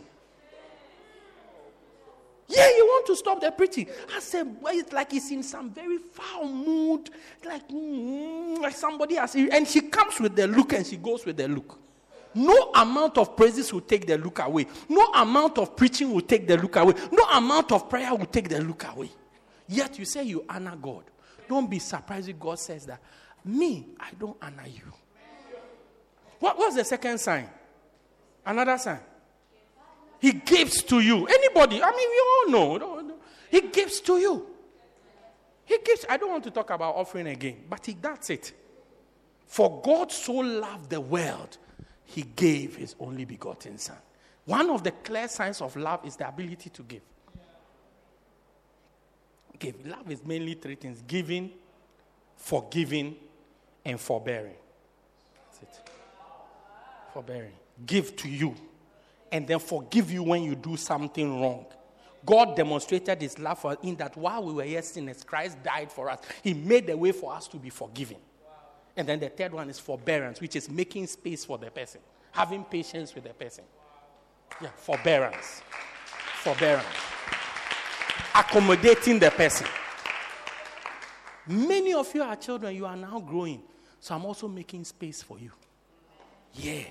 Yeah, 2.47 2.67
you 2.69 2.85
want 2.85 3.07
to 3.07 3.15
stop 3.15 3.41
the 3.41 3.51
preaching. 3.51 3.87
I 4.15 4.19
said, 4.19 4.55
well, 4.61 4.77
it's 4.77 4.93
like 4.93 5.11
he's 5.11 5.31
in 5.31 5.41
some 5.41 5.71
very 5.71 5.97
foul 5.97 6.47
mood, 6.47 7.09
like, 7.43 7.67
mm, 7.69 8.59
like 8.59 8.75
somebody 8.75 9.15
has. 9.15 9.33
And 9.35 9.67
she 9.67 9.81
comes 9.81 10.19
with 10.19 10.35
the 10.35 10.45
look 10.45 10.73
and 10.73 10.85
she 10.85 10.97
goes 10.97 11.25
with 11.25 11.37
the 11.37 11.47
look. 11.47 11.79
No 12.35 12.71
amount 12.75 13.17
of 13.17 13.35
praises 13.35 13.73
will 13.73 13.81
take 13.81 14.05
the 14.05 14.17
look 14.17 14.39
away. 14.39 14.67
No 14.89 15.05
amount 15.15 15.57
of 15.57 15.75
preaching 15.75 16.13
will 16.13 16.21
take 16.21 16.47
the 16.47 16.57
look 16.57 16.75
away. 16.75 16.93
No 17.11 17.23
amount 17.33 17.71
of 17.71 17.89
prayer 17.89 18.13
will 18.13 18.25
take 18.25 18.49
the 18.49 18.61
look 18.61 18.85
away. 18.93 19.09
Yet 19.67 19.97
you 19.97 20.05
say 20.05 20.23
you 20.23 20.45
honor 20.47 20.75
God. 20.75 21.05
Don't 21.47 21.69
be 21.69 21.79
surprised 21.79 22.29
if 22.29 22.39
God 22.39 22.59
says 22.59 22.85
that. 22.85 22.99
Me, 23.45 23.87
I 23.99 24.09
don't 24.19 24.35
honor 24.41 24.67
you. 24.67 24.91
What 26.39 26.57
was 26.57 26.75
the 26.75 26.83
second 26.83 27.19
sign? 27.19 27.49
Another 28.45 28.77
sign. 28.77 28.99
He 30.19 30.31
gives 30.33 30.81
to 30.83 30.99
you. 30.99 31.27
Anybody, 31.27 31.81
I 31.81 31.91
mean, 31.91 32.09
we 32.09 32.55
all 32.55 32.77
know. 32.77 33.15
He 33.49 33.61
gives 33.61 34.01
to 34.01 34.17
you. 34.17 34.47
He 35.65 35.77
gives. 35.83 36.05
I 36.09 36.17
don't 36.17 36.31
want 36.31 36.43
to 36.45 36.51
talk 36.51 36.69
about 36.71 36.95
offering 36.95 37.27
again, 37.27 37.63
but 37.69 37.85
he, 37.85 37.95
that's 37.99 38.29
it. 38.29 38.53
For 39.45 39.81
God 39.81 40.11
so 40.11 40.33
loved 40.33 40.89
the 40.89 41.01
world, 41.01 41.57
he 42.03 42.23
gave 42.23 42.75
his 42.75 42.95
only 42.99 43.25
begotten 43.25 43.77
son. 43.77 43.97
One 44.45 44.69
of 44.69 44.83
the 44.83 44.91
clear 44.91 45.27
signs 45.27 45.61
of 45.61 45.75
love 45.75 46.05
is 46.05 46.15
the 46.15 46.27
ability 46.27 46.69
to 46.71 46.83
give. 46.83 47.01
Okay, 49.55 49.73
love 49.85 50.11
is 50.11 50.23
mainly 50.23 50.55
three 50.55 50.75
things 50.75 51.01
giving, 51.07 51.51
forgiving, 52.35 53.15
and 53.85 53.99
forbearing. 53.99 54.55
That's 55.45 55.61
it. 55.61 55.89
Forbearing. 57.13 57.53
Give 57.85 58.15
to 58.17 58.29
you, 58.29 58.55
and 59.31 59.47
then 59.47 59.59
forgive 59.59 60.11
you 60.11 60.23
when 60.23 60.43
you 60.43 60.55
do 60.55 60.75
something 60.75 61.41
wrong. 61.41 61.65
God 62.25 62.55
demonstrated 62.55 63.21
his 63.21 63.37
love 63.37 63.59
for 63.59 63.71
us 63.71 63.77
in 63.83 63.95
that 63.97 64.17
while 64.17 64.43
we 64.43 64.53
were 64.53 64.65
yet 64.65 64.83
sinners, 64.83 65.23
Christ 65.23 65.61
died 65.61 65.91
for 65.91 66.09
us. 66.09 66.19
He 66.41 66.53
made 66.53 66.89
a 66.89 66.97
way 66.97 67.11
for 67.11 67.33
us 67.33 67.47
to 67.49 67.57
be 67.57 67.69
forgiven. 67.69 68.17
And 68.97 69.07
then 69.07 69.19
the 69.19 69.29
third 69.29 69.53
one 69.53 69.69
is 69.69 69.77
forbearance, 69.77 70.41
which 70.41 70.55
is 70.55 70.69
making 70.69 71.05
space 71.07 71.45
for 71.45 71.57
the 71.57 71.69
person, 71.69 72.01
having 72.31 72.63
patience 72.63 73.13
with 73.13 73.25
the 73.25 73.33
person. 73.33 73.65
Yeah, 74.61 74.69
forbearance. 74.75 75.61
Forbearance. 76.41 76.85
Accommodating 78.33 79.19
the 79.19 79.29
person. 79.31 79.67
Many 81.47 81.93
of 81.93 82.13
you 82.15 82.23
are 82.23 82.35
children, 82.35 82.75
you 82.75 82.85
are 82.85 82.95
now 82.95 83.19
growing. 83.19 83.61
So 84.05 84.13
I'm 84.13 84.23
also 84.23 84.47
making 84.47 84.83
space 84.83 85.23
for 85.23 85.39
you. 85.39 85.49
Yeah. 86.53 86.83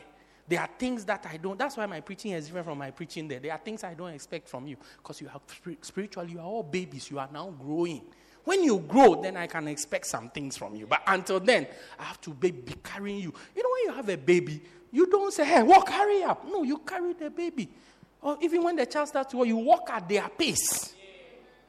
There 0.48 0.60
are 0.60 0.68
things 0.76 1.04
that 1.04 1.24
I 1.30 1.36
don't, 1.36 1.56
that's 1.56 1.76
why 1.76 1.86
my 1.86 2.00
preaching 2.00 2.32
is 2.32 2.46
different 2.46 2.66
from 2.66 2.78
my 2.78 2.90
preaching 2.90 3.28
there. 3.28 3.38
There 3.38 3.52
are 3.52 3.58
things 3.58 3.84
I 3.84 3.94
don't 3.94 4.10
expect 4.10 4.48
from 4.48 4.66
you 4.66 4.76
because 4.96 5.20
you 5.20 5.28
are 5.32 5.40
spiritually, 5.80 6.32
you 6.32 6.40
are 6.40 6.44
all 6.44 6.64
babies, 6.64 7.08
you 7.12 7.20
are 7.20 7.28
now 7.32 7.54
growing. 7.56 8.02
When 8.42 8.64
you 8.64 8.80
grow, 8.80 9.22
then 9.22 9.36
I 9.36 9.46
can 9.46 9.68
expect 9.68 10.06
some 10.06 10.28
things 10.30 10.56
from 10.56 10.74
you. 10.74 10.88
But 10.88 11.02
until 11.06 11.38
then, 11.38 11.68
I 12.00 12.02
have 12.02 12.20
to 12.22 12.30
be, 12.30 12.50
be 12.50 12.74
carrying 12.82 13.18
you. 13.18 13.32
You 13.54 13.62
know, 13.62 13.68
when 13.72 13.82
you 13.84 13.92
have 13.92 14.08
a 14.08 14.16
baby, 14.16 14.60
you 14.90 15.06
don't 15.06 15.32
say, 15.32 15.44
hey, 15.44 15.62
walk, 15.62 15.90
hurry 15.90 16.24
up. 16.24 16.44
No, 16.48 16.64
you 16.64 16.78
carry 16.78 17.12
the 17.12 17.30
baby. 17.30 17.70
Or 18.22 18.38
even 18.40 18.64
when 18.64 18.74
the 18.74 18.86
child 18.86 19.06
starts 19.06 19.30
to 19.30 19.36
walk, 19.36 19.46
you 19.46 19.58
walk 19.58 19.88
at 19.88 20.08
their 20.08 20.28
pace. 20.30 20.92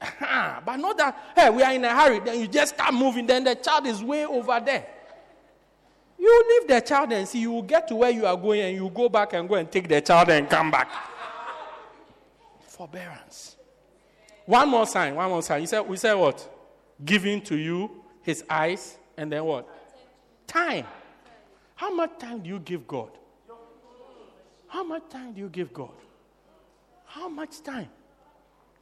but 0.20 0.76
not 0.76 0.98
that, 0.98 1.16
hey, 1.36 1.50
we 1.50 1.62
are 1.62 1.72
in 1.72 1.84
a 1.84 1.94
hurry, 1.94 2.18
then 2.18 2.40
you 2.40 2.48
just 2.48 2.74
start 2.74 2.92
moving, 2.92 3.28
then 3.28 3.44
the 3.44 3.54
child 3.54 3.86
is 3.86 4.02
way 4.02 4.26
over 4.26 4.58
there. 4.58 4.88
You 6.18 6.44
leave 6.48 6.68
the 6.68 6.80
child 6.80 7.12
and 7.12 7.28
see, 7.28 7.40
you 7.40 7.52
will 7.52 7.62
get 7.62 7.88
to 7.88 7.96
where 7.96 8.10
you 8.10 8.26
are 8.26 8.36
going 8.36 8.60
and 8.60 8.74
you 8.76 8.90
go 8.90 9.08
back 9.08 9.32
and 9.34 9.48
go 9.48 9.54
and 9.54 9.70
take 9.70 9.88
the 9.88 10.00
child 10.00 10.28
and 10.30 10.48
come 10.48 10.70
back. 10.70 10.88
Forbearance. 12.66 13.56
One 14.44 14.68
more 14.68 14.86
sign, 14.86 15.14
one 15.14 15.28
more 15.28 15.42
sign. 15.42 15.60
He 15.60 15.66
said, 15.66 15.80
we 15.80 15.96
said 15.96 16.14
what? 16.14 16.48
Giving 17.04 17.42
to 17.42 17.56
you 17.56 17.90
his 18.22 18.44
eyes 18.48 18.96
and 19.16 19.30
then 19.30 19.44
what? 19.44 19.68
Time. 20.46 20.86
How 21.74 21.94
much 21.94 22.18
time 22.18 22.40
do 22.40 22.48
you 22.48 22.58
give 22.60 22.86
God? 22.86 23.10
How 24.68 24.84
much 24.84 25.08
time 25.10 25.32
do 25.32 25.40
you 25.40 25.48
give 25.48 25.72
God? 25.72 25.92
How 27.04 27.28
much 27.28 27.62
time 27.62 27.88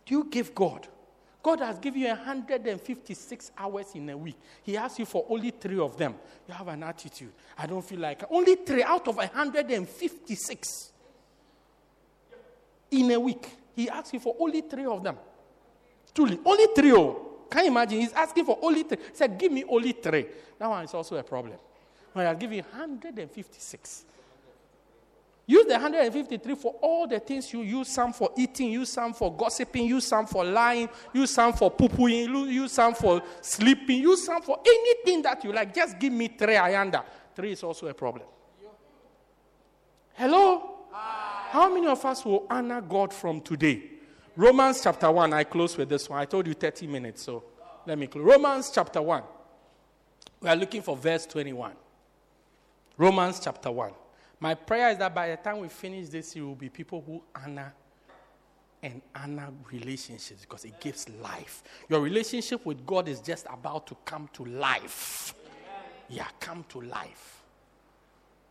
do 0.07 0.15
you 0.15 0.25
give 0.25 0.55
God? 0.55 0.87
God 1.45 1.61
has 1.61 1.79
given 1.79 2.01
you 2.01 2.09
156 2.09 3.51
hours 3.59 3.89
in 3.95 4.09
a 4.09 4.17
week. 4.17 4.37
He 4.63 4.79
asks 4.79 4.99
you 4.99 5.05
for 5.05 5.27
only 5.29 5.51
three 5.51 5.79
of 5.79 5.95
them. 5.95 6.15
You 6.49 6.55
have 6.55 6.69
an 6.69 6.83
attitude. 6.83 7.33
I 7.59 7.67
don't 7.67 7.85
feel 7.85 8.01
like 8.01 8.23
only 8.31 8.57
three 8.57 8.83
out 8.83 9.07
of 9.07 9.17
156 9.17 10.93
in 12.93 13.11
a 13.11 13.21
week. 13.21 13.47
He 13.77 13.91
asks 13.91 14.15
you 14.15 14.21
for 14.21 14.35
only 14.41 14.63
three 14.63 14.87
of 14.87 15.03
them. 15.03 15.19
Truly, 16.15 16.41
only 16.47 16.67
three. 16.75 16.93
Oh. 16.93 17.33
Can 17.51 17.67
you 17.67 17.71
imagine? 17.71 18.01
He's 18.01 18.15
asking 18.15 18.47
for 18.47 18.59
only 18.63 18.85
three. 18.85 18.97
He 19.11 19.15
said, 19.15 19.39
Give 19.39 19.53
me 19.53 19.65
only 19.69 19.93
three. 19.93 20.27
That 20.59 20.71
one 20.71 20.83
is 20.83 20.95
also 20.95 21.17
a 21.17 21.23
problem. 21.23 21.59
When 22.15 22.27
I 22.27 22.33
give 22.33 22.55
you 22.55 22.63
156. 22.63 24.05
Use 25.47 25.67
the 25.67 25.75
153 25.75 26.55
for 26.55 26.75
all 26.81 27.07
the 27.07 27.21
things 27.21 27.53
you 27.53 27.61
use 27.61 27.89
some 27.89 28.15
for 28.15 28.31
eating, 28.37 28.71
use 28.71 28.91
some 28.91 29.13
for 29.13 29.35
gossiping, 29.37 29.85
use 29.85 30.07
some 30.07 30.27
for 30.27 30.43
lying, 30.43 30.89
use 31.13 31.31
some 31.31 31.53
for 31.53 31.71
poo-pooing, 31.71 32.51
use 32.51 32.73
some 32.73 32.95
for 32.95 33.23
sleeping, 33.43 34.01
use 34.01 34.25
some 34.25 34.41
for 34.41 34.59
anything 34.67 35.21
that 35.21 35.45
you 35.45 35.53
like. 35.53 35.75
Just 35.75 35.99
give 35.99 36.13
me 36.13 36.29
three 36.29 36.55
ayanda. 36.55 37.05
Three 37.37 37.53
is 37.53 37.63
also 37.63 37.89
a 37.89 37.95
problem. 37.95 38.27
Hello? 40.15 40.71
How 40.91 41.73
many 41.73 41.87
of 41.89 42.05
us 42.05 42.25
will 42.25 42.47
honor 42.49 42.81
God 42.81 43.13
from 43.13 43.41
today? 43.41 43.83
Romans 44.37 44.81
chapter 44.83 45.11
1. 45.11 45.33
I 45.33 45.45
close 45.45 45.77
with 45.77 45.89
this 45.89 46.09
one. 46.09 46.21
I 46.21 46.25
told 46.25 46.47
you 46.47 46.55
30 46.55 46.87
minutes, 46.87 47.23
so 47.23 47.45
let 47.87 47.99
me 47.99 48.07
close. 48.07 48.25
Romans 48.25 48.71
chapter 48.75 49.03
1. 49.03 49.23
We 50.41 50.49
are 50.49 50.57
looking 50.57 50.83
for 50.83 50.97
verse 50.97 51.27
21. 51.27 51.73
Romans 52.97 53.41
chapter 53.41 53.71
1. 53.71 53.93
My 54.45 54.53
prayer 54.53 54.91
is 54.91 54.99
that 54.99 55.15
by 55.15 55.31
the 55.31 55.39
time 55.39 55.61
we 55.61 55.69
finish 55.69 56.11
this, 56.11 56.37
you 56.37 56.47
will 56.47 56.55
be 56.55 56.69
people 56.69 57.03
who 57.07 57.23
honor 57.35 57.73
and 58.83 59.01
honor 59.15 59.49
relationships 59.73 60.43
because 60.43 60.67
it 60.67 60.79
gives 60.81 61.09
life. 61.09 61.63
Your 61.89 62.03
relationship 62.03 62.67
with 62.67 62.85
God 62.85 63.09
is 63.09 63.21
just 63.21 63.47
about 63.51 63.87
to 63.87 63.97
come 64.05 64.29
to 64.35 64.45
life. 64.45 65.33
Yeah, 66.11 66.27
come 66.41 66.63
to 66.69 66.83
life. 66.83 67.43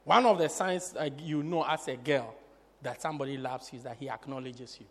One 0.03 0.25
of 0.25 0.39
the 0.39 0.49
signs 0.49 0.95
uh, 0.99 1.11
you 1.19 1.43
know 1.43 1.63
as 1.63 1.87
a 1.87 1.95
girl 1.95 2.33
that 2.81 2.99
somebody 2.99 3.37
loves 3.37 3.71
you 3.71 3.77
is 3.77 3.83
that 3.83 3.97
he 3.99 4.09
acknowledges 4.09 4.79
you. 4.79 4.87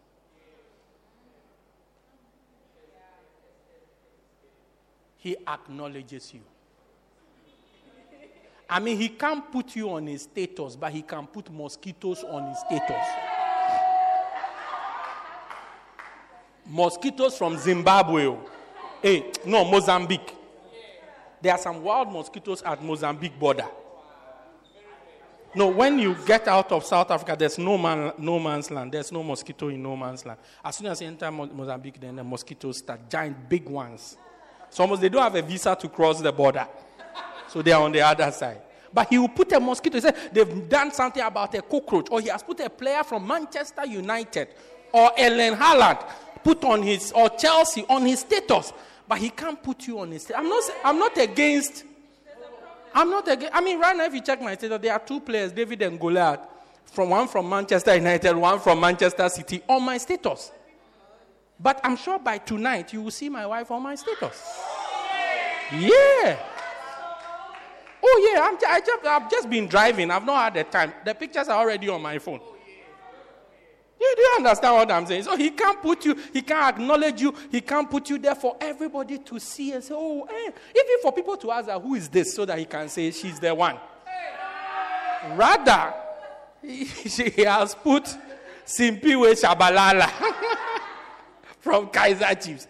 He 5.17 5.37
acknowledges 5.49 6.33
you. 6.33 6.43
I 8.73 8.81
mean, 8.81 8.97
he 8.97 9.11
can't 9.11 9.53
put 9.53 9.77
you 9.77 9.91
on 9.91 10.07
his 10.07 10.23
status, 10.23 10.77
but 10.77 10.93
he 10.93 11.03
can 11.03 11.27
put 11.27 11.53
mosquitoes 11.53 12.25
on 12.25 12.49
his 12.49 12.59
status. 12.61 13.07
mosquitoes 16.65 17.37
from 17.37 17.59
Zimbabwe. 17.59 18.35
Hey, 19.03 19.19
eh, 19.19 19.33
no, 19.45 19.65
Mozambique. 19.65 20.35
There 21.43 21.53
are 21.53 21.59
some 21.59 21.83
wild 21.83 22.11
mosquitoes 22.11 22.63
at 22.63 22.83
Mozambique 22.83 23.39
border. 23.39 23.67
No, 25.55 25.67
when 25.67 25.99
you 25.99 26.17
get 26.25 26.49
out 26.49 26.73
of 26.73 26.83
South 26.85 27.11
Africa, 27.11 27.37
there's 27.39 27.59
no, 27.59 27.77
man, 27.77 28.13
no 28.17 28.39
man's 28.39 28.71
land. 28.71 28.93
There's 28.93 29.13
no 29.13 29.23
mosquito 29.23 29.69
in 29.69 29.83
no 29.83 29.95
man's 29.95 30.25
land. 30.25 30.39
As 30.65 30.77
soon 30.77 30.87
as 30.87 31.03
you 31.03 31.09
enter 31.09 31.31
Mozambique, 31.31 32.01
then 32.01 32.17
the 32.17 32.25
mosquitoes 32.25 32.79
start, 32.79 33.11
giant, 33.11 33.51
big 33.51 33.69
ones. 33.69 34.17
So 34.71 34.85
almost 34.85 35.03
they 35.03 35.11
don't 35.11 35.23
have 35.23 35.35
a 35.35 35.43
visa 35.43 35.77
to 35.79 35.89
cross 35.91 36.23
the 36.23 36.33
border. 36.33 36.67
So 37.53 37.61
they 37.61 37.73
are 37.73 37.83
on 37.83 37.93
the 37.93 38.01
other 38.01 38.31
side. 38.31 38.63
But 38.95 39.09
he 39.09 39.19
will 39.19 39.29
put 39.29 39.53
a 39.53 39.61
mosquito. 39.61 39.99
He 39.99 40.01
said 40.01 40.17
they've 40.33 40.69
done 40.69 40.91
something 40.93 41.23
about 41.23 41.55
a 41.55 41.61
cockroach, 41.63 42.09
or 42.11 42.21
he 42.21 42.29
has 42.29 42.43
put 42.43 42.61
a 42.61 42.71
player 42.71 43.05
from 43.05 43.27
Manchester 43.27 43.85
United 43.85 44.49
or 44.93 45.11
Erling 45.19 45.55
Haaland 45.55 46.03
put 46.43 46.65
on 46.65 46.83
his 46.83 47.13
or 47.13 47.29
Chelsea 47.31 47.85
on 47.89 48.07
his 48.07 48.21
status. 48.21 48.73
But 49.07 49.19
he 49.19 49.31
can't 49.31 49.63
put 49.63 49.87
you 49.87 50.01
on 50.01 50.11
his 50.13 50.23
status. 50.23 50.41
I'm 50.41 50.49
not 50.49 50.63
I'm 50.85 50.99
not 50.99 51.19
against 51.19 51.85
I'm 52.95 53.11
not 53.11 53.29
against 53.29 53.55
I 53.55 53.61
mean 53.61 53.79
right 53.79 53.97
now 53.97 54.05
if 54.05 54.15
you 54.15 54.23
check 54.23 54.41
my 54.41 54.55
status, 54.55 54.79
there 54.81 54.93
are 54.93 54.99
two 54.99 55.21
players, 55.21 55.53
David 55.53 55.83
and 55.83 56.01
Goliath, 56.01 56.41
from 56.87 57.11
one 57.11 57.29
from 57.29 57.49
Manchester 57.49 57.95
United, 57.97 58.35
one 58.35 58.61
from 58.61 58.81
Manchester 58.81 59.29
City, 59.29 59.63
on 59.69 59.83
my 59.83 59.99
status. 59.99 60.53
But 61.61 61.81
I'm 61.85 61.97
sure 61.97 62.19
by 62.19 62.39
tonight 62.39 62.93
you 62.93 63.03
will 63.03 63.11
see 63.11 63.29
my 63.29 63.47
wife 63.47 63.71
on 63.71 63.83
my 63.83 63.95
status. 63.95 64.59
Yeah. 65.73 66.39
Oh, 68.05 68.33
yeah, 68.33 68.43
I'm, 68.43 68.59
I 68.67 68.81
just, 68.81 69.07
I've 69.07 69.31
just 69.31 69.49
been 69.49 69.69
driving. 69.69 70.11
I've 70.11 70.25
not 70.25 70.43
had 70.43 70.55
the 70.55 70.65
time. 70.71 70.93
The 71.05 71.15
pictures 71.15 71.49
are 71.49 71.59
already 71.59 71.89
on 71.89 72.03
my 72.03 72.19
phone. 72.19 72.41
You 74.01 74.15
do 74.17 74.23
you 74.23 74.35
understand 74.39 74.75
what 74.75 74.91
I'm 74.91 75.07
saying? 75.07 75.23
So 75.23 75.37
he 75.37 75.51
can't 75.51 75.81
put 75.81 76.05
you, 76.05 76.19
he 76.33 76.43
can't 76.43 76.77
acknowledge 76.77 77.21
you, 77.21 77.33
he 77.53 77.61
can't 77.61 77.89
put 77.89 78.11
you 78.11 78.19
there 78.19 78.35
for 78.35 78.57
everybody 78.61 79.19
to 79.19 79.39
see 79.39 79.73
and 79.73 79.85
say, 79.85 79.95
oh, 79.97 80.25
eh. 80.25 80.51
even 80.71 81.01
for 81.01 81.13
people 81.13 81.37
to 81.37 81.53
ask 81.53 81.69
her, 81.69 81.79
who 81.79 81.95
is 81.95 82.09
this, 82.09 82.35
so 82.35 82.45
that 82.45 82.59
he 82.59 82.65
can 82.65 82.89
say 82.89 83.13
she's 83.13 83.39
the 83.39 83.55
one. 83.55 83.79
Rather, 85.35 85.95
he, 86.63 86.85
he 86.85 87.43
has 87.43 87.77
put 87.77 88.05
Siphiwe 88.67 89.41
Shabalala 89.41 90.11
from 91.61 91.87
Kaizer 91.87 92.45
Chiefs. 92.45 92.67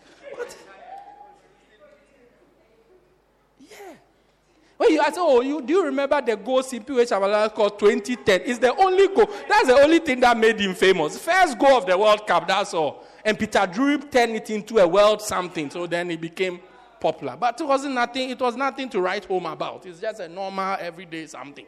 When 4.82 4.94
you 4.94 5.00
ask, 5.00 5.14
oh, 5.16 5.42
you, 5.42 5.62
do 5.62 5.74
you 5.74 5.84
remember 5.84 6.20
the 6.20 6.36
goal 6.36 6.60
Siphiwe 6.60 7.06
Shabalala 7.06 7.54
called 7.54 7.78
2010? 7.78 8.40
It's 8.44 8.58
the 8.58 8.74
only 8.74 9.06
goal. 9.14 9.30
That's 9.48 9.68
the 9.68 9.74
only 9.80 10.00
thing 10.00 10.18
that 10.18 10.36
made 10.36 10.58
him 10.58 10.74
famous. 10.74 11.16
First 11.16 11.56
goal 11.56 11.78
of 11.78 11.86
the 11.86 11.96
World 11.96 12.26
Cup, 12.26 12.48
that's 12.48 12.74
all. 12.74 13.06
And 13.24 13.38
Peter 13.38 13.64
Drury 13.72 13.98
turned 13.98 14.34
it 14.34 14.50
into 14.50 14.78
a 14.78 14.88
world 14.88 15.22
something. 15.22 15.70
So 15.70 15.86
then 15.86 16.10
it 16.10 16.20
became 16.20 16.58
popular. 16.98 17.36
But 17.36 17.60
it 17.60 17.64
wasn't 17.64 17.94
nothing, 17.94 18.30
it 18.30 18.40
was 18.40 18.56
nothing 18.56 18.88
to 18.88 19.00
write 19.00 19.24
home 19.24 19.46
about. 19.46 19.86
It's 19.86 20.00
just 20.00 20.18
a 20.18 20.28
normal, 20.28 20.76
everyday 20.80 21.28
something. 21.28 21.66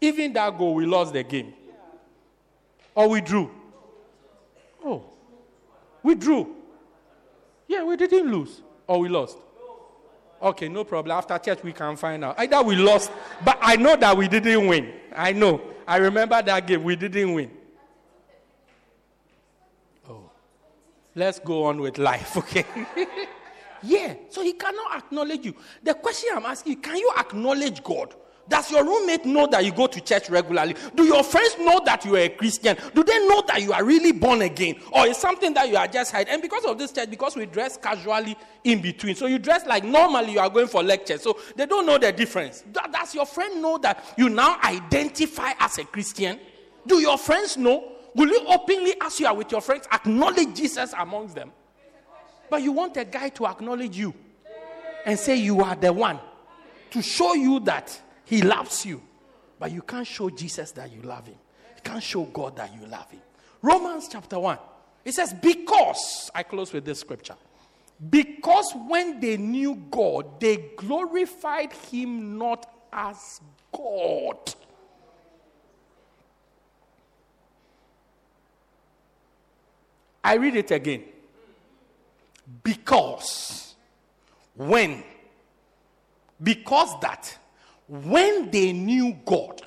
Even 0.00 0.32
that 0.32 0.56
goal, 0.56 0.76
we 0.76 0.86
lost 0.86 1.12
the 1.12 1.22
game. 1.22 1.52
Or 2.94 3.10
we 3.10 3.20
drew. 3.20 3.50
Oh. 4.82 5.04
We 6.02 6.14
drew. 6.14 6.56
Yeah, 7.68 7.84
we 7.84 7.98
didn't 7.98 8.32
lose. 8.32 8.62
Or 8.86 8.98
we 8.98 9.10
lost. 9.10 9.36
Okay, 10.42 10.68
no 10.68 10.82
problem. 10.82 11.16
After 11.16 11.38
church, 11.38 11.62
we 11.62 11.72
can 11.72 11.96
find 11.96 12.24
out. 12.24 12.34
Either 12.38 12.60
we 12.62 12.74
lost, 12.74 13.12
but 13.44 13.58
I 13.60 13.76
know 13.76 13.94
that 13.94 14.16
we 14.16 14.26
didn't 14.26 14.66
win. 14.66 14.92
I 15.14 15.32
know. 15.32 15.60
I 15.86 15.98
remember 15.98 16.42
that 16.42 16.66
game. 16.66 16.82
We 16.82 16.96
didn't 16.96 17.32
win. 17.32 17.50
Oh. 20.08 20.30
Let's 21.14 21.38
go 21.38 21.64
on 21.64 21.80
with 21.80 21.96
life, 21.96 22.36
okay? 22.38 22.64
yeah, 23.84 24.14
so 24.30 24.42
he 24.42 24.54
cannot 24.54 24.96
acknowledge 24.96 25.44
you. 25.44 25.54
The 25.80 25.94
question 25.94 26.30
I'm 26.34 26.46
asking 26.46 26.72
you 26.72 26.78
can 26.78 26.96
you 26.96 27.12
acknowledge 27.16 27.82
God? 27.84 28.14
Does 28.48 28.70
your 28.70 28.84
roommate 28.84 29.24
know 29.24 29.46
that 29.46 29.64
you 29.64 29.72
go 29.72 29.86
to 29.86 30.00
church 30.00 30.28
regularly? 30.28 30.74
Do 30.94 31.04
your 31.04 31.22
friends 31.22 31.56
know 31.58 31.80
that 31.84 32.04
you 32.04 32.16
are 32.16 32.20
a 32.20 32.28
Christian? 32.28 32.76
Do 32.94 33.04
they 33.04 33.18
know 33.26 33.42
that 33.46 33.62
you 33.62 33.72
are 33.72 33.84
really 33.84 34.12
born 34.12 34.42
again? 34.42 34.80
Or 34.92 35.06
is 35.06 35.16
something 35.16 35.54
that 35.54 35.68
you 35.68 35.76
are 35.76 35.86
just 35.86 36.12
hiding? 36.12 36.34
And 36.34 36.42
because 36.42 36.64
of 36.64 36.76
this 36.76 36.92
church, 36.92 37.08
because 37.08 37.36
we 37.36 37.46
dress 37.46 37.76
casually 37.76 38.36
in 38.64 38.82
between, 38.82 39.14
so 39.14 39.26
you 39.26 39.38
dress 39.38 39.64
like 39.66 39.84
normally 39.84 40.32
you 40.32 40.40
are 40.40 40.50
going 40.50 40.66
for 40.66 40.82
lectures, 40.82 41.22
so 41.22 41.38
they 41.56 41.66
don't 41.66 41.86
know 41.86 41.98
the 41.98 42.12
difference. 42.12 42.64
Does 42.72 43.14
your 43.14 43.26
friend 43.26 43.62
know 43.62 43.78
that 43.78 44.04
you 44.18 44.28
now 44.28 44.58
identify 44.62 45.52
as 45.58 45.78
a 45.78 45.84
Christian? 45.84 46.38
Do 46.86 46.98
your 46.98 47.18
friends 47.18 47.56
know? 47.56 47.92
Will 48.14 48.28
you 48.28 48.44
openly, 48.46 48.94
as 49.00 49.18
you 49.20 49.26
are 49.26 49.34
with 49.34 49.50
your 49.50 49.62
friends, 49.62 49.86
acknowledge 49.90 50.54
Jesus 50.54 50.92
amongst 50.98 51.34
them? 51.34 51.52
But 52.50 52.62
you 52.62 52.72
want 52.72 52.96
a 52.98 53.04
guy 53.04 53.30
to 53.30 53.46
acknowledge 53.46 53.96
you 53.96 54.12
and 55.06 55.18
say 55.18 55.36
you 55.36 55.62
are 55.62 55.74
the 55.74 55.92
one 55.92 56.20
to 56.90 57.00
show 57.00 57.32
you 57.32 57.60
that 57.60 57.98
he 58.32 58.40
loves 58.40 58.86
you. 58.86 59.02
But 59.58 59.72
you 59.72 59.82
can't 59.82 60.06
show 60.06 60.30
Jesus 60.30 60.72
that 60.72 60.90
you 60.90 61.02
love 61.02 61.26
him. 61.26 61.36
You 61.76 61.82
can't 61.84 62.02
show 62.02 62.24
God 62.24 62.56
that 62.56 62.74
you 62.74 62.86
love 62.86 63.10
him. 63.10 63.20
Romans 63.60 64.08
chapter 64.10 64.38
1. 64.38 64.56
It 65.04 65.12
says, 65.12 65.34
Because, 65.34 66.30
I 66.34 66.42
close 66.42 66.72
with 66.72 66.86
this 66.86 67.00
scripture. 67.00 67.34
Because 68.08 68.72
when 68.88 69.20
they 69.20 69.36
knew 69.36 69.74
God, 69.90 70.40
they 70.40 70.70
glorified 70.78 71.74
him 71.74 72.38
not 72.38 72.72
as 72.90 73.42
God. 73.70 74.54
I 80.24 80.36
read 80.36 80.56
it 80.56 80.70
again. 80.70 81.04
Because 82.62 83.74
when, 84.56 85.04
because 86.42 86.98
that 87.00 87.36
when 87.92 88.50
they 88.50 88.72
knew 88.72 89.14
God, 89.26 89.60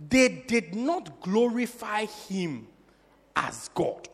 they 0.00 0.42
did 0.46 0.74
not 0.74 1.20
glorify 1.20 2.06
Him 2.06 2.66
as 3.34 3.68
God. 3.74 4.08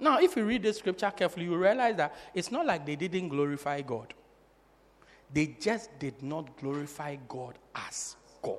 Now, 0.00 0.18
if 0.18 0.34
you 0.34 0.44
read 0.44 0.64
the 0.64 0.72
scripture 0.72 1.12
carefully, 1.16 1.44
you 1.44 1.56
realize 1.56 1.94
that 1.96 2.16
it's 2.34 2.50
not 2.50 2.66
like 2.66 2.84
they 2.84 2.96
didn't 2.96 3.28
glorify 3.28 3.80
God, 3.80 4.12
they 5.32 5.54
just 5.60 5.96
did 6.00 6.20
not 6.20 6.56
glorify 6.56 7.16
God 7.28 7.54
as 7.76 8.16
God. 8.42 8.58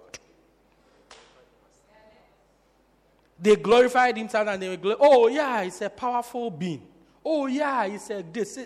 They 3.38 3.58
glorified 3.58 4.16
himself 4.16 4.48
and 4.48 4.62
they 4.62 4.70
were, 4.70 4.78
glor- 4.78 4.98
oh, 4.98 5.28
yeah, 5.28 5.64
it's 5.64 5.82
a 5.82 5.90
powerful 5.90 6.50
being. 6.50 6.88
Oh, 7.24 7.48
yeah, 7.48 7.84
it's 7.84 8.10
a 8.10 8.24
this. 8.24 8.60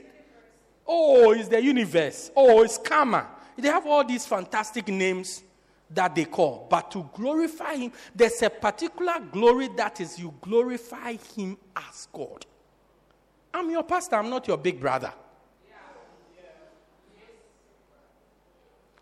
Oh, 0.85 1.31
it's 1.31 1.47
the 1.47 1.59
universe. 1.59 2.29
Oh, 2.35 2.61
it's 2.61 2.77
karma. 2.77 3.38
They 3.59 3.69
have 3.69 3.85
all 3.85 4.03
these 4.05 4.25
fantastic 4.25 4.87
names 4.87 5.43
that 5.91 6.15
they 6.15 6.25
call. 6.25 6.67
But 6.69 6.91
to 6.91 7.09
glorify 7.13 7.75
Him, 7.75 7.91
there's 8.15 8.41
a 8.41 8.49
particular 8.49 9.19
glory 9.31 9.69
that 9.77 9.99
is 10.01 10.19
you 10.19 10.33
glorify 10.41 11.13
Him 11.35 11.57
as 11.75 12.07
God. 12.13 12.45
I'm 13.53 13.69
your 13.69 13.83
pastor, 13.83 14.15
I'm 14.15 14.29
not 14.29 14.47
your 14.47 14.57
big 14.57 14.79
brother. 14.79 15.11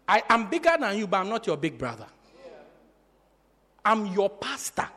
I 0.07 0.23
am 0.29 0.49
bigger 0.49 0.71
than 0.79 0.97
you, 0.97 1.05
but 1.05 1.17
I'm 1.17 1.29
not 1.29 1.45
your 1.45 1.57
big 1.57 1.77
brother. 1.77 2.07
I'm 3.83 4.05
your 4.07 4.29
pastor. 4.29 4.87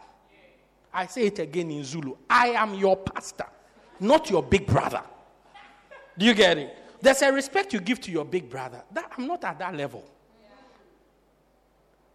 I 0.93 1.07
say 1.07 1.27
it 1.27 1.39
again 1.39 1.71
in 1.71 1.85
Zulu. 1.85 2.17
I 2.29 2.49
am 2.51 2.75
your 2.75 2.97
pastor, 2.97 3.47
not 3.99 4.31
your 4.31 4.43
big 4.43 4.67
brother. 4.67 5.03
Do 6.17 6.27
you 6.27 6.35
get 6.35 6.59
it? 6.59 6.77
There's 7.01 7.23
a 7.23 7.33
respect 7.33 7.73
you 7.73 7.81
give 7.81 8.01
to 8.03 8.11
your 8.11 8.25
big 8.25 8.51
brother. 8.51 8.83
That, 8.93 9.13
I'm 9.17 9.27
not 9.27 9.43
at 9.45 9.59
that 9.59 9.75
level. 9.75 10.05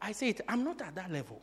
I 0.02 0.12
say 0.12 0.30
it, 0.30 0.42
I'm 0.48 0.64
not 0.64 0.82
at 0.82 0.94
that 0.96 1.12
level. 1.12 1.42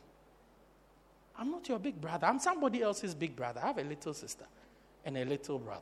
I'm 1.37 1.51
not 1.51 1.67
your 1.67 1.79
big 1.79 1.99
brother. 1.99 2.27
I'm 2.27 2.39
somebody 2.39 2.81
else's 2.81 3.13
big 3.13 3.35
brother. 3.35 3.59
I 3.61 3.67
have 3.67 3.77
a 3.77 3.83
little 3.83 4.13
sister 4.13 4.45
and 5.03 5.17
a 5.17 5.25
little 5.25 5.59
brother. 5.59 5.81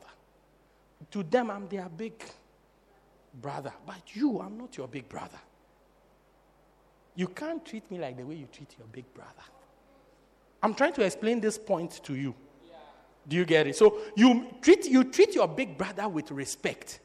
To 1.10 1.22
them, 1.22 1.50
I'm 1.50 1.68
their 1.68 1.88
big 1.88 2.24
brother. 3.40 3.72
But 3.86 4.14
you, 4.14 4.40
I'm 4.40 4.58
not 4.58 4.76
your 4.76 4.88
big 4.88 5.08
brother. 5.08 5.38
You 7.14 7.28
can't 7.28 7.64
treat 7.64 7.88
me 7.90 7.98
like 7.98 8.16
the 8.16 8.24
way 8.24 8.34
you 8.36 8.48
treat 8.50 8.74
your 8.78 8.86
big 8.90 9.12
brother. 9.14 9.30
I'm 10.62 10.74
trying 10.74 10.94
to 10.94 11.02
explain 11.02 11.40
this 11.40 11.58
point 11.58 12.02
to 12.04 12.14
you. 12.14 12.34
Do 13.28 13.36
you 13.36 13.44
get 13.44 13.66
it? 13.68 13.76
So 13.76 13.98
you 14.16 14.46
treat, 14.60 14.86
you 14.86 15.04
treat 15.04 15.34
your 15.34 15.46
big 15.46 15.78
brother 15.78 16.08
with 16.08 16.30
respect. 16.32 17.00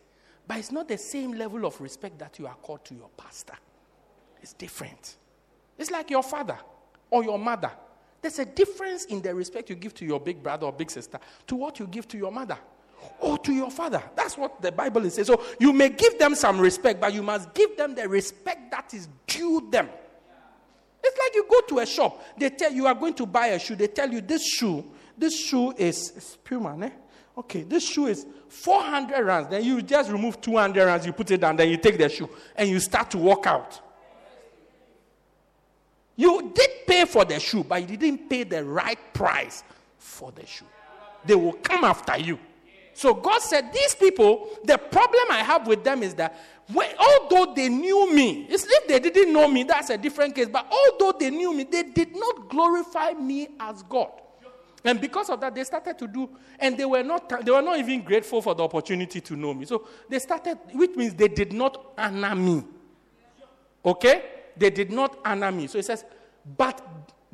But 0.47 0.57
it's 0.57 0.71
not 0.71 0.87
the 0.87 0.97
same 0.97 1.33
level 1.33 1.65
of 1.65 1.79
respect 1.81 2.19
that 2.19 2.39
you 2.39 2.47
accord 2.47 2.85
to 2.85 2.95
your 2.95 3.09
pastor. 3.17 3.55
It's 4.41 4.53
different. 4.53 5.17
It's 5.77 5.91
like 5.91 6.09
your 6.09 6.23
father 6.23 6.57
or 7.09 7.23
your 7.23 7.37
mother. 7.37 7.71
There's 8.21 8.39
a 8.39 8.45
difference 8.45 9.05
in 9.05 9.21
the 9.21 9.33
respect 9.35 9.69
you 9.69 9.75
give 9.75 9.93
to 9.95 10.05
your 10.05 10.19
big 10.19 10.41
brother 10.41 10.65
or 10.65 10.71
big 10.71 10.89
sister 10.89 11.19
to 11.47 11.55
what 11.55 11.79
you 11.79 11.87
give 11.87 12.07
to 12.09 12.17
your 12.17 12.31
mother 12.31 12.57
or 13.19 13.37
to 13.39 13.53
your 13.53 13.69
father. 13.69 14.01
That's 14.15 14.37
what 14.37 14.61
the 14.61 14.71
Bible 14.71 15.05
is 15.05 15.15
saying. 15.15 15.25
So 15.25 15.43
you 15.59 15.73
may 15.73 15.89
give 15.89 16.17
them 16.17 16.33
some 16.33 16.59
respect, 16.59 16.99
but 16.99 17.13
you 17.13 17.21
must 17.21 17.53
give 17.53 17.77
them 17.77 17.93
the 17.93 18.07
respect 18.07 18.71
that 18.71 18.93
is 18.93 19.07
due 19.27 19.67
them. 19.69 19.89
It's 21.03 21.17
like 21.17 21.35
you 21.35 21.45
go 21.49 21.61
to 21.75 21.79
a 21.79 21.85
shop, 21.85 22.21
they 22.37 22.49
tell 22.49 22.71
you 22.71 22.87
are 22.87 22.95
going 22.95 23.13
to 23.15 23.25
buy 23.25 23.47
a 23.47 23.59
shoe, 23.59 23.75
they 23.75 23.87
tell 23.87 24.11
you 24.11 24.19
this 24.19 24.45
shoe, 24.45 24.83
this 25.17 25.39
shoe 25.39 25.73
is 25.77 26.37
Puma, 26.43 26.77
eh? 26.85 26.89
Okay, 27.37 27.61
this 27.61 27.87
shoe 27.87 28.07
is 28.07 28.25
400 28.47 29.23
rands. 29.23 29.49
Then 29.49 29.63
you 29.63 29.81
just 29.81 30.09
remove 30.09 30.41
200 30.41 30.85
rands, 30.85 31.05
you 31.05 31.13
put 31.13 31.29
it 31.29 31.41
down, 31.41 31.55
then 31.55 31.69
you 31.69 31.77
take 31.77 31.97
the 31.97 32.09
shoe 32.09 32.29
and 32.55 32.67
you 32.67 32.79
start 32.79 33.11
to 33.11 33.17
walk 33.17 33.45
out. 33.45 33.79
You 36.15 36.51
did 36.53 36.69
pay 36.87 37.05
for 37.05 37.25
the 37.25 37.39
shoe, 37.39 37.63
but 37.63 37.87
you 37.87 37.95
didn't 37.95 38.27
pay 38.27 38.43
the 38.43 38.63
right 38.63 38.97
price 39.13 39.63
for 39.99 40.31
the 40.31 40.45
shoe. 40.47 40.65
They 41.25 41.35
will 41.35 41.53
come 41.53 41.83
after 41.83 42.17
you. 42.17 42.39
So 42.93 43.13
God 43.13 43.39
said, 43.43 43.71
These 43.71 43.93
people, 43.93 44.49
the 44.63 44.79
problem 44.79 45.25
I 45.29 45.43
have 45.43 45.67
with 45.67 45.83
them 45.83 46.01
is 46.01 46.15
that 46.15 46.35
when, 46.73 46.89
although 46.97 47.53
they 47.53 47.69
knew 47.69 48.11
me, 48.11 48.47
it's 48.49 48.65
if 48.67 48.87
they 48.87 48.99
didn't 48.99 49.31
know 49.31 49.47
me, 49.47 49.63
that's 49.63 49.91
a 49.91 49.97
different 49.97 50.33
case. 50.33 50.47
But 50.47 50.65
although 50.71 51.15
they 51.17 51.29
knew 51.29 51.53
me, 51.53 51.65
they 51.65 51.83
did 51.83 52.15
not 52.15 52.49
glorify 52.49 53.11
me 53.11 53.49
as 53.59 53.83
God. 53.83 54.09
And 54.83 55.01
because 55.01 55.29
of 55.29 55.41
that, 55.41 55.55
they 55.55 55.63
started 55.63 55.97
to 55.99 56.07
do, 56.07 56.29
and 56.59 56.77
they 56.77 56.85
were 56.85 57.03
not 57.03 57.45
they 57.45 57.51
were 57.51 57.61
not 57.61 57.79
even 57.79 58.01
grateful 58.01 58.41
for 58.41 58.53
the 58.53 58.63
opportunity 58.63 59.19
to 59.21 59.35
know 59.35 59.53
me. 59.53 59.65
So 59.65 59.87
they 60.07 60.19
started, 60.19 60.57
which 60.73 60.95
means 60.95 61.13
they 61.13 61.27
did 61.27 61.53
not 61.53 61.93
honor 61.97 62.35
me. 62.35 62.63
Okay? 63.83 64.23
They 64.55 64.69
did 64.69 64.91
not 64.91 65.17
honor 65.25 65.51
me. 65.51 65.67
So 65.67 65.77
it 65.79 65.85
says, 65.85 66.05
but 66.57 66.81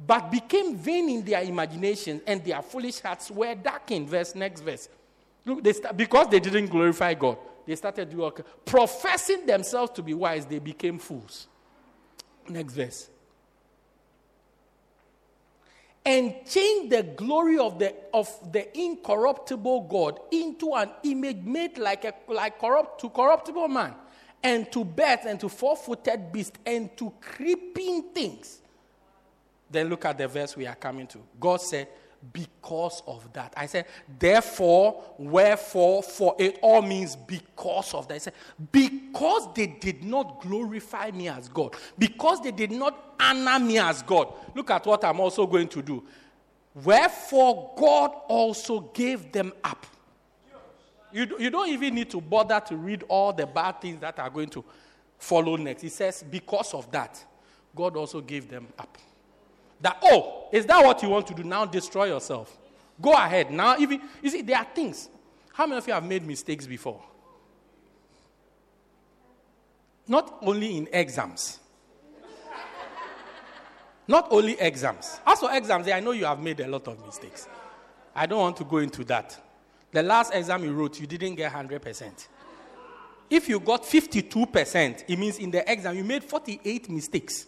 but 0.06 0.32
became 0.32 0.76
vain 0.76 1.10
in 1.10 1.24
their 1.24 1.42
imagination, 1.44 2.22
and 2.26 2.44
their 2.44 2.62
foolish 2.62 3.00
hearts 3.00 3.30
were 3.30 3.56
darkened. 3.56 4.10
Verse 4.10 4.36
next 4.36 4.62
verse. 4.62 4.90
Look, 5.46 5.64
they 5.64 5.74
st- 5.74 5.96
because 5.98 6.30
they 6.30 6.40
didn't 6.40 6.68
glorify 6.68 7.14
God, 7.14 7.38
they 7.66 7.76
started 7.76 8.10
to 8.10 8.18
work. 8.18 8.66
Professing 8.66 9.46
themselves 9.46 9.92
to 9.94 10.02
be 10.02 10.14
wise, 10.14 10.46
they 10.46 10.60
became 10.60 10.98
fools. 10.98 11.48
Next 12.48 12.74
verse 12.74 13.10
and 16.06 16.36
change 16.46 16.90
the 16.90 17.04
glory 17.04 17.58
of 17.58 17.80
the, 17.80 17.96
of 18.14 18.28
the 18.52 18.78
incorruptible 18.78 19.88
God 19.88 20.20
into 20.32 20.74
an 20.74 20.90
image 21.04 21.38
made 21.38 21.78
like 21.78 22.04
a 22.04 22.14
like 22.28 22.60
corrupt 22.60 23.00
to 23.02 23.10
corruptible 23.10 23.68
man, 23.70 23.96
and 24.44 24.70
to 24.72 24.84
birds 24.84 25.24
and 25.26 25.40
to 25.40 25.48
four-footed 25.48 26.32
beasts 26.32 26.60
and 26.66 26.96
to 26.98 27.14
creeping 27.22 28.04
things. 28.14 28.60
Then 29.72 29.88
look 29.88 30.06
at 30.06 30.18
the 30.18 30.28
verse 30.28 30.56
we 30.58 30.68
are 30.68 30.76
coming 30.76 31.08
to. 31.08 31.20
God 31.40 31.62
said, 31.62 31.88
because 32.32 33.04
of 33.06 33.32
that. 33.34 33.54
I 33.58 33.66
said, 33.66 33.86
therefore, 34.20 35.04
wherefore, 35.18 36.02
for 36.04 36.36
it 36.40 36.60
all 36.62 36.82
means 36.82 37.16
because 37.16 37.94
of 37.94 38.08
that. 38.08 38.16
I 38.16 38.18
said, 38.20 38.34
because 38.72 39.54
they 39.54 39.68
did 39.68 40.04
not 40.04 40.42
glorify 40.42 41.12
me 41.12 41.28
as 41.28 41.50
God, 41.50 41.76
because 41.98 42.42
they 42.42 42.52
did 42.52 42.72
not 42.72 43.16
honor 43.20 43.60
me 43.60 43.78
as 43.80 44.02
God. 44.04 44.34
Look 44.56 44.72
at 44.72 44.86
what 44.86 45.04
I'm 45.04 45.20
also 45.20 45.46
going 45.46 45.68
to 45.70 45.82
do. 45.82 46.04
Wherefore, 46.84 47.74
God 47.78 48.12
also 48.28 48.80
gave 48.80 49.32
them 49.32 49.52
up. 49.64 49.86
You, 51.12 51.28
you 51.38 51.50
don't 51.52 51.70
even 51.70 51.94
need 51.94 52.10
to 52.10 52.22
bother 52.22 52.60
to 52.68 52.76
read 52.76 53.04
all 53.08 53.34
the 53.34 53.46
bad 53.46 53.82
things 53.82 54.00
that 54.02 54.18
are 54.18 54.30
going 54.30 54.50
to 54.50 54.66
follow 55.20 55.56
next. 55.58 55.84
He 55.84 55.90
says, 55.90 56.24
because 56.24 56.74
of 56.74 56.92
that, 56.92 57.24
God 57.76 57.96
also 57.96 58.22
gave 58.22 58.50
them 58.50 58.68
up. 58.80 58.98
That, 59.84 59.98
oh, 60.02 60.48
is 60.54 60.66
that 60.66 60.84
what 60.84 61.04
you 61.04 61.10
want 61.10 61.28
to 61.28 61.34
do? 61.34 61.44
Now 61.44 61.66
destroy 61.66 62.06
yourself. 62.06 62.58
Go 63.02 63.12
ahead. 63.12 63.52
Now, 63.52 63.78
even, 63.78 64.02
you 64.22 64.30
see, 64.30 64.42
there 64.42 64.58
are 64.58 64.64
things. 64.74 65.10
How 65.52 65.68
many 65.68 65.78
of 65.78 65.86
you 65.86 65.94
have 65.94 66.06
made 66.06 66.26
mistakes 66.26 66.66
before? 66.66 67.04
Not 70.08 70.38
only 70.42 70.78
in 70.78 70.88
exams. 70.92 71.60
Not 74.08 74.30
only 74.32 74.58
exams. 74.58 75.20
As 75.28 75.40
for 75.40 75.54
exams, 75.54 75.90
I 75.90 76.00
know 76.00 76.12
you 76.12 76.26
have 76.26 76.40
made 76.40 76.62
a 76.62 76.68
lot 76.68 76.88
of 76.88 77.06
mistakes. 77.06 77.48
I 78.16 78.26
don't 78.26 78.40
want 78.40 78.58
to 78.58 78.64
go 78.64 78.78
into 78.78 79.04
that. 79.06 79.38
The 79.92 80.02
last 80.02 80.34
exam 80.34 80.64
you 80.64 80.72
wrote, 80.72 80.98
you 80.98 81.08
didn't 81.08 81.36
get 81.36 81.52
100%. 81.52 82.28
If 83.30 83.50
you 83.50 83.60
got 83.60 83.84
52%, 83.84 85.04
it 85.10 85.20
means 85.20 85.40
in 85.40 85.52
the 85.52 85.70
exam 85.70 85.98
you 85.98 86.06
made 86.06 86.24
48 86.24 86.90
mistakes. 86.90 87.48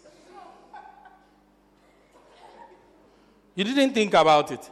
You 3.56 3.64
didn't 3.64 3.94
think 3.94 4.14
about 4.14 4.52
it. 4.52 4.70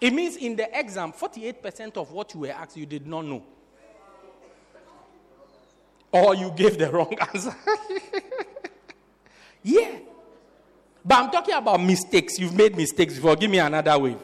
It 0.00 0.12
means 0.12 0.36
in 0.36 0.56
the 0.56 0.78
exam, 0.78 1.12
48% 1.12 1.96
of 1.96 2.10
what 2.12 2.32
you 2.32 2.40
were 2.40 2.50
asked 2.50 2.76
you 2.76 2.86
did 2.86 3.06
not 3.06 3.24
know. 3.24 3.42
Or 6.10 6.34
you 6.34 6.50
gave 6.52 6.78
the 6.78 6.90
wrong 6.92 7.14
answer. 7.20 7.54
yeah. 9.62 9.98
But 11.04 11.18
I'm 11.18 11.30
talking 11.30 11.54
about 11.54 11.82
mistakes. 11.82 12.38
You've 12.38 12.54
made 12.54 12.76
mistakes 12.76 13.14
before. 13.14 13.34
Give 13.34 13.50
me 13.50 13.58
another 13.58 13.98
wave. 13.98 14.18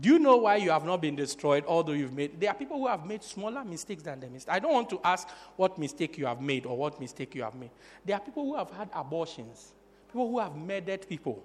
Do 0.00 0.08
you 0.08 0.18
know 0.18 0.38
why 0.38 0.56
you 0.56 0.70
have 0.70 0.84
not 0.84 1.00
been 1.00 1.14
destroyed, 1.14 1.64
although 1.68 1.92
you've 1.92 2.12
made? 2.12 2.40
There 2.40 2.50
are 2.50 2.54
people 2.54 2.78
who 2.78 2.88
have 2.88 3.06
made 3.06 3.22
smaller 3.22 3.64
mistakes 3.64 4.02
than 4.02 4.18
the 4.18 4.26
mistake. 4.28 4.52
I 4.52 4.58
don't 4.58 4.72
want 4.72 4.90
to 4.90 5.00
ask 5.04 5.28
what 5.54 5.78
mistake 5.78 6.18
you 6.18 6.26
have 6.26 6.40
made 6.40 6.66
or 6.66 6.76
what 6.76 6.98
mistake 6.98 7.36
you 7.36 7.44
have 7.44 7.54
made. 7.54 7.70
There 8.04 8.16
are 8.16 8.20
people 8.20 8.44
who 8.44 8.56
have 8.56 8.70
had 8.70 8.88
abortions, 8.92 9.72
people 10.08 10.28
who 10.28 10.40
have 10.40 10.56
murdered 10.56 11.08
people, 11.08 11.44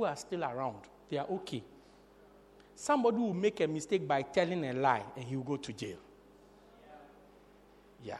who 0.00 0.06
are 0.06 0.16
still 0.16 0.42
around. 0.42 0.78
They 1.10 1.18
are 1.18 1.26
okay. 1.26 1.62
Somebody 2.74 3.18
will 3.18 3.34
make 3.34 3.60
a 3.60 3.66
mistake 3.66 4.08
by 4.08 4.22
telling 4.22 4.64
a 4.64 4.72
lie 4.72 5.04
and 5.14 5.24
he 5.26 5.36
will 5.36 5.44
go 5.44 5.56
to 5.58 5.72
jail. 5.74 5.98
Yeah. 8.02 8.16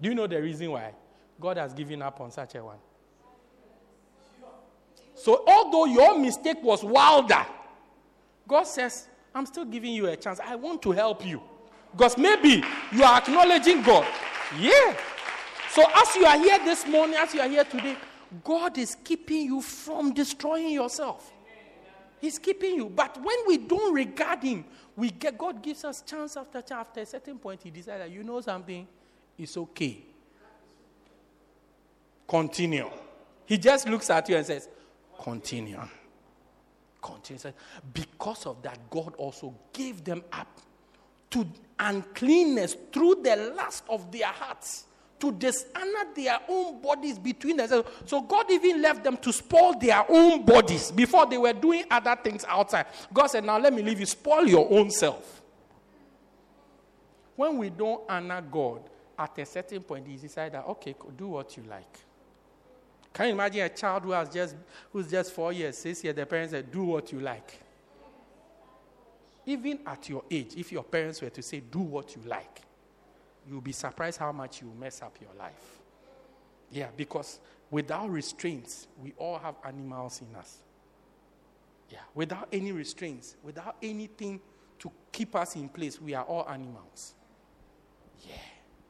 Do 0.00 0.08
you 0.08 0.14
know 0.14 0.26
the 0.26 0.40
reason 0.40 0.70
why? 0.70 0.94
God 1.38 1.58
has 1.58 1.74
given 1.74 2.00
up 2.00 2.18
on 2.22 2.30
such 2.30 2.54
a 2.54 2.64
one. 2.64 2.78
So, 5.14 5.44
although 5.46 5.84
your 5.84 6.18
mistake 6.18 6.62
was 6.62 6.82
wilder, 6.82 7.44
God 8.46 8.62
says, 8.62 9.08
I'm 9.34 9.44
still 9.44 9.66
giving 9.66 9.92
you 9.92 10.06
a 10.06 10.16
chance. 10.16 10.40
I 10.40 10.54
want 10.54 10.80
to 10.82 10.92
help 10.92 11.26
you. 11.26 11.42
Because 11.92 12.16
maybe 12.16 12.64
you 12.90 13.04
are 13.04 13.18
acknowledging 13.18 13.82
God. 13.82 14.06
Yeah. 14.58 14.96
So, 15.72 15.84
as 15.94 16.14
you 16.16 16.24
are 16.24 16.38
here 16.38 16.58
this 16.64 16.86
morning, 16.86 17.16
as 17.16 17.34
you 17.34 17.40
are 17.40 17.48
here 17.48 17.64
today, 17.64 17.96
God 18.44 18.78
is 18.78 18.96
keeping 19.02 19.46
you 19.46 19.62
from 19.62 20.12
destroying 20.12 20.70
yourself. 20.70 21.32
He's 22.20 22.38
keeping 22.38 22.74
you. 22.74 22.88
But 22.88 23.16
when 23.16 23.36
we 23.46 23.58
don't 23.58 23.94
regard 23.94 24.42
Him, 24.42 24.64
we 24.96 25.10
get, 25.10 25.38
God 25.38 25.62
gives 25.62 25.84
us 25.84 26.02
chance 26.02 26.36
after 26.36 26.60
chance. 26.60 26.72
After 26.88 27.00
a 27.00 27.06
certain 27.06 27.38
point, 27.38 27.62
He 27.62 27.70
decides, 27.70 28.00
that 28.00 28.10
you 28.10 28.24
know 28.24 28.40
something? 28.40 28.86
It's 29.38 29.56
okay. 29.56 29.98
Continue. 32.26 32.90
He 33.46 33.56
just 33.56 33.88
looks 33.88 34.10
at 34.10 34.28
you 34.28 34.36
and 34.36 34.44
says, 34.44 34.68
Continue. 35.22 35.80
Continue. 37.00 37.52
Because 37.92 38.46
of 38.46 38.62
that, 38.62 38.90
God 38.90 39.14
also 39.16 39.54
gave 39.72 40.04
them 40.04 40.22
up 40.32 40.48
to 41.30 41.46
uncleanness 41.78 42.76
through 42.92 43.22
the 43.22 43.52
lust 43.56 43.84
of 43.88 44.10
their 44.10 44.26
hearts 44.26 44.84
to 45.20 45.32
dishonor 45.32 46.14
their 46.14 46.38
own 46.48 46.80
bodies 46.80 47.18
between 47.18 47.56
themselves. 47.56 47.88
So 48.06 48.20
God 48.20 48.50
even 48.50 48.80
left 48.80 49.04
them 49.04 49.16
to 49.18 49.32
spoil 49.32 49.78
their 49.78 50.04
own 50.08 50.44
bodies 50.44 50.90
before 50.90 51.26
they 51.26 51.38
were 51.38 51.52
doing 51.52 51.84
other 51.90 52.16
things 52.16 52.44
outside. 52.46 52.86
God 53.12 53.26
said, 53.26 53.44
Now 53.44 53.58
let 53.58 53.72
me 53.72 53.82
leave 53.82 54.00
you, 54.00 54.06
spoil 54.06 54.46
your 54.46 54.70
own 54.70 54.90
self. 54.90 55.42
When 57.36 57.58
we 57.58 57.70
don't 57.70 58.02
honor 58.08 58.42
God, 58.42 58.82
at 59.18 59.38
a 59.38 59.46
certain 59.46 59.82
point, 59.82 60.06
He 60.06 60.16
decided 60.16 60.54
that, 60.54 60.66
okay, 60.66 60.94
do 61.16 61.28
what 61.28 61.56
you 61.56 61.64
like. 61.68 61.98
Can 63.12 63.26
you 63.26 63.32
imagine 63.32 63.62
a 63.62 63.68
child 63.68 64.04
who 64.04 64.12
has 64.12 64.28
just 64.28 64.54
who's 64.92 65.10
just 65.10 65.32
four 65.32 65.52
years, 65.52 65.78
six 65.78 66.04
years, 66.04 66.14
the 66.14 66.24
parents 66.24 66.52
said, 66.52 66.70
do 66.70 66.84
what 66.84 67.10
you 67.12 67.20
like. 67.20 67.60
Even 69.46 69.80
at 69.86 70.08
your 70.08 70.22
age, 70.30 70.54
if 70.56 70.70
your 70.70 70.84
parents 70.84 71.22
were 71.22 71.30
to 71.30 71.42
say, 71.42 71.60
do 71.60 71.80
what 71.80 72.14
you 72.14 72.22
like, 72.26 72.62
you'll 73.48 73.60
be 73.60 73.72
surprised 73.72 74.18
how 74.18 74.32
much 74.32 74.60
you 74.60 74.72
mess 74.78 75.02
up 75.02 75.16
your 75.20 75.30
life. 75.38 75.80
Yeah, 76.70 76.88
because 76.96 77.40
without 77.70 78.10
restraints, 78.10 78.88
we 79.02 79.14
all 79.16 79.38
have 79.38 79.54
animals 79.64 80.20
in 80.20 80.34
us. 80.36 80.58
Yeah, 81.90 82.00
without 82.14 82.48
any 82.52 82.72
restraints, 82.72 83.36
without 83.42 83.76
anything 83.82 84.40
to 84.80 84.92
keep 85.10 85.34
us 85.34 85.56
in 85.56 85.68
place, 85.68 86.00
we 86.00 86.14
are 86.14 86.24
all 86.24 86.46
animals. 86.48 87.14
Yeah 88.26 88.34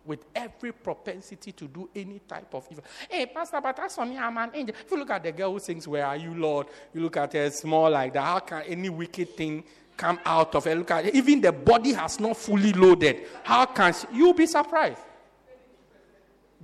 with 0.08 0.24
every 0.34 0.72
propensity 0.72 1.52
to 1.52 1.68
do 1.68 1.88
any 1.94 2.18
type 2.20 2.52
of 2.54 2.66
evil. 2.70 2.82
Hey, 3.08 3.26
Pastor, 3.26 3.60
but 3.60 3.76
that's 3.76 3.94
for 3.94 4.06
me, 4.06 4.16
I'm 4.16 4.36
an 4.38 4.50
angel. 4.54 4.74
If 4.84 4.90
you 4.90 4.96
look 4.96 5.10
at 5.10 5.22
the 5.22 5.30
girl 5.30 5.52
who 5.52 5.60
sings, 5.60 5.86
Where 5.86 6.06
are 6.06 6.16
you, 6.16 6.34
Lord? 6.34 6.66
You 6.94 7.02
look 7.02 7.18
at 7.18 7.34
her 7.34 7.50
small 7.50 7.90
like 7.90 8.14
that. 8.14 8.22
How 8.22 8.38
can 8.40 8.62
any 8.62 8.88
wicked 8.88 9.36
thing 9.36 9.62
come 9.98 10.18
out 10.24 10.54
of 10.54 10.64
her? 10.64 10.74
Look 10.74 10.90
at. 10.90 11.14
Even 11.14 11.42
the 11.42 11.52
body 11.52 11.92
has 11.92 12.18
not 12.18 12.38
fully 12.38 12.72
loaded. 12.72 13.26
How 13.42 13.66
can 13.66 13.92
she? 13.92 14.06
You'll 14.14 14.32
be 14.32 14.46
surprised. 14.46 15.02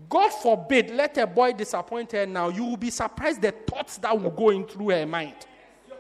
God 0.09 0.31
forbid, 0.31 0.91
let 0.91 1.19
a 1.19 1.27
boy 1.27 1.53
disappoint 1.53 2.13
her 2.13 2.27
now. 2.27 2.49
You 2.49 2.65
will 2.65 2.77
be 2.77 2.91
surprised 2.91 3.43
the 3.43 3.53
thoughts 3.53 3.99
that 3.99 4.19
will 4.19 4.31
go 4.31 4.51
in 4.51 4.65
through 4.65 4.91
her 4.91 5.07
mind. 5.07 5.35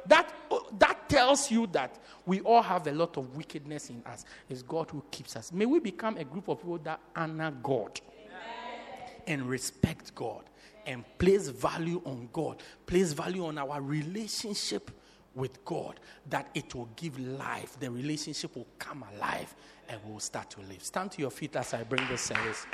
That, 0.07 0.33
that 0.79 1.09
tells 1.09 1.51
you 1.51 1.67
that 1.69 1.99
we 2.27 2.41
all 2.41 2.63
have 2.63 2.87
a 2.87 2.93
lot 2.93 3.17
of 3.17 3.37
wickedness 3.37 3.91
in 3.91 4.03
us. 4.07 4.25
It's 4.49 4.63
God 4.63 4.91
who 4.91 5.03
keeps 5.11 5.37
us. 5.37 5.53
May 5.53 5.67
we 5.67 5.79
become 5.79 6.17
a 6.17 6.25
group 6.25 6.49
of 6.49 6.59
people 6.59 6.79
that 6.79 7.01
honor 7.15 7.53
God 7.63 8.01
Amen. 8.19 9.21
and 9.27 9.49
respect 9.49 10.15
God 10.15 10.45
and 10.87 11.05
place 11.19 11.49
value 11.49 12.03
on 12.05 12.29
God, 12.33 12.63
place 12.87 13.13
value 13.13 13.47
on 13.47 13.59
our 13.59 13.81
relationship 13.81 14.91
with 15.35 15.65
God, 15.65 16.01
that 16.31 16.49
it 16.55 16.75
will 16.75 16.89
give 16.97 17.19
life. 17.19 17.79
The 17.79 17.91
relationship 17.91 18.57
will 18.57 18.67
come 18.79 19.05
alive 19.17 19.55
and 19.89 20.01
we'll 20.05 20.21
start 20.21 20.51
to 20.51 20.61
live. 20.61 20.83
Stand 20.83 21.13
to 21.13 21.21
your 21.21 21.31
feet 21.31 21.57
as 21.57 21.75
I 21.75 21.83
bring 21.83 22.07
the 22.09 22.17
service 22.17 22.67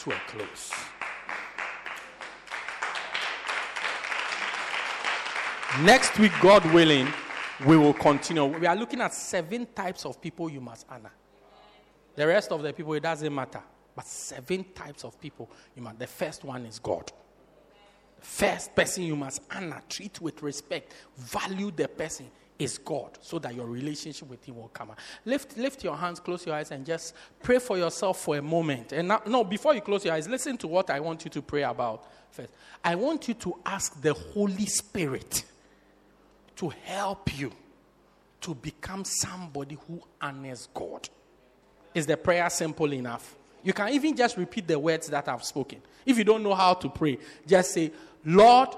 to 0.00 0.10
a 0.10 0.20
close. 0.28 0.72
Next 5.82 6.18
week, 6.18 6.32
God 6.40 6.64
willing, 6.72 7.08
we 7.66 7.76
will 7.76 7.92
continue. 7.92 8.44
We 8.44 8.66
are 8.66 8.74
looking 8.74 9.00
at 9.00 9.12
seven 9.12 9.66
types 9.74 10.06
of 10.06 10.20
people 10.20 10.48
you 10.48 10.60
must 10.60 10.86
honor. 10.88 11.12
The 12.16 12.26
rest 12.26 12.50
of 12.50 12.62
the 12.62 12.72
people, 12.72 12.94
it 12.94 13.02
doesn't 13.02 13.34
matter. 13.34 13.62
But 13.94 14.06
seven 14.06 14.64
types 14.74 15.04
of 15.04 15.20
people 15.20 15.50
you 15.76 15.82
must. 15.82 15.98
The 15.98 16.06
first 16.06 16.42
one 16.42 16.64
is 16.66 16.78
God. 16.78 17.12
First 18.20 18.74
person 18.74 19.04
you 19.04 19.16
must 19.16 19.42
honor, 19.50 19.82
treat 19.88 20.20
with 20.20 20.42
respect, 20.42 20.92
value 21.16 21.70
the 21.70 21.88
person 21.88 22.26
is 22.58 22.76
God, 22.78 23.18
so 23.20 23.38
that 23.38 23.54
your 23.54 23.66
relationship 23.66 24.28
with 24.28 24.44
Him 24.44 24.56
will 24.56 24.68
come. 24.68 24.90
Lift, 25.24 25.56
lift 25.56 25.84
your 25.84 25.96
hands, 25.96 26.18
close 26.18 26.44
your 26.44 26.56
eyes, 26.56 26.70
and 26.72 26.84
just 26.84 27.14
pray 27.42 27.58
for 27.58 27.78
yourself 27.78 28.20
for 28.20 28.36
a 28.36 28.42
moment. 28.42 28.92
And 28.92 29.08
now, 29.08 29.22
no, 29.26 29.44
before 29.44 29.74
you 29.74 29.80
close 29.80 30.04
your 30.04 30.14
eyes, 30.14 30.28
listen 30.28 30.56
to 30.58 30.68
what 30.68 30.90
I 30.90 30.98
want 30.98 31.24
you 31.24 31.30
to 31.30 31.42
pray 31.42 31.62
about 31.62 32.04
first. 32.32 32.50
I 32.84 32.96
want 32.96 33.28
you 33.28 33.34
to 33.34 33.54
ask 33.64 34.00
the 34.00 34.12
Holy 34.12 34.66
Spirit 34.66 35.44
to 36.56 36.70
help 36.84 37.38
you 37.38 37.52
to 38.40 38.54
become 38.54 39.04
somebody 39.04 39.78
who 39.86 40.00
honors 40.20 40.68
God. 40.74 41.08
Is 41.94 42.06
the 42.06 42.16
prayer 42.16 42.50
simple 42.50 42.92
enough? 42.92 43.36
You 43.68 43.74
can 43.74 43.90
even 43.90 44.16
just 44.16 44.38
repeat 44.38 44.66
the 44.66 44.78
words 44.78 45.08
that 45.08 45.28
I've 45.28 45.44
spoken. 45.44 45.82
If 46.06 46.16
you 46.16 46.24
don't 46.24 46.42
know 46.42 46.54
how 46.54 46.72
to 46.72 46.88
pray, 46.88 47.18
just 47.46 47.72
say, 47.72 47.92
Lord, 48.24 48.70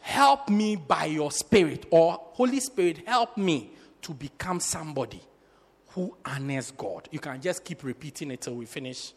help 0.00 0.48
me 0.48 0.74
by 0.74 1.04
your 1.04 1.30
Spirit, 1.30 1.84
or 1.90 2.18
Holy 2.32 2.58
Spirit, 2.58 3.06
help 3.06 3.36
me 3.36 3.72
to 4.00 4.14
become 4.14 4.58
somebody 4.58 5.20
who 5.88 6.16
honors 6.24 6.70
God. 6.70 7.10
You 7.10 7.18
can 7.18 7.42
just 7.42 7.62
keep 7.62 7.84
repeating 7.84 8.30
it 8.30 8.40
till 8.40 8.54
we 8.54 8.64
finish 8.64 9.12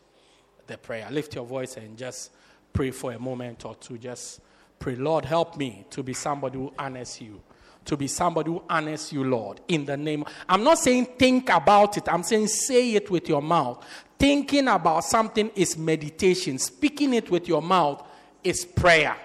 the 0.67 0.77
prayer. 0.77 1.07
Lift 1.09 1.33
your 1.35 1.45
voice 1.45 1.77
and 1.77 1.97
just 1.97 2.33
pray 2.73 2.91
for 2.91 3.13
a 3.13 3.17
moment 3.17 3.63
or 3.63 3.75
two. 3.75 3.97
Just 3.97 4.41
pray, 4.79 4.97
Lord, 4.97 5.23
help 5.23 5.55
me 5.55 5.85
to 5.91 6.03
be 6.03 6.11
somebody 6.11 6.57
who 6.57 6.73
honors 6.77 7.21
you 7.21 7.41
to 7.85 7.95
be 7.95 8.07
somebody 8.07 8.49
who 8.49 8.63
honors 8.69 9.13
you, 9.13 9.23
Lord, 9.23 9.61
in 9.67 9.85
the 9.85 9.95
name. 9.95 10.25
I'm 10.49 10.63
not 10.63 10.79
saying 10.79 11.05
think 11.17 11.49
about 11.49 11.97
it, 11.97 12.09
I'm 12.09 12.23
saying 12.23 12.47
say 12.47 12.95
it 12.95 13.09
with 13.09 13.29
your 13.29 13.41
mouth. 13.41 13.85
Thinking 14.17 14.67
about 14.67 15.03
something 15.03 15.51
is 15.55 15.77
meditation, 15.77 16.57
speaking 16.57 17.13
it 17.13 17.29
with 17.29 17.47
your 17.47 17.61
mouth 17.61 18.03
is 18.43 18.65
prayer. 18.65 19.15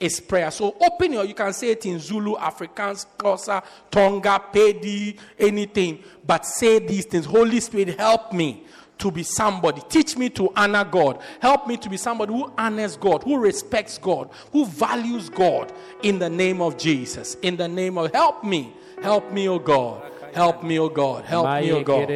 Is 0.00 0.18
prayer. 0.18 0.50
So 0.50 0.76
open 0.80 1.12
your, 1.12 1.24
you 1.24 1.34
can 1.34 1.52
say 1.52 1.70
it 1.70 1.86
in 1.86 2.00
Zulu, 2.00 2.34
Afrikaans, 2.34 3.06
Xhosa, 3.16 3.62
Tonga, 3.88 4.42
Pedi, 4.52 5.16
anything, 5.38 6.02
but 6.26 6.44
say 6.44 6.80
these 6.80 7.04
things. 7.04 7.24
Holy 7.24 7.60
Spirit, 7.60 7.96
help 7.98 8.32
me 8.32 8.64
to 8.98 9.10
be 9.10 9.22
somebody. 9.22 9.80
Teach 9.88 10.16
me 10.16 10.28
to 10.30 10.52
honor 10.56 10.84
God. 10.84 11.20
Help 11.40 11.66
me 11.66 11.76
to 11.76 11.88
be 11.88 11.96
somebody 11.96 12.32
who 12.32 12.52
honors 12.58 12.96
God, 12.96 13.22
who 13.22 13.38
respects 13.38 13.98
God, 13.98 14.30
who 14.50 14.66
values 14.66 15.28
God 15.28 15.72
in 16.02 16.18
the 16.18 16.30
name 16.30 16.60
of 16.60 16.76
Jesus. 16.76 17.36
In 17.42 17.56
the 17.56 17.68
name 17.68 17.96
of, 17.98 18.12
help 18.12 18.42
me. 18.42 18.72
Help 19.02 19.32
me, 19.32 19.48
oh 19.48 19.58
God. 19.58 20.11
Help 20.32 20.62
me, 20.62 20.78
O 20.78 20.88
God. 20.88 21.24
Help 21.24 21.46
me, 21.60 21.72
O 21.72 21.82
God. 21.82 22.08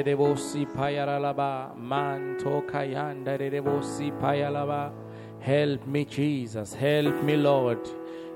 Help 5.41 5.87
me, 5.87 6.05
Jesus. 6.07 6.75
Help 6.75 7.23
me, 7.23 7.37
Lord. 7.37 7.79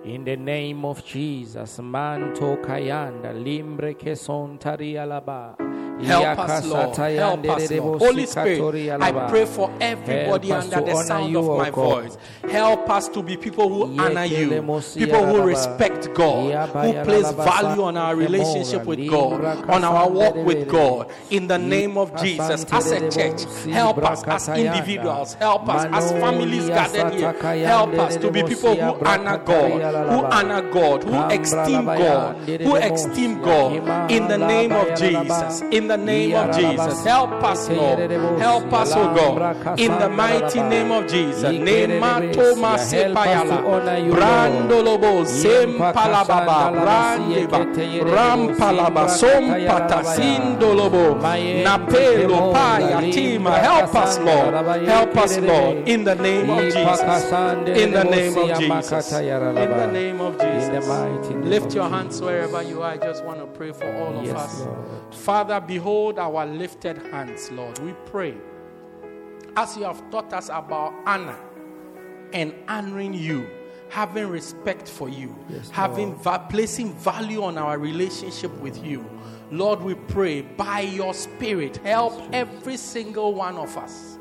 In 0.04 0.24
the 0.24 0.36
name 0.36 0.84
of 0.84 1.04
Jesus. 1.04 1.78
Manto 1.78 2.56
kayanda 2.56 3.32
limbre 3.32 3.96
que 3.98 4.16
son 4.16 4.58
tarialaba. 4.58 5.69
Help 6.04 6.38
us, 6.38 6.66
Lord. 6.66 6.96
Help 6.96 7.48
us, 7.48 7.70
Lord. 7.70 8.00
Holy 8.02 8.26
Spirit, 8.26 9.02
I 9.02 9.28
pray 9.28 9.44
for 9.44 9.70
everybody 9.80 10.52
under 10.52 10.80
the 10.80 10.94
sound 11.04 11.36
of 11.36 11.46
my 11.58 11.70
voice. 11.70 12.16
Help 12.48 12.88
us 12.88 13.08
to 13.08 13.22
be 13.22 13.36
people 13.36 13.68
who 13.68 14.00
honor 14.00 14.24
you, 14.24 14.62
people 14.94 15.26
who 15.26 15.42
respect 15.42 16.12
God, 16.14 16.68
who 16.68 17.04
place 17.04 17.30
value 17.32 17.82
on 17.82 17.96
our 17.96 18.16
relationship 18.16 18.86
with 18.86 19.06
God, 19.08 19.44
on 19.68 19.84
our 19.84 20.08
walk 20.08 20.36
with. 20.36 20.60
God. 20.70 21.10
In 21.30 21.46
the 21.46 21.58
name 21.58 21.98
of 21.98 22.14
Jesus, 22.20 22.64
as 22.70 22.90
a 22.92 23.10
church, 23.10 23.44
help 23.66 23.98
us 23.98 24.22
as 24.24 24.48
individuals, 24.48 25.34
help 25.34 25.68
us 25.68 25.86
as 25.90 26.12
families 26.12 26.68
gathered 26.68 27.12
here. 27.14 27.32
Help 27.66 27.94
us 27.94 28.16
to 28.16 28.30
be 28.30 28.42
people 28.42 28.74
who 28.76 29.04
honor 29.04 29.38
God, 29.38 29.80
who 30.10 30.24
honor 30.26 30.62
God, 30.70 31.04
who 31.04 31.14
esteem 31.34 31.84
God, 31.84 32.36
who 32.48 32.76
esteem 32.76 33.42
God. 33.42 34.10
In 34.10 34.28
the 34.28 34.38
name 34.38 34.72
of 34.72 34.88
Jesus, 34.98 35.62
in 35.72 35.88
the 35.90 35.96
name 35.96 36.34
of 36.36 36.54
Jesus, 36.54 37.04
help 37.04 37.42
us, 37.42 37.68
Lord. 37.68 38.10
Help 38.38 38.72
us, 38.72 38.92
O 38.94 39.14
God. 39.14 39.78
In 39.78 39.92
the 39.98 40.08
mighty 40.08 40.62
name 40.62 40.90
of 40.92 41.06
Jesus. 41.08 41.50
Nemato 41.50 42.54
masepayala. 42.56 43.58
Brandolobo 44.14 45.24
sempalababa. 45.26 46.70
Brandeba. 46.82 47.58
Rampalaba 48.14 49.08
sompata 49.08 50.00
sindolobo. 50.14 51.18
Napelo 51.66 52.52
paya 52.54 53.00
tima. 53.12 53.58
Help 53.58 53.94
us, 53.94 54.18
Lord. 54.18 54.54
Help 54.86 55.16
us, 55.16 55.38
Lord. 55.38 55.88
In 55.88 56.04
the 56.04 56.14
name 56.14 56.50
of 56.50 56.62
Jesus. 56.62 57.24
In 57.82 57.92
the 57.92 58.04
name 58.04 58.36
of 58.38 58.58
Jesus. 58.58 59.12
In 59.12 59.54
the 59.54 59.90
name 59.92 60.20
of 60.20 60.38
Jesus. 60.38 60.86
Lift 61.44 61.74
your 61.74 61.88
hands 61.88 62.20
wherever 62.20 62.62
you 62.62 62.82
are. 62.82 62.90
I 62.90 62.96
just 62.96 63.24
want 63.24 63.38
to 63.40 63.46
pray 63.46 63.72
for 63.72 63.86
all 63.86 64.18
of 64.18 64.36
us. 64.36 64.66
Father, 65.10 65.50
Father, 65.50 65.66
behold 65.80 66.18
our 66.18 66.44
lifted 66.44 66.98
hands, 67.10 67.50
Lord. 67.52 67.78
We 67.78 67.94
pray 68.04 68.36
as 69.56 69.76
you 69.78 69.84
have 69.84 70.10
taught 70.10 70.30
us 70.34 70.50
about 70.50 70.92
honor 71.06 71.38
and 72.34 72.54
honoring 72.68 73.14
you, 73.14 73.48
having 73.88 74.28
respect 74.28 74.86
for 74.86 75.08
you, 75.08 75.34
Yes, 75.48 75.70
having 75.70 76.14
va- 76.16 76.46
placing 76.50 76.92
value 76.92 77.42
on 77.42 77.56
our 77.56 77.78
relationship 77.78 78.52
with 78.60 78.84
you. 78.84 79.04
Lord, 79.50 79.80
we 79.80 79.94
pray 79.94 80.42
by 80.42 80.80
your 80.80 81.14
spirit, 81.14 81.78
help 81.78 82.12
every 82.32 82.76
single 82.76 83.34
one 83.34 83.56
of 83.56 83.74
us. 83.78 84.18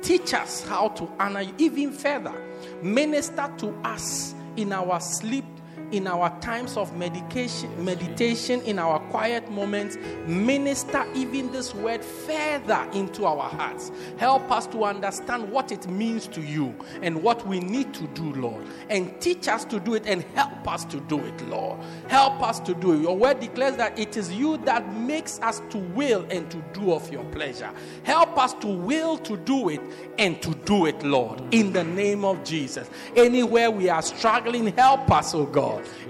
Teach 0.00 0.32
us 0.32 0.66
how 0.66 0.88
to 0.88 1.08
honor 1.20 1.42
you 1.42 1.54
even 1.58 1.92
further. 1.92 2.34
Minister 2.82 3.52
to 3.58 3.68
us 3.84 4.34
in 4.56 4.72
our 4.72 4.98
sleep, 4.98 5.44
in 5.92 6.06
our 6.06 6.30
times 6.40 6.76
of 6.76 6.96
medication, 6.96 7.84
meditation, 7.84 8.60
in 8.62 8.78
our 8.78 8.98
quiet 9.10 9.50
moments. 9.50 9.96
Minister 10.26 11.06
even 11.14 11.52
this 11.52 11.74
word 11.74 12.04
further 12.04 12.88
into 12.94 13.26
our 13.26 13.48
hearts. 13.48 13.92
Help 14.16 14.50
us 14.50 14.66
to 14.68 14.84
understand 14.84 15.50
what 15.50 15.70
it 15.70 15.86
means 15.88 16.26
to 16.28 16.40
you 16.40 16.74
and 17.02 17.22
what 17.22 17.46
we 17.46 17.60
need 17.60 17.92
to 17.94 18.06
do, 18.08 18.32
Lord. 18.34 18.66
And 18.88 19.20
teach 19.20 19.48
us 19.48 19.64
to 19.66 19.78
do 19.78 19.94
it 19.94 20.06
and 20.06 20.22
help 20.34 20.66
us 20.66 20.84
to 20.86 21.00
do 21.00 21.18
it, 21.18 21.48
Lord. 21.48 21.78
Help 22.08 22.42
us 22.42 22.58
to 22.60 22.74
do 22.74 22.92
it. 22.92 23.02
Your 23.02 23.16
word 23.16 23.40
declares 23.40 23.76
that 23.76 23.98
it 23.98 24.16
is 24.16 24.32
you 24.32 24.56
that 24.58 24.94
makes 24.96 25.40
us 25.40 25.60
to 25.70 25.78
will 25.78 26.26
and 26.30 26.50
to 26.50 26.64
do 26.72 26.92
of 26.92 27.10
your 27.12 27.24
pleasure. 27.24 27.70
Help 28.04 28.38
us 28.38 28.54
to 28.54 28.66
will 28.66 29.18
to 29.18 29.36
do 29.38 29.68
it 29.68 29.80
and 30.18 30.40
to 30.42 30.54
do 30.64 30.86
it, 30.86 31.02
Lord, 31.02 31.42
in 31.52 31.72
the 31.72 31.84
name 31.84 32.24
of 32.24 32.42
Jesus. 32.44 32.88
Anywhere 33.14 33.70
we 33.70 33.88
are 33.88 34.02
struggling, 34.02 34.68
help 34.76 35.10
us, 35.10 35.34
oh 35.34 35.46
God, 35.46 35.61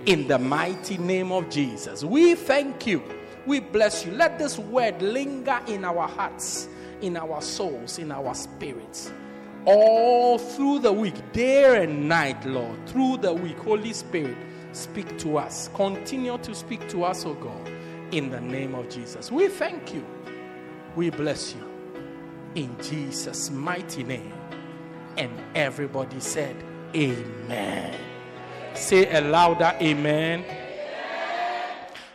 in 0.06 0.28
the 0.28 0.38
mighty 0.38 0.98
name 0.98 1.32
of 1.32 1.48
Jesus. 1.50 2.04
We 2.04 2.34
thank 2.34 2.86
you. 2.86 3.02
We 3.46 3.60
bless 3.60 4.04
you. 4.06 4.12
Let 4.12 4.38
this 4.38 4.58
word 4.58 5.00
linger 5.02 5.60
in 5.66 5.84
our 5.84 6.06
hearts, 6.08 6.68
in 7.00 7.16
our 7.16 7.40
souls, 7.40 7.98
in 7.98 8.12
our 8.12 8.34
spirits. 8.34 9.12
All 9.64 10.38
through 10.38 10.80
the 10.80 10.92
week, 10.92 11.14
day 11.32 11.82
and 11.84 12.08
night, 12.08 12.44
Lord, 12.46 12.86
through 12.88 13.18
the 13.18 13.32
week, 13.32 13.58
Holy 13.58 13.92
Spirit, 13.92 14.36
speak 14.72 15.18
to 15.18 15.38
us. 15.38 15.70
Continue 15.74 16.38
to 16.38 16.54
speak 16.54 16.88
to 16.88 17.04
us, 17.04 17.24
oh 17.24 17.34
God, 17.34 17.70
in 18.10 18.30
the 18.30 18.40
name 18.40 18.74
of 18.74 18.88
Jesus. 18.88 19.30
We 19.30 19.48
thank 19.48 19.94
you. 19.94 20.04
We 20.96 21.10
bless 21.10 21.54
you 21.54 21.72
in 22.54 22.76
Jesus' 22.82 23.50
mighty 23.50 24.02
name. 24.04 24.32
And 25.16 25.30
everybody 25.54 26.20
said, 26.20 26.56
Amen. 26.94 28.11
Say 28.74 29.06
a 29.10 29.20
louder 29.20 29.76
Amen. 29.80 30.44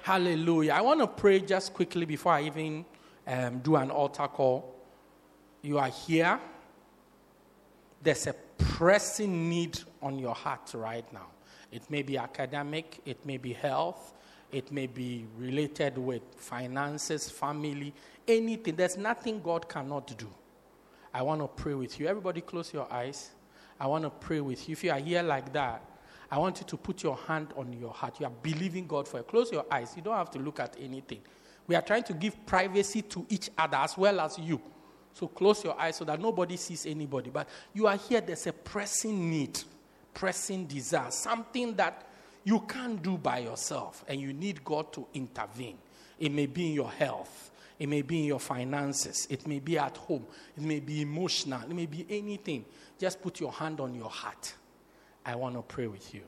Hallelujah. 0.04 0.74
I 0.74 0.82
want 0.82 1.00
to 1.02 1.08
pray 1.08 1.40
just 1.40 1.74
quickly 1.74 2.06
before 2.06 2.34
I 2.34 2.44
even 2.44 2.86
um, 3.28 3.60
do 3.60 3.76
an 3.76 3.92
altar 3.92 4.28
call. 4.28 4.74
You 5.62 5.78
are 5.78 5.90
here. 5.90 6.40
There's 8.02 8.26
a 8.28 8.34
pressing 8.58 9.50
need 9.50 9.80
on 10.02 10.18
your 10.18 10.34
heart 10.34 10.72
right 10.74 11.06
now. 11.14 11.28
It 11.72 11.90
may 11.92 12.02
be 12.02 12.18
academic, 12.18 13.02
it 13.06 13.26
may 13.26 13.38
be 13.38 13.54
health, 13.54 14.14
it 14.52 14.72
may 14.72 14.88
be 14.88 15.26
related 15.38 15.98
with 15.98 16.22
finances, 16.38 17.30
family, 17.30 17.94
anything. 18.28 18.76
There's 18.76 18.98
nothing 18.98 19.42
God 19.42 19.68
cannot 19.68 20.18
do. 20.18 20.30
I 21.14 21.22
want 21.22 21.42
to 21.42 21.48
pray 21.48 21.74
with 21.74 22.00
you. 22.00 22.08
Everybody, 22.08 22.42
close 22.42 22.74
your 22.74 22.92
eyes. 22.92 23.32
I 23.80 23.88
want 23.88 24.06
to 24.06 24.10
pray 24.10 24.40
with 24.40 24.68
you. 24.68 24.74
If 24.74 24.84
you 24.84 24.92
are 24.92 25.00
here 25.00 25.22
like 25.22 25.52
that, 25.54 25.84
I 26.30 26.38
want 26.38 26.60
you 26.60 26.66
to 26.66 26.78
put 26.78 27.04
your 27.04 27.16
hand 27.16 27.54
on 27.56 27.72
your 27.74 27.92
heart. 27.92 28.20
You 28.20 28.26
are 28.26 28.32
believing 28.42 28.86
God 28.86 29.08
for 29.08 29.20
it. 29.20 29.28
Close 29.28 29.52
your 29.52 29.66
eyes. 29.72 29.94
You 29.96 30.02
don't 30.02 30.16
have 30.16 30.32
to 30.32 30.40
look 30.40 30.60
at 30.60 30.76
anything. 30.80 31.22
We 31.68 31.76
are 31.76 31.82
trying 31.82 32.04
to 32.04 32.14
give 32.14 32.46
privacy 32.46 33.02
to 33.04 33.26
each 33.30 33.50
other 33.58 33.78
as 33.78 33.98
well 33.98 34.20
as 34.20 34.38
you. 34.38 34.62
So 35.14 35.28
close 35.28 35.64
your 35.64 35.80
eyes 35.80 35.96
so 35.96 36.06
that 36.06 36.22
nobody 36.22 36.58
sees 36.58 36.86
anybody. 36.86 37.30
But 37.30 37.48
you 37.74 37.88
are 37.88 37.98
here, 37.98 38.22
there's 38.22 38.46
a 38.48 38.54
pressing 38.54 39.30
need, 39.30 39.60
pressing 40.14 40.66
desire, 40.66 41.12
something 41.12 41.76
that 41.76 42.08
you 42.44 42.60
can't 42.62 43.02
do 43.02 43.18
by 43.18 43.40
yourself, 43.40 44.06
and 44.08 44.22
you 44.22 44.32
need 44.32 44.64
God 44.64 44.94
to 44.94 45.08
intervene. 45.14 45.78
It 46.20 46.32
may 46.32 46.46
be 46.46 46.68
in 46.68 46.74
your 46.74 46.92
health, 46.92 47.52
it 47.78 47.90
may 47.90 48.02
be 48.02 48.20
in 48.20 48.26
your 48.26 48.40
finances, 48.40 49.28
it 49.30 49.46
may 49.48 49.60
be 49.60 49.78
at 49.78 49.98
home, 49.98 50.26
it 50.56 50.64
may 50.64 50.80
be 50.80 51.02
emotional, 51.02 51.62
it 51.64 51.76
may 51.76 51.86
be 51.86 52.06
anything. 52.10 52.64
Just 52.98 53.22
put 53.22 53.40
your 53.40 53.52
hand 53.52 53.80
on 53.80 53.94
your 53.94 54.10
heart. 54.10 54.54
I 55.28 55.36
want 55.36 55.56
to 55.56 55.62
pray 55.62 55.88
with 55.88 56.14
you. 56.16 56.24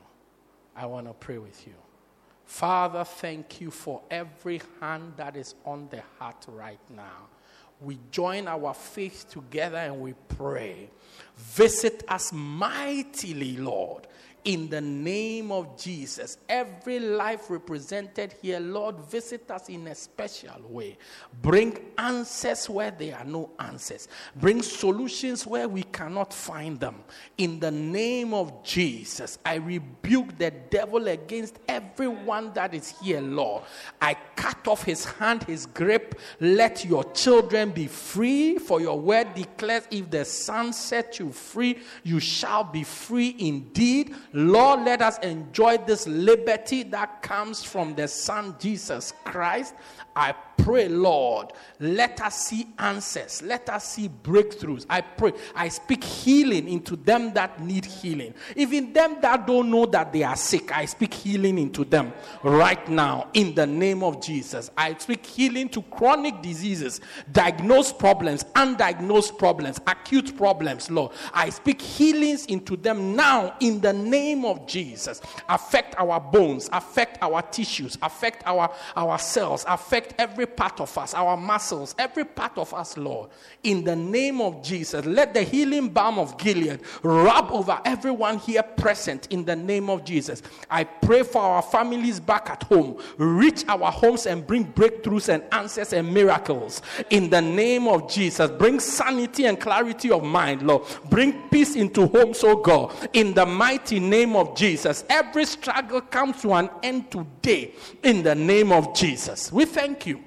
I 0.76 0.84
want 0.84 1.06
to 1.06 1.14
pray 1.14 1.38
with 1.38 1.66
you. 1.66 1.72
Father, 2.44 3.02
thank 3.02 3.60
you 3.60 3.70
for 3.70 4.02
every 4.10 4.60
hand 4.78 5.14
that 5.16 5.36
is 5.36 5.54
on 5.64 5.88
the 5.90 6.02
heart 6.18 6.44
right 6.48 6.80
now. 6.94 7.28
We 7.80 7.98
join 8.10 8.46
our 8.46 8.74
faith 8.74 9.26
together 9.30 9.78
and 9.78 10.02
we 10.02 10.12
pray. 10.28 10.90
Visit 11.38 12.04
us 12.08 12.30
mightily, 12.30 13.56
Lord, 13.56 14.06
in 14.44 14.68
the 14.68 14.80
name 14.80 15.52
of 15.52 15.78
Jesus. 15.78 16.38
Every 16.48 16.98
life 16.98 17.50
represented 17.50 18.34
here, 18.40 18.60
Lord, 18.60 18.98
visit 19.00 19.50
us 19.50 19.68
in 19.68 19.86
a 19.86 19.94
special 19.94 20.62
way. 20.68 20.98
Bring 21.42 21.78
answers 21.98 22.68
where 22.68 22.90
there 22.90 23.16
are 23.16 23.24
no 23.24 23.50
answers. 23.58 24.08
Bring 24.36 24.62
solutions 24.62 25.46
where 25.46 25.68
we 25.68 25.82
cannot 25.84 26.32
find 26.32 26.78
them. 26.80 26.96
In 27.38 27.60
the 27.60 27.70
name 27.70 28.34
of 28.34 28.64
Jesus, 28.64 29.38
I 29.44 29.56
rebuke 29.56 30.38
the 30.38 30.50
devil 30.50 31.08
against 31.08 31.58
everyone 31.68 32.52
that 32.54 32.74
is 32.74 32.94
here, 33.02 33.20
Lord. 33.20 33.64
I 34.00 34.16
cut 34.36 34.66
off 34.66 34.84
his 34.84 35.04
hand, 35.04 35.44
his 35.44 35.66
grip. 35.66 36.18
Let 36.40 36.84
your 36.84 37.04
children 37.12 37.70
be 37.70 37.86
free, 37.86 38.58
for 38.58 38.80
your 38.80 38.98
word 38.98 39.34
declares 39.34 39.86
if 39.90 40.10
the 40.10 40.24
Son 40.24 40.72
set 40.72 41.18
you 41.18 41.32
free, 41.32 41.78
you 42.02 42.20
shall 42.20 42.64
be 42.64 42.84
free 42.84 43.36
indeed. 43.38 44.14
Lord, 44.32 44.80
let 44.80 45.02
us 45.02 45.18
enjoy 45.18 45.78
this 45.78 46.06
liberty 46.06 46.84
that 46.84 47.22
comes 47.22 47.64
from 47.64 47.94
the 47.94 48.06
Son 48.06 48.54
Jesus 48.58 49.12
Christ. 49.24 49.74
I 50.14 50.34
pray, 50.58 50.88
Lord, 50.88 51.52
let 51.78 52.20
us 52.20 52.46
see 52.46 52.68
answers. 52.78 53.42
Let 53.42 53.68
us 53.70 53.92
see 53.92 54.08
breakthroughs. 54.08 54.86
I 54.90 55.00
pray. 55.00 55.32
I 55.54 55.68
speak 55.68 56.04
healing 56.04 56.68
into 56.68 56.96
them 56.96 57.32
that 57.34 57.60
need 57.62 57.84
healing. 57.84 58.34
Even 58.56 58.92
them 58.92 59.16
that 59.22 59.46
don't 59.46 59.70
know 59.70 59.86
that 59.86 60.12
they 60.12 60.22
are 60.22 60.36
sick, 60.36 60.76
I 60.76 60.84
speak 60.84 61.14
healing 61.14 61.58
into 61.58 61.84
them 61.84 62.12
right 62.42 62.86
now 62.88 63.28
in 63.34 63.54
the 63.54 63.66
name 63.66 64.02
of 64.02 64.22
Jesus. 64.22 64.70
I 64.76 64.94
speak 64.98 65.24
healing 65.24 65.68
to 65.70 65.82
chronic 65.82 66.42
diseases, 66.42 67.00
diagnosed 67.32 67.98
problems, 67.98 68.44
undiagnosed 68.54 69.38
problems, 69.38 69.80
acute 69.86 70.36
problems, 70.36 70.90
Lord. 70.90 71.12
I 71.32 71.50
speak 71.50 71.80
healings 71.80 72.46
into 72.46 72.76
them 72.76 73.16
now 73.16 73.54
in 73.60 73.80
the 73.80 73.92
name 73.92 74.19
of 74.20 74.66
Jesus. 74.66 75.20
Affect 75.48 75.94
our 75.98 76.20
bones, 76.20 76.68
affect 76.72 77.18
our 77.22 77.42
tissues, 77.42 77.96
affect 78.02 78.42
our, 78.46 78.72
our 78.96 79.18
cells, 79.18 79.64
affect 79.66 80.14
every 80.18 80.46
part 80.46 80.80
of 80.80 80.96
us, 80.98 81.14
our 81.14 81.36
muscles, 81.36 81.94
every 81.98 82.24
part 82.24 82.56
of 82.58 82.72
us, 82.74 82.96
Lord. 82.96 83.30
In 83.62 83.82
the 83.82 83.96
name 83.96 84.40
of 84.40 84.62
Jesus, 84.62 85.04
let 85.06 85.32
the 85.32 85.42
healing 85.42 85.88
balm 85.88 86.18
of 86.18 86.36
Gilead 86.38 86.80
rub 87.02 87.50
over 87.50 87.80
everyone 87.84 88.38
here 88.38 88.62
present 88.62 89.26
in 89.30 89.44
the 89.44 89.56
name 89.56 89.88
of 89.88 90.04
Jesus. 90.04 90.42
I 90.70 90.84
pray 90.84 91.22
for 91.22 91.40
our 91.40 91.62
families 91.62 92.20
back 92.20 92.50
at 92.50 92.62
home. 92.64 93.00
Reach 93.16 93.64
our 93.68 93.90
homes 93.90 94.26
and 94.26 94.46
bring 94.46 94.70
breakthroughs 94.72 95.28
and 95.28 95.42
answers 95.52 95.92
and 95.92 96.12
miracles 96.12 96.82
in 97.10 97.30
the 97.30 97.40
name 97.40 97.88
of 97.88 98.10
Jesus. 98.10 98.50
Bring 98.50 98.80
sanity 98.80 99.46
and 99.46 99.58
clarity 99.58 100.10
of 100.10 100.22
mind, 100.22 100.62
Lord. 100.62 100.82
Bring 101.08 101.48
peace 101.48 101.74
into 101.74 102.06
homes, 102.06 102.44
oh 102.44 102.56
God, 102.56 102.92
in 103.12 103.34
the 103.34 103.46
mighty 103.46 103.98
name 103.98 104.09
of 104.12 104.56
Jesus. 104.56 105.04
Every 105.08 105.44
struggle 105.44 106.00
comes 106.00 106.42
to 106.42 106.52
an 106.54 106.70
end 106.82 107.10
today 107.10 107.72
in 108.02 108.22
the 108.22 108.34
name 108.34 108.72
of 108.72 108.94
Jesus. 108.94 109.52
We 109.52 109.64
thank 109.64 110.06
you. 110.06 110.22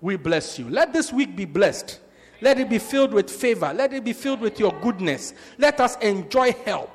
We 0.00 0.16
bless 0.16 0.58
you. 0.58 0.68
Let 0.68 0.92
this 0.92 1.12
week 1.12 1.34
be 1.34 1.44
blessed. 1.44 2.00
Let 2.40 2.58
it 2.60 2.68
be 2.68 2.78
filled 2.78 3.12
with 3.12 3.30
favor. 3.30 3.72
Let 3.74 3.92
it 3.92 4.04
be 4.04 4.12
filled 4.12 4.40
with 4.40 4.60
your 4.60 4.72
goodness. 4.80 5.34
Let 5.58 5.80
us 5.80 5.96
enjoy 5.96 6.52
help. 6.64 6.90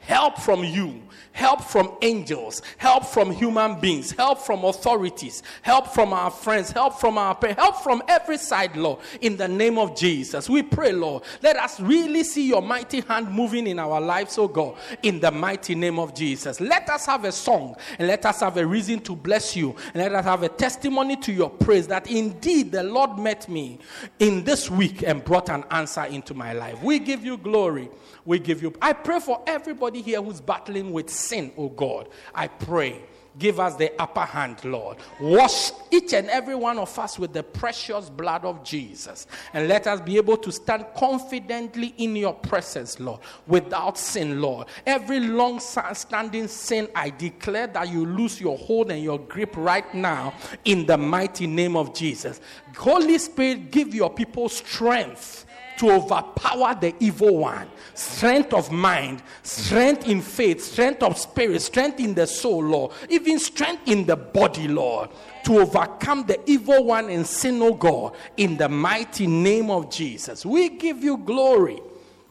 Help 0.00 0.38
from 0.38 0.62
you, 0.62 1.02
help 1.36 1.62
from 1.62 1.92
angels, 2.00 2.62
help 2.78 3.04
from 3.04 3.30
human 3.30 3.78
beings, 3.78 4.10
help 4.12 4.38
from 4.40 4.64
authorities, 4.64 5.42
help 5.60 5.86
from 5.88 6.12
our 6.14 6.30
friends, 6.30 6.72
help 6.72 6.98
from 6.98 7.18
our 7.18 7.34
parents, 7.34 7.60
help 7.60 7.76
from 7.76 8.02
every 8.08 8.38
side, 8.38 8.74
Lord, 8.74 9.00
in 9.20 9.36
the 9.36 9.46
name 9.46 9.78
of 9.78 9.94
Jesus. 9.94 10.48
We 10.48 10.62
pray, 10.62 10.92
Lord, 10.92 11.24
let 11.42 11.56
us 11.56 11.78
really 11.78 12.24
see 12.24 12.48
your 12.48 12.62
mighty 12.62 13.00
hand 13.00 13.30
moving 13.30 13.66
in 13.66 13.78
our 13.78 14.00
lives, 14.00 14.38
oh 14.38 14.48
God, 14.48 14.76
in 15.02 15.20
the 15.20 15.30
mighty 15.30 15.74
name 15.74 15.98
of 15.98 16.14
Jesus. 16.14 16.58
Let 16.58 16.88
us 16.88 17.04
have 17.04 17.26
a 17.26 17.32
song 17.32 17.76
and 17.98 18.08
let 18.08 18.24
us 18.24 18.40
have 18.40 18.56
a 18.56 18.66
reason 18.66 19.00
to 19.00 19.14
bless 19.14 19.54
you 19.54 19.76
and 19.92 19.96
let 19.96 20.14
us 20.14 20.24
have 20.24 20.42
a 20.42 20.48
testimony 20.48 21.16
to 21.16 21.32
your 21.32 21.50
praise 21.50 21.86
that 21.88 22.10
indeed 22.10 22.72
the 22.72 22.82
Lord 22.82 23.18
met 23.18 23.46
me 23.46 23.78
in 24.20 24.42
this 24.44 24.70
week 24.70 25.02
and 25.02 25.22
brought 25.22 25.50
an 25.50 25.64
answer 25.70 26.04
into 26.04 26.32
my 26.32 26.54
life. 26.54 26.82
We 26.82 26.98
give 26.98 27.26
you 27.26 27.36
glory 27.36 27.90
we 28.26 28.40
give 28.40 28.60
you. 28.60 28.74
I 28.82 28.92
pray 28.92 29.20
for 29.20 29.42
everybody 29.46 30.02
here 30.02 30.20
who's 30.20 30.40
battling 30.40 30.92
with 30.92 31.08
sin, 31.28 31.52
O 31.56 31.68
God. 31.68 32.08
I 32.34 32.48
pray. 32.48 33.02
Give 33.38 33.60
us 33.60 33.74
the 33.76 33.92
upper 34.00 34.22
hand, 34.22 34.64
Lord. 34.64 34.96
Wash 35.20 35.70
each 35.90 36.14
and 36.14 36.30
every 36.30 36.54
one 36.54 36.78
of 36.78 36.98
us 36.98 37.18
with 37.18 37.34
the 37.34 37.42
precious 37.42 38.08
blood 38.08 38.46
of 38.46 38.64
Jesus. 38.64 39.26
And 39.52 39.68
let 39.68 39.86
us 39.86 40.00
be 40.00 40.16
able 40.16 40.38
to 40.38 40.50
stand 40.50 40.86
confidently 40.96 41.88
in 41.98 42.16
your 42.16 42.32
presence, 42.32 42.98
Lord, 42.98 43.20
without 43.46 43.98
sin, 43.98 44.40
Lord. 44.40 44.68
Every 44.86 45.20
long 45.20 45.60
standing 45.60 46.48
sin, 46.48 46.88
I 46.94 47.10
declare 47.10 47.66
that 47.66 47.90
you 47.90 48.06
lose 48.06 48.40
your 48.40 48.56
hold 48.56 48.90
and 48.90 49.02
your 49.02 49.18
grip 49.18 49.54
right 49.54 49.94
now 49.94 50.32
in 50.64 50.86
the 50.86 50.96
mighty 50.96 51.46
name 51.46 51.76
of 51.76 51.92
Jesus. 51.92 52.40
Holy 52.74 53.18
Spirit, 53.18 53.70
give 53.70 53.94
your 53.94 54.08
people 54.08 54.48
strength 54.48 55.45
to 55.78 55.90
overpower 55.90 56.74
the 56.74 56.94
evil 57.00 57.38
one. 57.38 57.68
Strength 57.94 58.54
of 58.54 58.72
mind, 58.72 59.22
strength 59.42 60.08
in 60.08 60.20
faith, 60.20 60.62
strength 60.62 61.02
of 61.02 61.18
spirit, 61.18 61.60
strength 61.60 62.00
in 62.00 62.14
the 62.14 62.26
soul, 62.26 62.64
Lord. 62.64 62.92
Even 63.08 63.38
strength 63.38 63.82
in 63.86 64.06
the 64.06 64.16
body, 64.16 64.68
Lord. 64.68 65.10
To 65.44 65.60
overcome 65.60 66.26
the 66.26 66.38
evil 66.50 66.84
one 66.84 67.08
and 67.10 67.26
sin, 67.26 67.60
oh 67.62 67.74
God, 67.74 68.14
in 68.36 68.56
the 68.56 68.68
mighty 68.68 69.26
name 69.26 69.70
of 69.70 69.90
Jesus. 69.90 70.44
We 70.44 70.70
give 70.70 71.04
you 71.04 71.18
glory. 71.18 71.80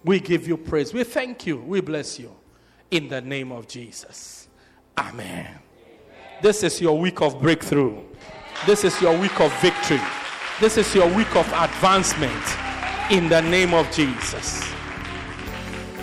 We 0.03 0.19
give 0.19 0.47
you 0.47 0.57
praise. 0.57 0.93
We 0.93 1.03
thank 1.03 1.47
you. 1.47 1.57
We 1.57 1.81
bless 1.81 2.19
you. 2.19 2.35
In 2.91 3.07
the 3.07 3.21
name 3.21 3.51
of 3.51 3.67
Jesus. 3.67 4.47
Amen. 4.97 5.47
This 6.41 6.63
is 6.63 6.79
your 6.79 6.97
week 6.97 7.21
of 7.21 7.41
breakthrough. 7.41 8.01
This 8.65 8.83
is 8.83 8.99
your 9.01 9.17
week 9.17 9.39
of 9.39 9.51
victory. 9.61 10.01
This 10.59 10.77
is 10.77 10.93
your 10.93 11.07
week 11.13 11.35
of 11.35 11.47
advancement 11.53 12.43
in 13.11 13.29
the 13.29 13.41
name 13.41 13.73
of 13.73 13.91
Jesus. 13.91 14.63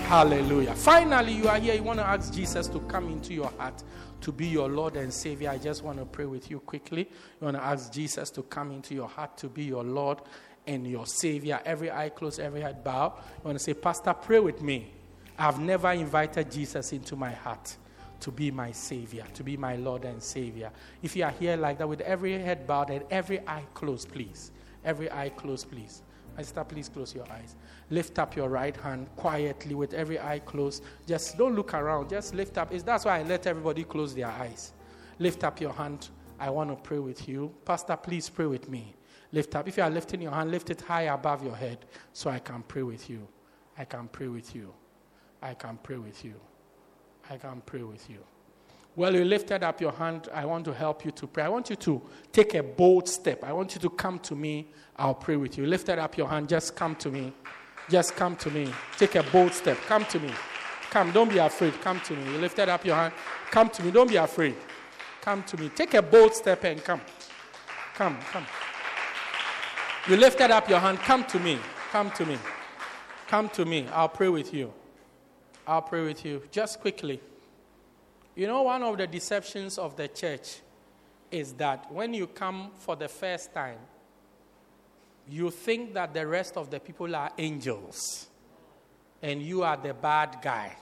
Hallelujah. 0.07 0.75
Finally, 0.75 1.33
you 1.33 1.49
are 1.49 1.59
here. 1.59 1.75
You 1.75 1.83
want 1.83 1.99
to 1.99 2.07
ask 2.07 2.33
Jesus 2.33 2.69
to 2.69 2.79
come 2.81 3.09
into 3.09 3.35
your 3.35 3.51
heart 3.59 3.83
to 4.21 4.31
be 4.31 4.47
your 4.47 4.69
Lord 4.69 4.97
and 4.97 5.13
Savior. 5.13 5.51
I 5.51 5.59
just 5.59 5.83
want 5.83 5.99
to 5.99 6.05
pray 6.05 6.27
with 6.27 6.49
you 6.49 6.61
quickly. 6.61 7.09
You 7.41 7.45
want 7.45 7.57
to 7.57 7.63
ask 7.63 7.93
Jesus 7.93 8.31
to 8.31 8.43
come 8.43 8.71
into 8.71 8.95
your 8.95 9.09
heart 9.09 9.37
to 9.39 9.49
be 9.49 9.65
your 9.65 9.83
Lord 9.83 10.19
and 10.67 10.87
your 10.87 11.07
Savior. 11.07 11.61
Every 11.65 11.91
eye 11.91 12.11
closed, 12.11 12.39
every 12.39 12.61
head 12.61 12.85
bowed. 12.85 13.15
You 13.39 13.47
want 13.47 13.59
to 13.59 13.65
say, 13.65 13.75
Pastor, 13.75 14.15
pray 14.15 14.39
with 14.39 14.63
me. 14.63 14.93
I've 15.37 15.59
never 15.59 15.91
invited 15.91 16.53
Jesus 16.53 16.93
into 16.93 17.17
my 17.17 17.33
heart 17.33 17.77
to 18.21 18.31
be 18.31 18.53
my 18.53 18.71
Savior, 18.71 19.25
to 19.35 19.43
be 19.43 19.57
my 19.57 19.75
Lord 19.75 20.05
and 20.05 20.23
Savior. 20.23 20.71
If 21.03 21.17
you 21.17 21.25
are 21.25 21.33
here 21.33 21.57
like 21.57 21.79
that 21.79 21.89
with 21.89 22.03
every 22.03 22.39
head 22.39 22.65
bowed 22.65 22.91
and 22.91 23.03
every 23.11 23.41
eye 23.41 23.65
closed, 23.75 24.13
please. 24.13 24.53
Every 24.85 25.11
eye 25.11 25.31
closed, 25.31 25.69
please. 25.69 26.03
Sister, 26.39 26.65
please 26.65 26.89
close 26.89 27.15
your 27.15 27.31
eyes. 27.31 27.57
Lift 27.91 28.19
up 28.19 28.35
your 28.37 28.49
right 28.49 28.77
hand 28.77 29.09
quietly 29.17 29.75
with 29.75 29.95
every 29.95 30.19
eye 30.19 30.41
closed. 30.41 30.83
Just 31.07 31.37
don't 31.37 31.55
look 31.55 31.75
around. 31.75 32.09
Just 32.09 32.35
lift 32.35 32.59
up. 32.59 32.73
It's, 32.73 32.83
that's 32.83 33.05
why 33.05 33.21
I 33.21 33.23
let 33.23 33.47
everybody 33.47 33.85
close 33.85 34.15
their 34.15 34.29
eyes. 34.29 34.73
Lift 35.19 35.45
up 35.45 35.61
your 35.61 35.73
hand. 35.73 36.09
I 36.41 36.51
want 36.51 36.71
to 36.71 36.77
pray 36.77 36.99
with 36.99 37.29
you. 37.29 37.55
Pastor, 37.65 37.97
please 37.97 38.29
pray 38.29 38.47
with 38.47 38.69
me. 38.69 38.95
Lift 39.31 39.55
up. 39.55 39.69
If 39.69 39.77
you 39.77 39.83
are 39.83 39.91
lifting 39.91 40.23
your 40.23 40.33
hand, 40.33 40.51
lift 40.51 40.71
it 40.71 40.81
high 40.81 41.03
above 41.03 41.45
your 41.45 41.57
head 41.57 41.85
so 42.13 42.31
I 42.31 42.39
can 42.39 42.63
pray 42.63 42.83
with 42.83 43.09
you. 43.09 43.27
I 43.79 43.85
can 43.85 44.09
pray 44.09 44.29
with 44.29 44.55
you. 44.55 44.73
I 45.41 45.55
can 45.55 45.79
pray 45.83 45.97
with 45.97 46.25
you. 46.25 46.35
I 47.31 47.37
can 47.37 47.63
pray 47.65 47.83
with 47.83 48.09
you. 48.11 48.19
Well, 48.95 49.15
you 49.15 49.25
lifted 49.25 49.63
up 49.63 49.81
your 49.81 49.93
hand. 49.93 50.29
I 50.35 50.45
want 50.45 50.67
to 50.67 50.75
help 50.75 51.05
you 51.05 51.11
to 51.13 51.27
pray. 51.27 51.45
I 51.45 51.49
want 51.49 51.71
you 51.71 51.77
to 51.77 52.03
take 52.31 52.55
a 52.55 52.63
bold 52.63 53.09
step. 53.09 53.43
I 53.43 53.53
want 53.53 53.75
you 53.75 53.81
to 53.81 53.89
come 53.91 54.19
to 54.21 54.35
me. 54.35 54.69
I'll 54.97 55.15
pray 55.15 55.37
with 55.37 55.57
you. 55.57 55.65
Lifted 55.67 55.99
up 55.99 56.19
your 56.19 56.29
hand. 56.29 56.49
Just 56.49 56.77
come 56.77 56.95
to 56.97 57.11
me. 57.11 57.33
Just 57.89 58.15
come 58.17 58.37
to 58.37 58.51
me. 58.51 58.71
Take 58.99 59.15
a 59.15 59.23
bold 59.23 59.55
step. 59.55 59.79
Come 59.87 60.05
to 60.07 60.21
me. 60.21 60.31
Come. 60.91 61.11
Don't 61.13 61.31
be 61.31 61.39
afraid. 61.39 61.73
Come 61.81 62.01
to 62.01 62.15
me. 62.15 62.33
You 62.33 62.39
lifted 62.39 62.69
up 62.69 62.85
your 62.85 62.97
hand. 62.97 63.15
Come 63.51 63.71
to 63.71 63.83
me. 63.83 63.91
Don't 63.91 64.11
be 64.11 64.17
afraid. 64.17 64.57
Come 65.23 65.43
to 65.45 65.57
me. 65.57 65.71
Take 65.71 65.95
a 65.95 66.03
bold 66.03 66.35
step 66.35 66.63
and 66.65 66.85
come. 66.85 67.01
Come. 67.95 68.19
Come. 68.31 68.47
You 70.07 70.17
lifted 70.17 70.51
up 70.51 70.69
your 70.69 70.81
hand. 70.81 70.99
Come 70.99 71.25
to 71.25 71.39
me. 71.39 71.59
Come 71.91 72.11
to 72.11 72.27
me. 72.27 72.37
Come 73.27 73.49
to 73.51 73.65
me. 73.65 73.87
I'll 73.93 74.11
pray 74.11 74.29
with 74.29 74.53
you. 74.53 74.71
I'll 75.67 75.81
pray 75.81 76.05
with 76.05 76.27
you. 76.27 76.43
Just 76.51 76.81
quickly. 76.81 77.21
You 78.35 78.47
know, 78.47 78.63
one 78.63 78.83
of 78.83 78.97
the 78.97 79.07
deceptions 79.07 79.79
of 79.79 79.97
the 79.97 80.09
church 80.09 80.61
is 81.31 81.53
that 81.55 81.91
when 81.93 82.15
you 82.15 82.27
come 82.27 82.71
for 82.79 82.97
the 82.97 83.09
first 83.09 83.53
time, 83.53 83.79
you 85.29 85.51
think 85.51 85.95
that 85.95 86.15
the 86.15 86.27
rest 86.27 86.57
of 86.57 86.71
the 86.71 86.81
people 86.81 87.15
are 87.15 87.31
angels 87.39 88.27
and 89.23 89.43
you 89.43 89.63
are 89.63 89.77
the 89.77 89.95
bad 89.95 90.39
guy. 90.43 90.77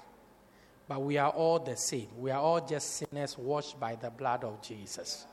But 0.88 1.02
we 1.02 1.18
are 1.18 1.30
all 1.30 1.58
the 1.58 1.76
same. 1.76 2.08
We 2.18 2.30
are 2.30 2.40
all 2.40 2.60
just 2.66 2.96
sinners 2.96 3.38
washed 3.38 3.78
by 3.78 3.94
the 3.94 4.10
blood 4.10 4.42
of 4.42 4.60
Jesus. 4.62 5.26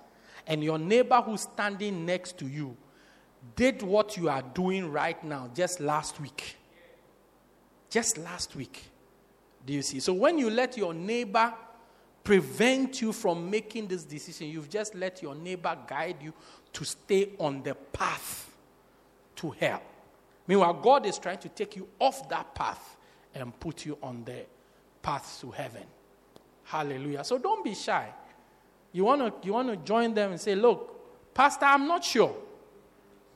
And 0.45 0.63
your 0.63 0.78
neighbor 0.78 1.22
who's 1.22 1.41
standing 1.41 2.05
next 2.05 2.38
to 2.39 2.47
you 2.47 2.78
did 3.55 3.82
what 3.82 4.18
you 4.18 4.30
are 4.30 4.41
doing 4.41 4.91
right 4.91 5.22
now 5.24 5.49
just 5.55 5.80
last 5.80 6.20
week. 6.20 6.57
Just 7.89 8.18
last 8.18 8.55
week. 8.55 8.84
Do 9.65 9.74
you 9.74 9.82
see? 9.82 9.99
So 9.99 10.13
when 10.13 10.38
you 10.38 10.49
let 10.49 10.78
your 10.78 10.93
neighbor 10.93 11.53
prevent 12.28 13.02
you 13.02 13.14
from 13.14 13.50
making 13.50 13.88
this 13.88 14.04
decision. 14.04 14.50
You've 14.50 14.70
just 14.70 14.94
let 14.96 15.24
your 15.24 15.34
neighbor 15.34 15.78
guide 15.88 16.18
you 16.22 16.34
to 16.74 16.84
stay 16.84 17.30
on 17.40 17.64
the 17.64 17.74
path 17.74 18.54
to 19.38 19.52
hell. 19.52 19.82
Meanwhile, 20.45 20.74
God 20.74 21.06
is 21.06 21.18
trying 21.18 21.38
to 21.38 21.48
take 21.48 21.78
you 21.78 21.88
off 21.98 22.28
that 22.28 22.54
path 22.54 22.98
and 23.34 23.58
put 23.58 23.86
you 23.86 23.98
on 24.04 24.26
the 24.26 24.45
path 25.02 25.38
to 25.40 25.52
heaven. 25.52 25.84
Hallelujah. 26.66 27.24
So 27.24 27.38
don't 27.38 27.64
be 27.64 27.74
shy. 27.74 28.10
You 28.91 29.06
want 29.06 29.22
to 29.22 29.48
you 29.48 29.54
want 29.54 29.70
to 29.70 29.78
join 29.78 30.14
them 30.14 30.32
and 30.32 30.41
say, 30.41 30.54
"Look, 30.54 31.34
pastor, 31.34 31.64
I'm 31.64 31.88
not 31.88 32.04
sure. 32.04 32.36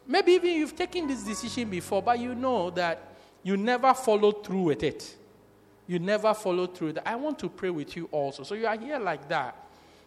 Maybe 0.06 0.34
even 0.34 0.50
you've 0.50 0.76
taken 0.76 1.08
this 1.08 1.24
decision 1.24 1.70
before, 1.70 2.02
but 2.02 2.20
you 2.20 2.36
know 2.36 2.70
that 2.72 3.16
you 3.42 3.56
never 3.56 3.94
followed 3.94 4.46
through 4.46 4.64
with 4.64 4.84
it 4.84 5.16
you 5.88 6.00
never 6.00 6.34
follow 6.34 6.68
through 6.68 6.94
that. 6.94 7.08
I 7.08 7.16
want 7.16 7.40
to 7.40 7.50
pray 7.50 7.70
with 7.70 7.96
you 7.96 8.08
also. 8.12 8.44
So 8.44 8.56
you 8.56 8.68
are 8.68 8.78
here 8.78 9.00
like 9.00 9.28
that. 9.30 9.56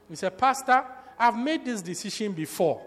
You 0.09 0.16
say, 0.16 0.30
Pastor, 0.30 0.84
I've 1.18 1.36
made 1.36 1.64
this 1.64 1.82
decision 1.82 2.32
before, 2.32 2.82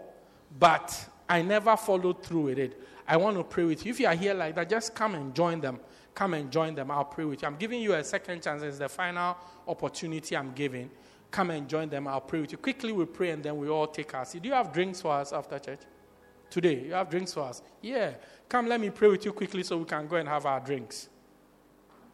but 0.58 1.08
I 1.28 1.42
never 1.42 1.76
followed 1.76 2.22
through 2.22 2.42
with 2.42 2.58
it. 2.58 2.82
I 3.06 3.16
want 3.16 3.36
to 3.36 3.44
pray 3.44 3.64
with 3.64 3.84
you. 3.84 3.90
If 3.90 4.00
you 4.00 4.06
are 4.06 4.14
here 4.14 4.34
like 4.34 4.54
that, 4.56 4.68
just 4.68 4.94
come 4.94 5.14
and 5.14 5.34
join 5.34 5.60
them. 5.60 5.80
Come 6.14 6.34
and 6.34 6.50
join 6.50 6.74
them. 6.74 6.90
I'll 6.90 7.04
pray 7.04 7.24
with 7.24 7.42
you. 7.42 7.48
I'm 7.48 7.56
giving 7.56 7.80
you 7.80 7.94
a 7.94 8.04
second 8.04 8.42
chance. 8.42 8.62
It's 8.62 8.78
the 8.78 8.88
final 8.88 9.36
opportunity 9.66 10.36
I'm 10.36 10.52
giving. 10.52 10.90
Come 11.30 11.50
and 11.50 11.68
join 11.68 11.88
them. 11.88 12.08
I'll 12.08 12.20
pray 12.20 12.40
with 12.40 12.52
you. 12.52 12.58
Quickly, 12.58 12.92
we 12.92 13.04
pray 13.04 13.30
and 13.30 13.42
then 13.42 13.56
we 13.56 13.68
all 13.68 13.86
take 13.86 14.12
our 14.14 14.24
seat. 14.24 14.42
Do 14.42 14.48
you 14.48 14.54
have 14.54 14.72
drinks 14.72 15.00
for 15.00 15.12
us 15.12 15.32
after 15.32 15.58
church? 15.58 15.80
Today, 16.50 16.84
you 16.86 16.92
have 16.92 17.10
drinks 17.10 17.34
for 17.34 17.40
us? 17.40 17.62
Yeah. 17.82 18.12
Come, 18.48 18.66
let 18.66 18.80
me 18.80 18.90
pray 18.90 19.08
with 19.08 19.24
you 19.24 19.32
quickly 19.32 19.62
so 19.62 19.76
we 19.76 19.84
can 19.84 20.06
go 20.06 20.16
and 20.16 20.28
have 20.28 20.46
our 20.46 20.60
drinks. 20.60 21.08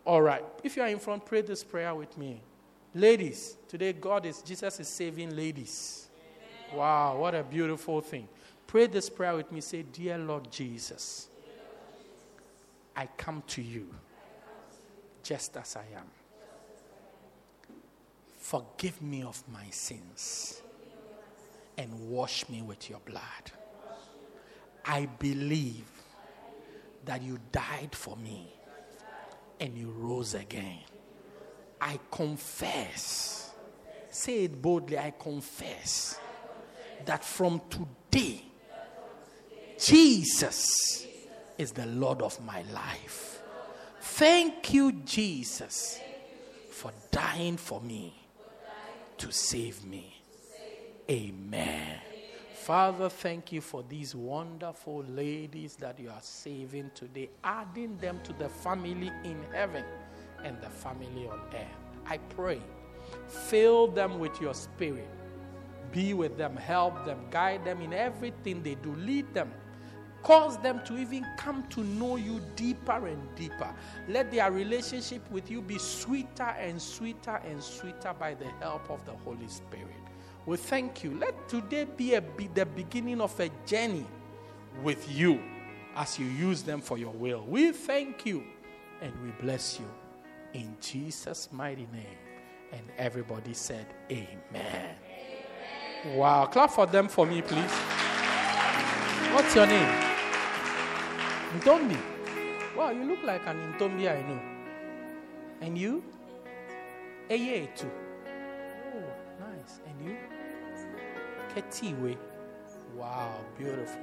All 0.06 0.20
right. 0.20 0.44
If 0.62 0.76
you 0.76 0.82
are 0.82 0.88
in 0.88 0.98
front, 0.98 1.24
pray 1.24 1.40
this 1.40 1.64
prayer 1.64 1.94
with 1.94 2.16
me. 2.18 2.42
Ladies, 2.94 3.56
today 3.68 3.92
God 3.92 4.26
is, 4.26 4.42
Jesus 4.42 4.78
is 4.78 4.88
saving 4.88 5.34
ladies. 5.34 6.08
Amen. 6.68 6.78
Wow, 6.78 7.18
what 7.18 7.34
a 7.34 7.42
beautiful 7.42 8.00
thing. 8.00 8.28
Pray 8.66 8.86
this 8.86 9.08
prayer 9.08 9.34
with 9.34 9.50
me. 9.50 9.60
Say, 9.60 9.82
Dear 9.82 10.18
Lord 10.18 10.50
Jesus, 10.50 11.28
I 12.94 13.08
come 13.16 13.42
to 13.48 13.62
you 13.62 13.88
just 15.22 15.56
as 15.56 15.76
I 15.76 15.96
am. 15.96 16.06
Forgive 18.38 19.00
me 19.00 19.22
of 19.22 19.42
my 19.50 19.64
sins 19.70 20.60
and 21.78 22.10
wash 22.10 22.48
me 22.48 22.62
with 22.62 22.90
your 22.90 23.00
blood. 23.00 23.22
I 24.84 25.06
believe 25.18 25.90
that 27.06 27.22
you 27.22 27.38
died 27.50 27.94
for 27.94 28.16
me 28.18 28.52
and 29.60 29.76
he 29.76 29.84
rose 29.84 30.34
again. 30.34 30.80
I 31.80 31.98
confess, 32.10 33.50
say 34.10 34.44
it 34.44 34.60
boldly, 34.60 34.98
I 34.98 35.12
confess 35.18 36.18
that 37.04 37.24
from 37.24 37.60
today, 37.68 38.42
Jesus 39.78 41.06
is 41.58 41.72
the 41.72 41.86
Lord 41.86 42.22
of 42.22 42.40
my 42.44 42.62
life. 42.72 43.40
Thank 44.00 44.72
you, 44.72 44.92
Jesus, 44.92 46.00
for 46.70 46.92
dying 47.10 47.56
for 47.56 47.80
me 47.80 48.14
to 49.18 49.32
save 49.32 49.84
me. 49.84 50.22
Amen. 51.10 52.00
Father, 52.64 53.10
thank 53.10 53.52
you 53.52 53.60
for 53.60 53.84
these 53.90 54.14
wonderful 54.14 55.04
ladies 55.10 55.76
that 55.76 56.00
you 56.00 56.08
are 56.08 56.22
saving 56.22 56.90
today, 56.94 57.28
adding 57.44 57.98
them 57.98 58.18
to 58.24 58.32
the 58.32 58.48
family 58.48 59.12
in 59.22 59.38
heaven 59.52 59.84
and 60.42 60.58
the 60.62 60.70
family 60.70 61.28
on 61.30 61.40
earth. 61.52 62.06
I 62.06 62.16
pray, 62.16 62.62
fill 63.28 63.88
them 63.88 64.18
with 64.18 64.40
your 64.40 64.54
spirit. 64.54 65.10
Be 65.92 66.14
with 66.14 66.38
them, 66.38 66.56
help 66.56 67.04
them, 67.04 67.18
guide 67.30 67.66
them 67.66 67.82
in 67.82 67.92
everything 67.92 68.62
they 68.62 68.76
do, 68.76 68.94
lead 68.94 69.34
them. 69.34 69.52
Cause 70.22 70.56
them 70.62 70.80
to 70.86 70.96
even 70.96 71.26
come 71.36 71.68
to 71.68 71.84
know 71.84 72.16
you 72.16 72.40
deeper 72.56 73.06
and 73.06 73.22
deeper. 73.34 73.74
Let 74.08 74.30
their 74.30 74.50
relationship 74.50 75.30
with 75.30 75.50
you 75.50 75.60
be 75.60 75.76
sweeter 75.76 76.54
and 76.58 76.80
sweeter 76.80 77.42
and 77.44 77.62
sweeter 77.62 78.14
by 78.18 78.32
the 78.32 78.48
help 78.60 78.90
of 78.90 79.04
the 79.04 79.12
Holy 79.12 79.48
Spirit. 79.48 80.03
We 80.46 80.56
thank 80.58 81.02
you. 81.02 81.18
Let 81.18 81.48
today 81.48 81.86
be, 81.96 82.14
a, 82.14 82.20
be 82.20 82.48
the 82.48 82.66
beginning 82.66 83.20
of 83.20 83.38
a 83.40 83.50
journey 83.66 84.06
with 84.82 85.10
you 85.10 85.40
as 85.96 86.18
you 86.18 86.26
use 86.26 86.62
them 86.62 86.80
for 86.80 86.98
your 86.98 87.12
will. 87.12 87.44
We 87.48 87.72
thank 87.72 88.26
you 88.26 88.44
and 89.00 89.12
we 89.22 89.30
bless 89.40 89.80
you 89.80 89.86
in 90.52 90.76
Jesus' 90.80 91.48
mighty 91.50 91.88
name. 91.92 92.18
And 92.72 92.82
everybody 92.98 93.54
said, 93.54 93.86
Amen. 94.10 94.34
Amen. 94.52 96.16
Wow. 96.16 96.46
Clap 96.46 96.70
for 96.70 96.86
them 96.86 97.08
for 97.08 97.24
me, 97.24 97.40
please. 97.40 97.72
What's 99.32 99.54
your 99.54 99.66
name? 99.66 100.00
Ntombi. 101.58 101.98
Wow, 102.76 102.90
you 102.90 103.04
look 103.04 103.22
like 103.22 103.46
an 103.46 103.74
Ntombi 103.74 104.10
I 104.10 104.20
know. 104.28 104.40
And 105.60 105.78
you? 105.78 106.02
Eye 107.30 107.68
too. 107.76 107.90
Ketiwe. 111.54 112.16
Wow, 112.96 113.30
beautiful. 113.58 114.00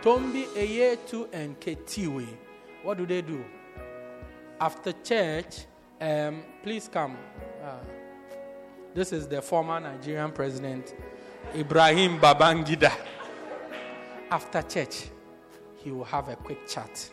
Ntombi, 0.00 0.44
Eyetu, 0.56 1.28
and 1.32 1.58
Ketiwe. 1.60 2.26
What 2.82 2.98
do 2.98 3.06
they 3.06 3.22
do? 3.22 3.44
After 4.60 4.92
church, 5.04 5.66
um, 6.00 6.42
please 6.62 6.88
come. 6.88 7.16
Uh, 7.62 7.78
this 8.94 9.12
is 9.12 9.26
the 9.26 9.42
former 9.42 9.80
Nigerian 9.80 10.32
president, 10.32 10.94
Ibrahim 11.54 12.18
Babangida. 12.18 12.92
After 14.30 14.62
church, 14.62 15.08
he 15.76 15.90
will 15.90 16.04
have 16.04 16.28
a 16.28 16.36
quick 16.36 16.66
chat 16.68 17.10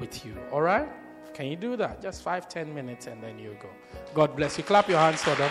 with 0.00 0.24
you. 0.24 0.34
All 0.52 0.62
right? 0.62 0.88
Can 1.32 1.46
you 1.46 1.56
do 1.56 1.76
that? 1.76 2.00
Just 2.00 2.22
five, 2.22 2.48
ten 2.48 2.74
minutes, 2.74 3.06
and 3.06 3.22
then 3.22 3.38
you 3.38 3.56
go. 3.60 3.68
God 4.14 4.36
bless 4.36 4.56
you. 4.58 4.64
Clap 4.64 4.88
your 4.88 4.98
hands 4.98 5.22
for 5.22 5.34
them. 5.34 5.50